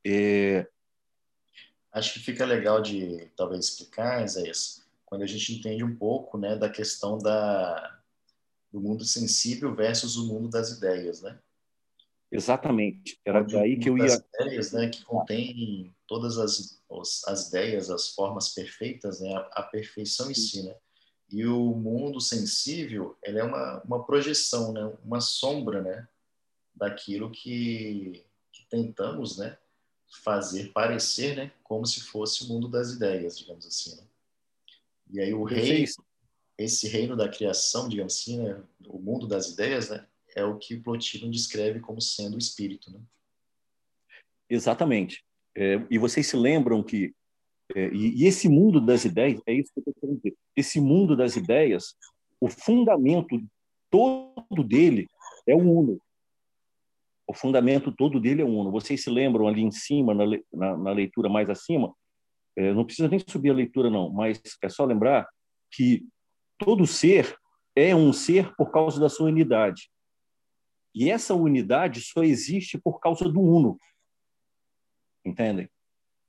É... 0.04 0.66
Acho 1.92 2.14
que 2.14 2.20
fica 2.20 2.44
legal 2.44 2.82
de 2.82 3.30
talvez 3.36 3.66
explicar, 3.66 4.24
Isaías, 4.24 4.84
quando 5.04 5.22
a 5.22 5.26
gente 5.26 5.54
entende 5.54 5.84
um 5.84 5.94
pouco 5.94 6.36
né, 6.36 6.56
da 6.56 6.68
questão 6.68 7.16
da, 7.18 8.00
do 8.72 8.80
mundo 8.80 9.04
sensível 9.04 9.72
versus 9.74 10.16
o 10.16 10.26
mundo 10.26 10.48
das 10.48 10.70
ideias, 10.70 11.22
né? 11.22 11.38
Exatamente. 12.30 13.20
Era 13.24 13.42
daí 13.42 13.78
que 13.78 13.88
eu 13.88 13.96
ia. 13.96 14.22
ideias, 14.40 14.72
né, 14.72 14.88
que 14.88 15.04
contém 15.04 15.94
todas 16.06 16.38
as, 16.38 16.82
as 17.26 17.48
ideias, 17.48 17.90
as 17.90 18.10
formas 18.10 18.50
perfeitas, 18.50 19.20
né, 19.20 19.34
a, 19.34 19.60
a 19.60 19.62
perfeição 19.62 20.30
em 20.30 20.34
si, 20.34 20.62
né? 20.62 20.74
E 21.30 21.46
o 21.46 21.74
mundo 21.74 22.20
sensível, 22.20 23.16
ele 23.24 23.38
é 23.38 23.44
uma, 23.44 23.82
uma 23.82 24.04
projeção, 24.04 24.72
né, 24.72 24.92
uma 25.04 25.20
sombra, 25.20 25.82
né, 25.82 26.08
daquilo 26.74 27.30
que, 27.30 28.24
que 28.52 28.66
tentamos, 28.68 29.38
né, 29.38 29.56
fazer 30.22 30.72
parecer, 30.72 31.36
né, 31.36 31.52
como 31.62 31.86
se 31.86 32.00
fosse 32.00 32.44
o 32.44 32.48
mundo 32.48 32.68
das 32.68 32.90
ideias, 32.92 33.38
digamos 33.38 33.66
assim, 33.66 33.96
né? 33.96 34.02
E 35.10 35.20
aí 35.20 35.34
o 35.34 35.44
rei, 35.44 35.84
esse 36.56 36.88
reino 36.88 37.16
da 37.16 37.28
criação, 37.28 37.88
digamos 37.88 38.14
assim, 38.14 38.42
né, 38.42 38.62
o 38.86 38.98
mundo 38.98 39.26
das 39.26 39.48
ideias, 39.48 39.90
né, 39.90 40.06
é 40.34 40.44
o 40.44 40.58
que 40.58 40.76
Plotino 40.76 41.30
descreve 41.30 41.80
como 41.80 42.00
sendo 42.00 42.34
o 42.34 42.38
espírito, 42.38 42.90
né? 42.90 43.00
Exatamente. 44.48 45.24
É, 45.56 45.80
e 45.90 45.98
vocês 45.98 46.26
se 46.26 46.36
lembram 46.36 46.82
que 46.82 47.14
é, 47.74 47.88
e, 47.88 48.22
e, 48.22 48.26
esse 48.26 48.48
mundo 48.48 48.80
das 48.80 49.04
ideias 49.04 49.40
é 49.46 49.54
isso 49.54 49.72
que 49.72 49.80
eu 49.80 49.82
estou 49.82 49.94
querendo 49.94 50.16
dizer. 50.16 50.36
Esse 50.54 50.80
mundo 50.80 51.16
das 51.16 51.34
ideias, 51.36 51.94
o 52.40 52.48
fundamento 52.48 53.40
todo 53.90 54.62
dele 54.62 55.08
é 55.46 55.54
o 55.54 55.60
uno. 55.60 55.98
O 57.26 57.32
fundamento 57.32 57.90
todo 57.90 58.20
dele 58.20 58.42
é 58.42 58.44
o 58.44 58.48
uno. 58.48 58.70
Vocês 58.70 59.02
se 59.02 59.08
lembram 59.08 59.48
ali 59.48 59.62
em 59.62 59.70
cima, 59.70 60.12
na, 60.12 60.24
na, 60.52 60.76
na 60.76 60.92
leitura 60.92 61.28
mais 61.28 61.48
acima? 61.48 61.94
É, 62.56 62.72
não 62.74 62.84
precisa 62.84 63.08
nem 63.08 63.18
subir 63.18 63.50
a 63.50 63.54
leitura 63.54 63.88
não, 63.88 64.10
mas 64.10 64.40
é 64.62 64.68
só 64.68 64.84
lembrar 64.84 65.26
que 65.70 66.06
todo 66.58 66.86
ser 66.86 67.34
é 67.74 67.94
um 67.96 68.12
ser 68.12 68.54
por 68.56 68.70
causa 68.70 69.00
da 69.00 69.08
sua 69.08 69.26
unidade. 69.26 69.90
E 70.94 71.10
essa 71.10 71.34
unidade 71.34 72.00
só 72.00 72.22
existe 72.22 72.78
por 72.78 73.00
causa 73.00 73.28
do 73.28 73.40
uno. 73.40 73.78
Entendem? 75.24 75.68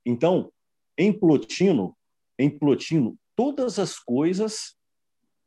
Então, 0.04 0.52
em 0.98 1.12
Plotino, 1.12 1.96
em 2.38 2.50
Plotino, 2.50 3.16
todas 3.36 3.78
as 3.78 3.98
coisas, 3.98 4.76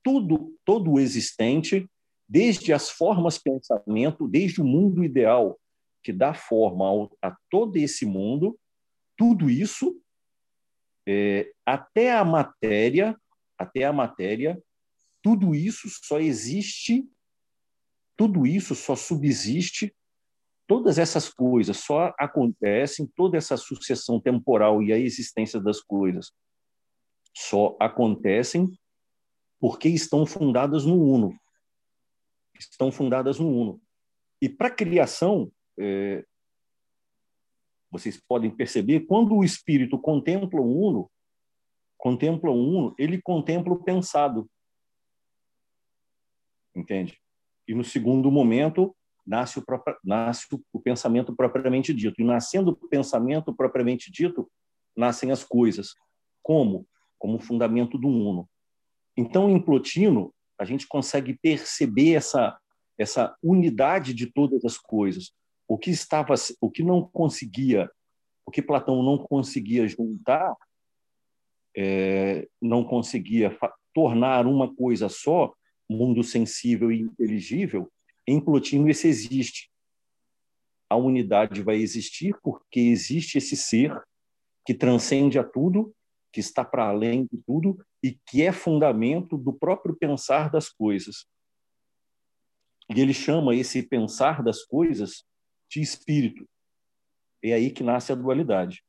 tudo, 0.04 0.56
todo 0.64 0.92
o 0.92 1.00
existente, 1.00 1.90
desde 2.28 2.72
as 2.72 2.90
formas 2.90 3.38
pensamento, 3.38 4.28
desde 4.28 4.62
o 4.62 4.66
mundo 4.66 5.04
ideal 5.04 5.60
que 6.02 6.14
dá 6.14 6.34
forma 6.34 6.86
ao, 6.86 7.18
a 7.22 7.36
todo 7.50 7.76
esse 7.78 8.06
mundo, 8.06 8.58
tudo 9.18 9.50
isso, 9.50 10.00
é, 11.08 11.52
até 11.66 12.14
a 12.14 12.24
matéria, 12.24 13.20
até 13.58 13.84
a 13.84 13.92
matéria, 13.92 14.62
tudo 15.22 15.54
isso 15.54 15.90
só 15.90 16.20
existe 16.20 17.06
tudo 18.20 18.46
isso 18.46 18.76
só 18.76 18.98
subsiste, 18.98 19.96
todas 20.68 20.98
essas 20.98 21.30
coisas 21.30 21.78
só 21.78 22.14
acontecem, 22.20 23.08
toda 23.16 23.38
essa 23.38 23.56
sucessão 23.56 24.20
temporal 24.20 24.84
e 24.84 24.92
a 24.92 24.98
existência 24.98 25.58
das 25.58 25.80
coisas 25.80 26.34
só 27.34 27.78
acontecem 27.80 28.78
porque 29.58 29.88
estão 29.88 30.26
fundadas 30.26 30.84
no 30.84 31.02
Uno. 31.02 31.34
Estão 32.60 32.92
fundadas 32.92 33.40
no 33.40 33.48
Uno. 33.48 33.82
E 34.42 34.50
para 34.50 34.68
a 34.68 34.76
criação, 34.76 35.50
é, 35.80 36.26
vocês 37.90 38.22
podem 38.28 38.54
perceber, 38.54 39.06
quando 39.06 39.34
o 39.34 39.46
espírito 39.46 39.98
contempla 39.98 40.60
o 40.60 40.90
Uno, 40.90 41.10
contempla 41.98 42.52
o 42.52 42.54
Uno, 42.54 42.94
ele 43.00 43.22
contempla 43.22 43.72
o 43.72 43.82
pensado. 43.82 44.46
Entende? 46.76 47.18
E 47.70 47.76
no 47.76 47.84
segundo 47.84 48.32
momento 48.32 48.96
nasce 49.24 49.60
o, 49.60 49.62
próprio, 49.62 49.96
nasce 50.04 50.48
o 50.74 50.80
pensamento 50.80 51.36
propriamente 51.36 51.94
dito. 51.94 52.20
E 52.20 52.24
nascendo 52.24 52.72
o 52.72 52.88
pensamento 52.90 53.54
propriamente 53.54 54.12
dito, 54.12 54.50
nascem 54.98 55.32
as 55.32 55.44
coisas. 55.44 55.94
Como? 56.42 56.88
Como 57.20 57.38
fundamento 57.38 57.96
do 57.96 58.08
uno. 58.08 58.50
Então, 59.16 59.52
em 59.52 59.62
Plotino, 59.62 60.34
a 60.58 60.66
gente 60.66 60.88
consegue 60.88 61.38
perceber 61.38 62.14
essa, 62.16 62.58
essa 62.98 63.38
unidade 63.44 64.16
de 64.16 64.26
todas 64.26 64.66
as 64.66 64.76
coisas. 64.76 65.32
O 65.68 65.78
que 65.78 65.92
estava, 65.92 66.34
o 66.60 66.72
que 66.72 66.82
não 66.82 67.08
conseguia, 67.08 67.88
o 68.48 68.50
que 68.50 68.64
Platão 68.64 69.04
não 69.04 69.16
conseguia 69.16 69.88
juntar, 69.88 70.56
é, 71.78 72.48
não 72.60 72.84
conseguia 72.84 73.56
tornar 73.94 74.48
uma 74.48 74.74
coisa 74.74 75.08
só, 75.08 75.54
mundo 75.90 76.24
sensível 76.24 76.92
e 76.92 77.02
inteligível, 77.02 77.92
em 78.28 78.40
Plotino 78.40 78.90
isso 78.90 79.08
existe. 79.08 79.72
A 80.90 80.96
unidade 80.96 81.62
vai 81.62 81.78
existir 81.78 82.38
porque 82.44 82.80
existe 82.80 83.38
esse 83.38 83.56
ser 83.56 84.00
que 84.66 84.74
transcende 84.74 85.40
a 85.40 85.44
tudo, 85.44 85.94
que 86.32 86.40
está 86.40 86.64
para 86.64 86.88
além 86.88 87.26
de 87.26 87.42
tudo 87.46 87.84
e 88.04 88.18
que 88.28 88.44
é 88.44 88.52
fundamento 88.52 89.38
do 89.38 89.52
próprio 89.52 89.96
pensar 89.96 90.50
das 90.50 90.70
coisas. 90.70 91.26
E 92.96 93.02
ele 93.02 93.14
chama 93.14 93.56
esse 93.56 93.82
pensar 93.84 94.44
das 94.44 94.64
coisas 94.64 95.24
de 95.70 95.82
espírito. 95.82 96.48
É 97.44 97.54
aí 97.54 97.72
que 97.72 97.84
nasce 97.84 98.12
a 98.12 98.16
dualidade. 98.16 98.84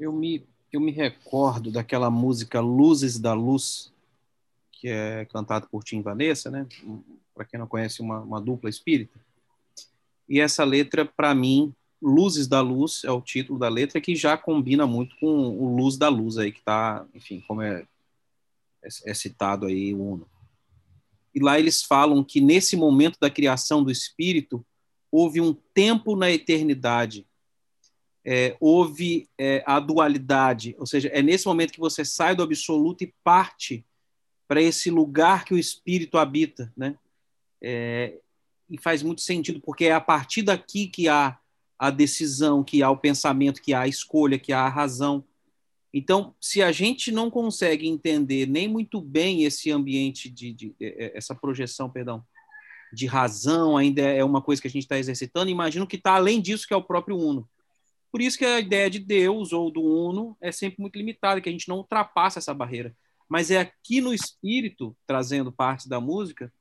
Eu 0.00 0.12
me 0.12 0.42
eu 0.72 0.80
me 0.80 0.92
recordo 0.92 1.70
daquela 1.70 2.10
música 2.10 2.60
Luzes 2.60 3.18
da 3.18 3.32
Luz, 3.32 3.92
que 4.70 4.88
é 4.88 5.24
cantada 5.24 5.66
por 5.66 5.82
Tim 5.82 6.00
Vanessa, 6.00 6.48
né? 6.48 6.64
Para 7.34 7.44
quem 7.44 7.58
não 7.58 7.66
conhece, 7.66 8.00
uma, 8.00 8.20
uma 8.20 8.40
dupla 8.40 8.70
espírita. 8.70 9.18
E 10.28 10.38
essa 10.38 10.62
letra, 10.62 11.04
para 11.04 11.34
mim, 11.34 11.74
Luzes 12.00 12.46
da 12.46 12.60
Luz 12.60 13.02
é 13.04 13.10
o 13.10 13.20
título 13.20 13.58
da 13.58 13.68
letra, 13.68 14.00
que 14.00 14.14
já 14.14 14.36
combina 14.36 14.86
muito 14.86 15.16
com 15.16 15.26
o 15.26 15.76
Luz 15.76 15.96
da 15.96 16.08
Luz 16.08 16.38
aí, 16.38 16.52
que 16.52 16.60
está, 16.60 17.04
enfim, 17.12 17.42
como 17.48 17.62
é, 17.62 17.84
é, 18.80 18.88
é 19.06 19.14
citado 19.14 19.66
aí 19.66 19.92
o 19.92 20.00
Uno. 20.00 20.28
E 21.34 21.40
lá 21.40 21.58
eles 21.58 21.82
falam 21.82 22.22
que 22.22 22.40
nesse 22.40 22.76
momento 22.76 23.18
da 23.20 23.28
criação 23.28 23.82
do 23.82 23.90
espírito, 23.90 24.64
houve 25.10 25.40
um 25.40 25.52
tempo 25.74 26.14
na 26.14 26.30
eternidade 26.30 27.26
é, 28.24 28.56
houve 28.60 29.28
é, 29.38 29.62
a 29.66 29.80
dualidade, 29.80 30.74
ou 30.78 30.86
seja, 30.86 31.08
é 31.08 31.22
nesse 31.22 31.46
momento 31.46 31.72
que 31.72 31.80
você 31.80 32.04
sai 32.04 32.34
do 32.34 32.42
absoluto 32.42 33.02
e 33.02 33.14
parte 33.24 33.84
para 34.46 34.60
esse 34.60 34.90
lugar 34.90 35.44
que 35.44 35.54
o 35.54 35.58
espírito 35.58 36.18
habita, 36.18 36.72
né? 36.76 36.96
É, 37.62 38.18
e 38.68 38.78
faz 38.78 39.02
muito 39.02 39.20
sentido, 39.20 39.60
porque 39.60 39.86
é 39.86 39.92
a 39.92 40.00
partir 40.00 40.42
daqui 40.42 40.86
que 40.86 41.08
há 41.08 41.38
a 41.78 41.90
decisão, 41.90 42.62
que 42.62 42.82
há 42.82 42.90
o 42.90 42.96
pensamento, 42.96 43.62
que 43.62 43.72
há 43.72 43.80
a 43.80 43.88
escolha, 43.88 44.38
que 44.38 44.52
há 44.52 44.60
a 44.60 44.68
razão. 44.68 45.24
Então, 45.92 46.34
se 46.40 46.62
a 46.62 46.70
gente 46.70 47.10
não 47.10 47.30
consegue 47.30 47.88
entender 47.88 48.46
nem 48.46 48.68
muito 48.68 49.00
bem 49.00 49.44
esse 49.44 49.70
ambiente 49.70 50.28
de, 50.28 50.52
de, 50.52 50.74
de 50.78 50.84
é, 50.84 51.16
essa 51.16 51.34
projeção, 51.34 51.90
perdão, 51.90 52.24
de 52.92 53.06
razão, 53.06 53.76
ainda 53.76 54.02
é 54.02 54.22
uma 54.22 54.42
coisa 54.42 54.60
que 54.60 54.68
a 54.68 54.70
gente 54.70 54.82
está 54.82 54.98
exercitando, 54.98 55.50
imagino 55.50 55.86
que 55.86 55.96
está 55.96 56.14
além 56.14 56.40
disso 56.40 56.66
que 56.66 56.74
é 56.74 56.76
o 56.76 56.82
próprio 56.82 57.16
Uno. 57.16 57.48
Por 58.10 58.20
isso 58.20 58.38
que 58.38 58.44
a 58.44 58.60
ideia 58.60 58.90
de 58.90 58.98
Deus 58.98 59.52
ou 59.52 59.70
do 59.70 59.82
Uno 59.82 60.36
é 60.40 60.50
sempre 60.50 60.80
muito 60.80 60.96
limitada, 60.96 61.40
que 61.40 61.48
a 61.48 61.52
gente 61.52 61.68
não 61.68 61.78
ultrapassa 61.78 62.38
essa 62.38 62.52
barreira. 62.52 62.94
Mas 63.28 63.50
é 63.50 63.58
aqui 63.58 64.00
no 64.00 64.12
espírito, 64.12 64.96
trazendo 65.06 65.52
parte 65.52 65.88
da 65.88 66.00
música, 66.00 66.52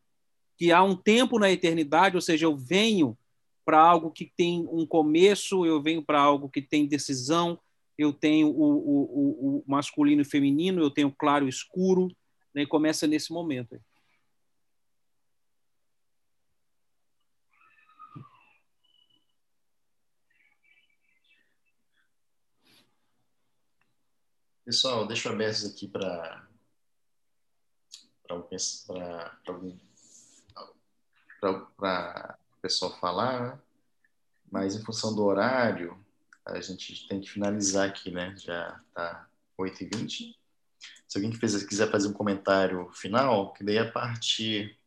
que 0.57 0.71
há 0.71 0.83
um 0.83 0.95
tempo 0.95 1.39
na 1.39 1.51
eternidade, 1.51 2.15
ou 2.15 2.21
seja, 2.21 2.45
eu 2.45 2.55
venho 2.55 3.17
para 3.65 3.79
algo 3.79 4.11
que 4.11 4.31
tem 4.35 4.67
um 4.71 4.85
começo, 4.85 5.65
eu 5.65 5.81
venho 5.81 6.03
para 6.03 6.19
algo 6.19 6.49
que 6.49 6.61
tem 6.61 6.87
decisão, 6.87 7.59
eu 7.97 8.13
tenho 8.13 8.47
o, 8.47 8.63
o, 8.63 9.57
o, 9.57 9.63
masculino 9.67 10.21
e 10.21 10.25
feminino, 10.25 10.81
eu 10.81 10.89
tenho 10.89 11.11
claro 11.11 11.45
e 11.45 11.49
escuro, 11.49 12.07
né? 12.53 12.65
começa 12.65 13.05
nesse 13.05 13.31
momento. 13.31 13.79
Pessoal, 24.69 25.07
deixa 25.07 25.27
eu 25.27 25.33
aberto 25.33 25.65
aqui 25.65 25.87
para 25.87 26.47
para 31.79 32.37
o 32.51 32.61
pessoal 32.61 32.95
falar, 32.99 33.41
né? 33.41 33.59
mas 34.51 34.75
em 34.75 34.85
função 34.85 35.15
do 35.15 35.23
horário, 35.23 35.99
a 36.45 36.61
gente 36.61 37.07
tem 37.07 37.19
que 37.19 37.31
finalizar 37.31 37.89
aqui, 37.89 38.11
né? 38.11 38.35
Já 38.37 38.79
está 38.87 39.27
8h20. 39.59 40.35
Se 41.07 41.17
alguém 41.17 41.31
quiser 41.31 41.89
fazer 41.89 42.07
um 42.07 42.13
comentário 42.13 42.91
final, 42.91 43.51
que 43.53 43.63
daí 43.63 43.77
é 43.77 43.79
a 43.79 43.91
partir 43.91 44.78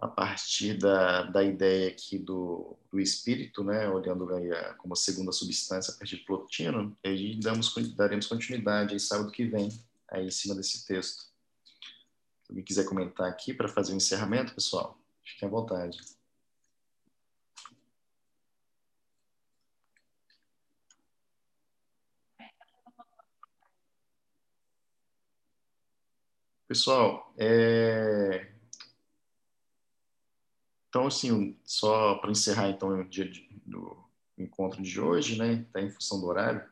a 0.00 0.06
partir 0.06 0.78
da, 0.78 1.24
da 1.24 1.42
ideia 1.42 1.88
aqui 1.88 2.18
do, 2.18 2.76
do 2.90 3.00
espírito, 3.00 3.64
né, 3.64 3.88
olhando 3.88 4.32
aí 4.32 4.50
a, 4.52 4.74
como 4.74 4.94
segunda 4.94 5.32
substância 5.32 5.92
a 5.92 5.96
partir 5.98 6.18
de 6.18 6.24
Plotino, 6.24 6.96
aí 7.04 7.38
damos, 7.40 7.74
daremos 7.96 8.26
continuidade 8.26 8.94
aí 8.94 9.00
sábado 9.00 9.32
que 9.32 9.44
vem, 9.44 9.68
aí 10.08 10.26
em 10.26 10.30
cima 10.30 10.54
desse 10.54 10.86
texto. 10.86 11.24
Se 12.44 12.50
alguém 12.50 12.64
quiser 12.64 12.84
comentar 12.84 13.28
aqui 13.28 13.52
para 13.52 13.68
fazer 13.68 13.92
o 13.92 13.96
encerramento, 13.96 14.54
pessoal, 14.54 14.96
fiquem 15.24 15.48
à 15.48 15.50
vontade. 15.50 15.98
Pessoal, 26.68 27.32
é, 27.38 28.57
então, 30.88 31.06
assim, 31.06 31.56
só 31.64 32.14
para 32.16 32.30
encerrar 32.30 32.70
então 32.70 32.88
o 33.00 33.04
dia 33.04 33.30
do 33.66 33.96
encontro 34.38 34.82
de 34.82 35.00
hoje, 35.00 35.38
né? 35.38 35.64
Está 35.66 35.82
em 35.82 35.90
função 35.90 36.20
do 36.20 36.26
horário, 36.26 36.62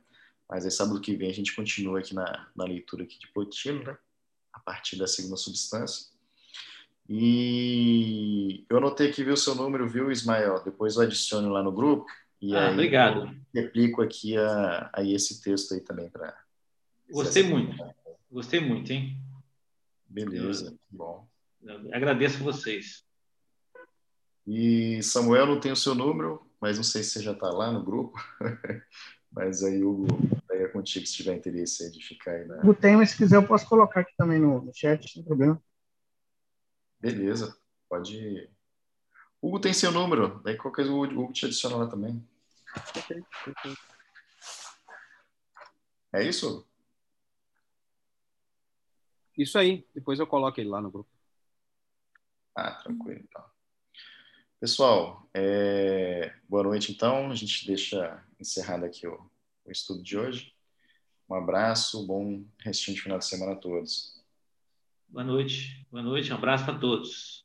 mas 0.48 0.64
aí 0.64 0.70
sábado 0.70 1.00
que 1.00 1.14
vem 1.14 1.30
a 1.30 1.34
gente 1.34 1.54
continua 1.54 1.98
aqui 1.98 2.14
na, 2.14 2.48
na 2.56 2.64
leitura 2.64 3.04
aqui 3.04 3.18
de 3.18 3.28
Plotino, 3.28 3.82
né? 3.82 3.96
A 4.52 4.60
partir 4.60 4.96
da 4.96 5.06
segunda 5.06 5.36
substância. 5.36 6.06
E 7.08 8.64
eu 8.68 8.78
anotei 8.78 9.10
aqui, 9.10 9.22
viu, 9.22 9.34
o 9.34 9.36
seu 9.36 9.54
número, 9.54 9.88
viu, 9.88 10.10
Ismael? 10.10 10.62
Depois 10.64 10.96
eu 10.96 11.02
adiciono 11.02 11.50
lá 11.50 11.62
no 11.62 11.70
grupo. 11.70 12.06
E 12.40 12.54
ah, 12.54 12.68
aí 12.68 12.72
obrigado. 12.72 13.36
replico 13.54 14.02
aqui 14.02 14.36
a, 14.36 14.90
a 14.92 15.04
esse 15.04 15.42
texto 15.42 15.74
aí 15.74 15.80
também 15.80 16.08
para. 16.08 16.36
Gostei 17.10 17.44
muito. 17.44 17.76
Gostei 18.30 18.60
muito, 18.60 18.92
hein? 18.92 19.16
Beleza, 20.08 20.70
eu, 20.70 20.78
bom. 20.90 21.28
agradeço 21.92 22.42
vocês. 22.42 23.05
E 24.46 25.02
Samuel 25.02 25.46
não 25.46 25.58
tem 25.58 25.72
o 25.72 25.76
seu 25.76 25.94
número, 25.94 26.46
mas 26.60 26.76
não 26.76 26.84
sei 26.84 27.02
se 27.02 27.10
você 27.10 27.22
já 27.22 27.32
está 27.32 27.50
lá 27.50 27.72
no 27.72 27.82
grupo. 27.82 28.16
mas 29.32 29.64
aí, 29.64 29.82
Hugo, 29.82 30.06
aí 30.50 30.62
é 30.62 30.68
contigo 30.68 31.04
se 31.04 31.14
tiver 31.14 31.34
interesse 31.34 31.90
de 31.90 32.00
ficar 32.04 32.32
aí 32.32 32.46
na. 32.46 32.58
Hugo 32.60 32.74
tem, 32.74 32.96
mas 32.96 33.10
se 33.10 33.16
quiser 33.16 33.36
eu 33.36 33.46
posso 33.46 33.68
colocar 33.68 34.00
aqui 34.00 34.14
também 34.16 34.38
no, 34.38 34.62
no 34.62 34.72
chat, 34.72 35.10
sem 35.10 35.24
problema. 35.24 35.60
Beleza, 37.00 37.56
pode. 37.88 38.48
Hugo 39.42 39.60
tem 39.60 39.72
seu 39.72 39.90
número, 39.90 40.40
daí 40.44 40.56
qualquer 40.56 40.86
coisa 40.86 40.92
o 40.92 41.02
Hugo 41.02 41.32
te 41.32 41.44
adiciona 41.44 41.76
lá 41.76 41.86
também. 41.88 42.24
É 46.12 46.22
isso? 46.22 46.66
Isso 49.36 49.58
aí, 49.58 49.86
depois 49.94 50.18
eu 50.18 50.26
coloco 50.26 50.58
ele 50.60 50.70
lá 50.70 50.80
no 50.80 50.90
grupo. 50.90 51.10
Ah, 52.54 52.72
tranquilo, 52.82 53.20
então. 53.20 53.55
Pessoal, 54.58 55.28
é... 55.34 56.32
boa 56.48 56.62
noite 56.62 56.90
então. 56.90 57.30
A 57.30 57.34
gente 57.34 57.66
deixa 57.66 58.24
encerrado 58.40 58.86
aqui 58.86 59.06
o, 59.06 59.30
o 59.66 59.70
estudo 59.70 60.02
de 60.02 60.16
hoje. 60.16 60.54
Um 61.28 61.34
abraço, 61.34 62.06
bom 62.06 62.42
restinho 62.60 62.96
de 62.96 63.02
final 63.02 63.18
de 63.18 63.26
semana 63.26 63.52
a 63.52 63.56
todos. 63.56 64.18
Boa 65.08 65.24
noite, 65.24 65.86
boa 65.90 66.02
noite, 66.02 66.32
um 66.32 66.36
abraço 66.36 66.64
para 66.64 66.78
todos. 66.78 67.44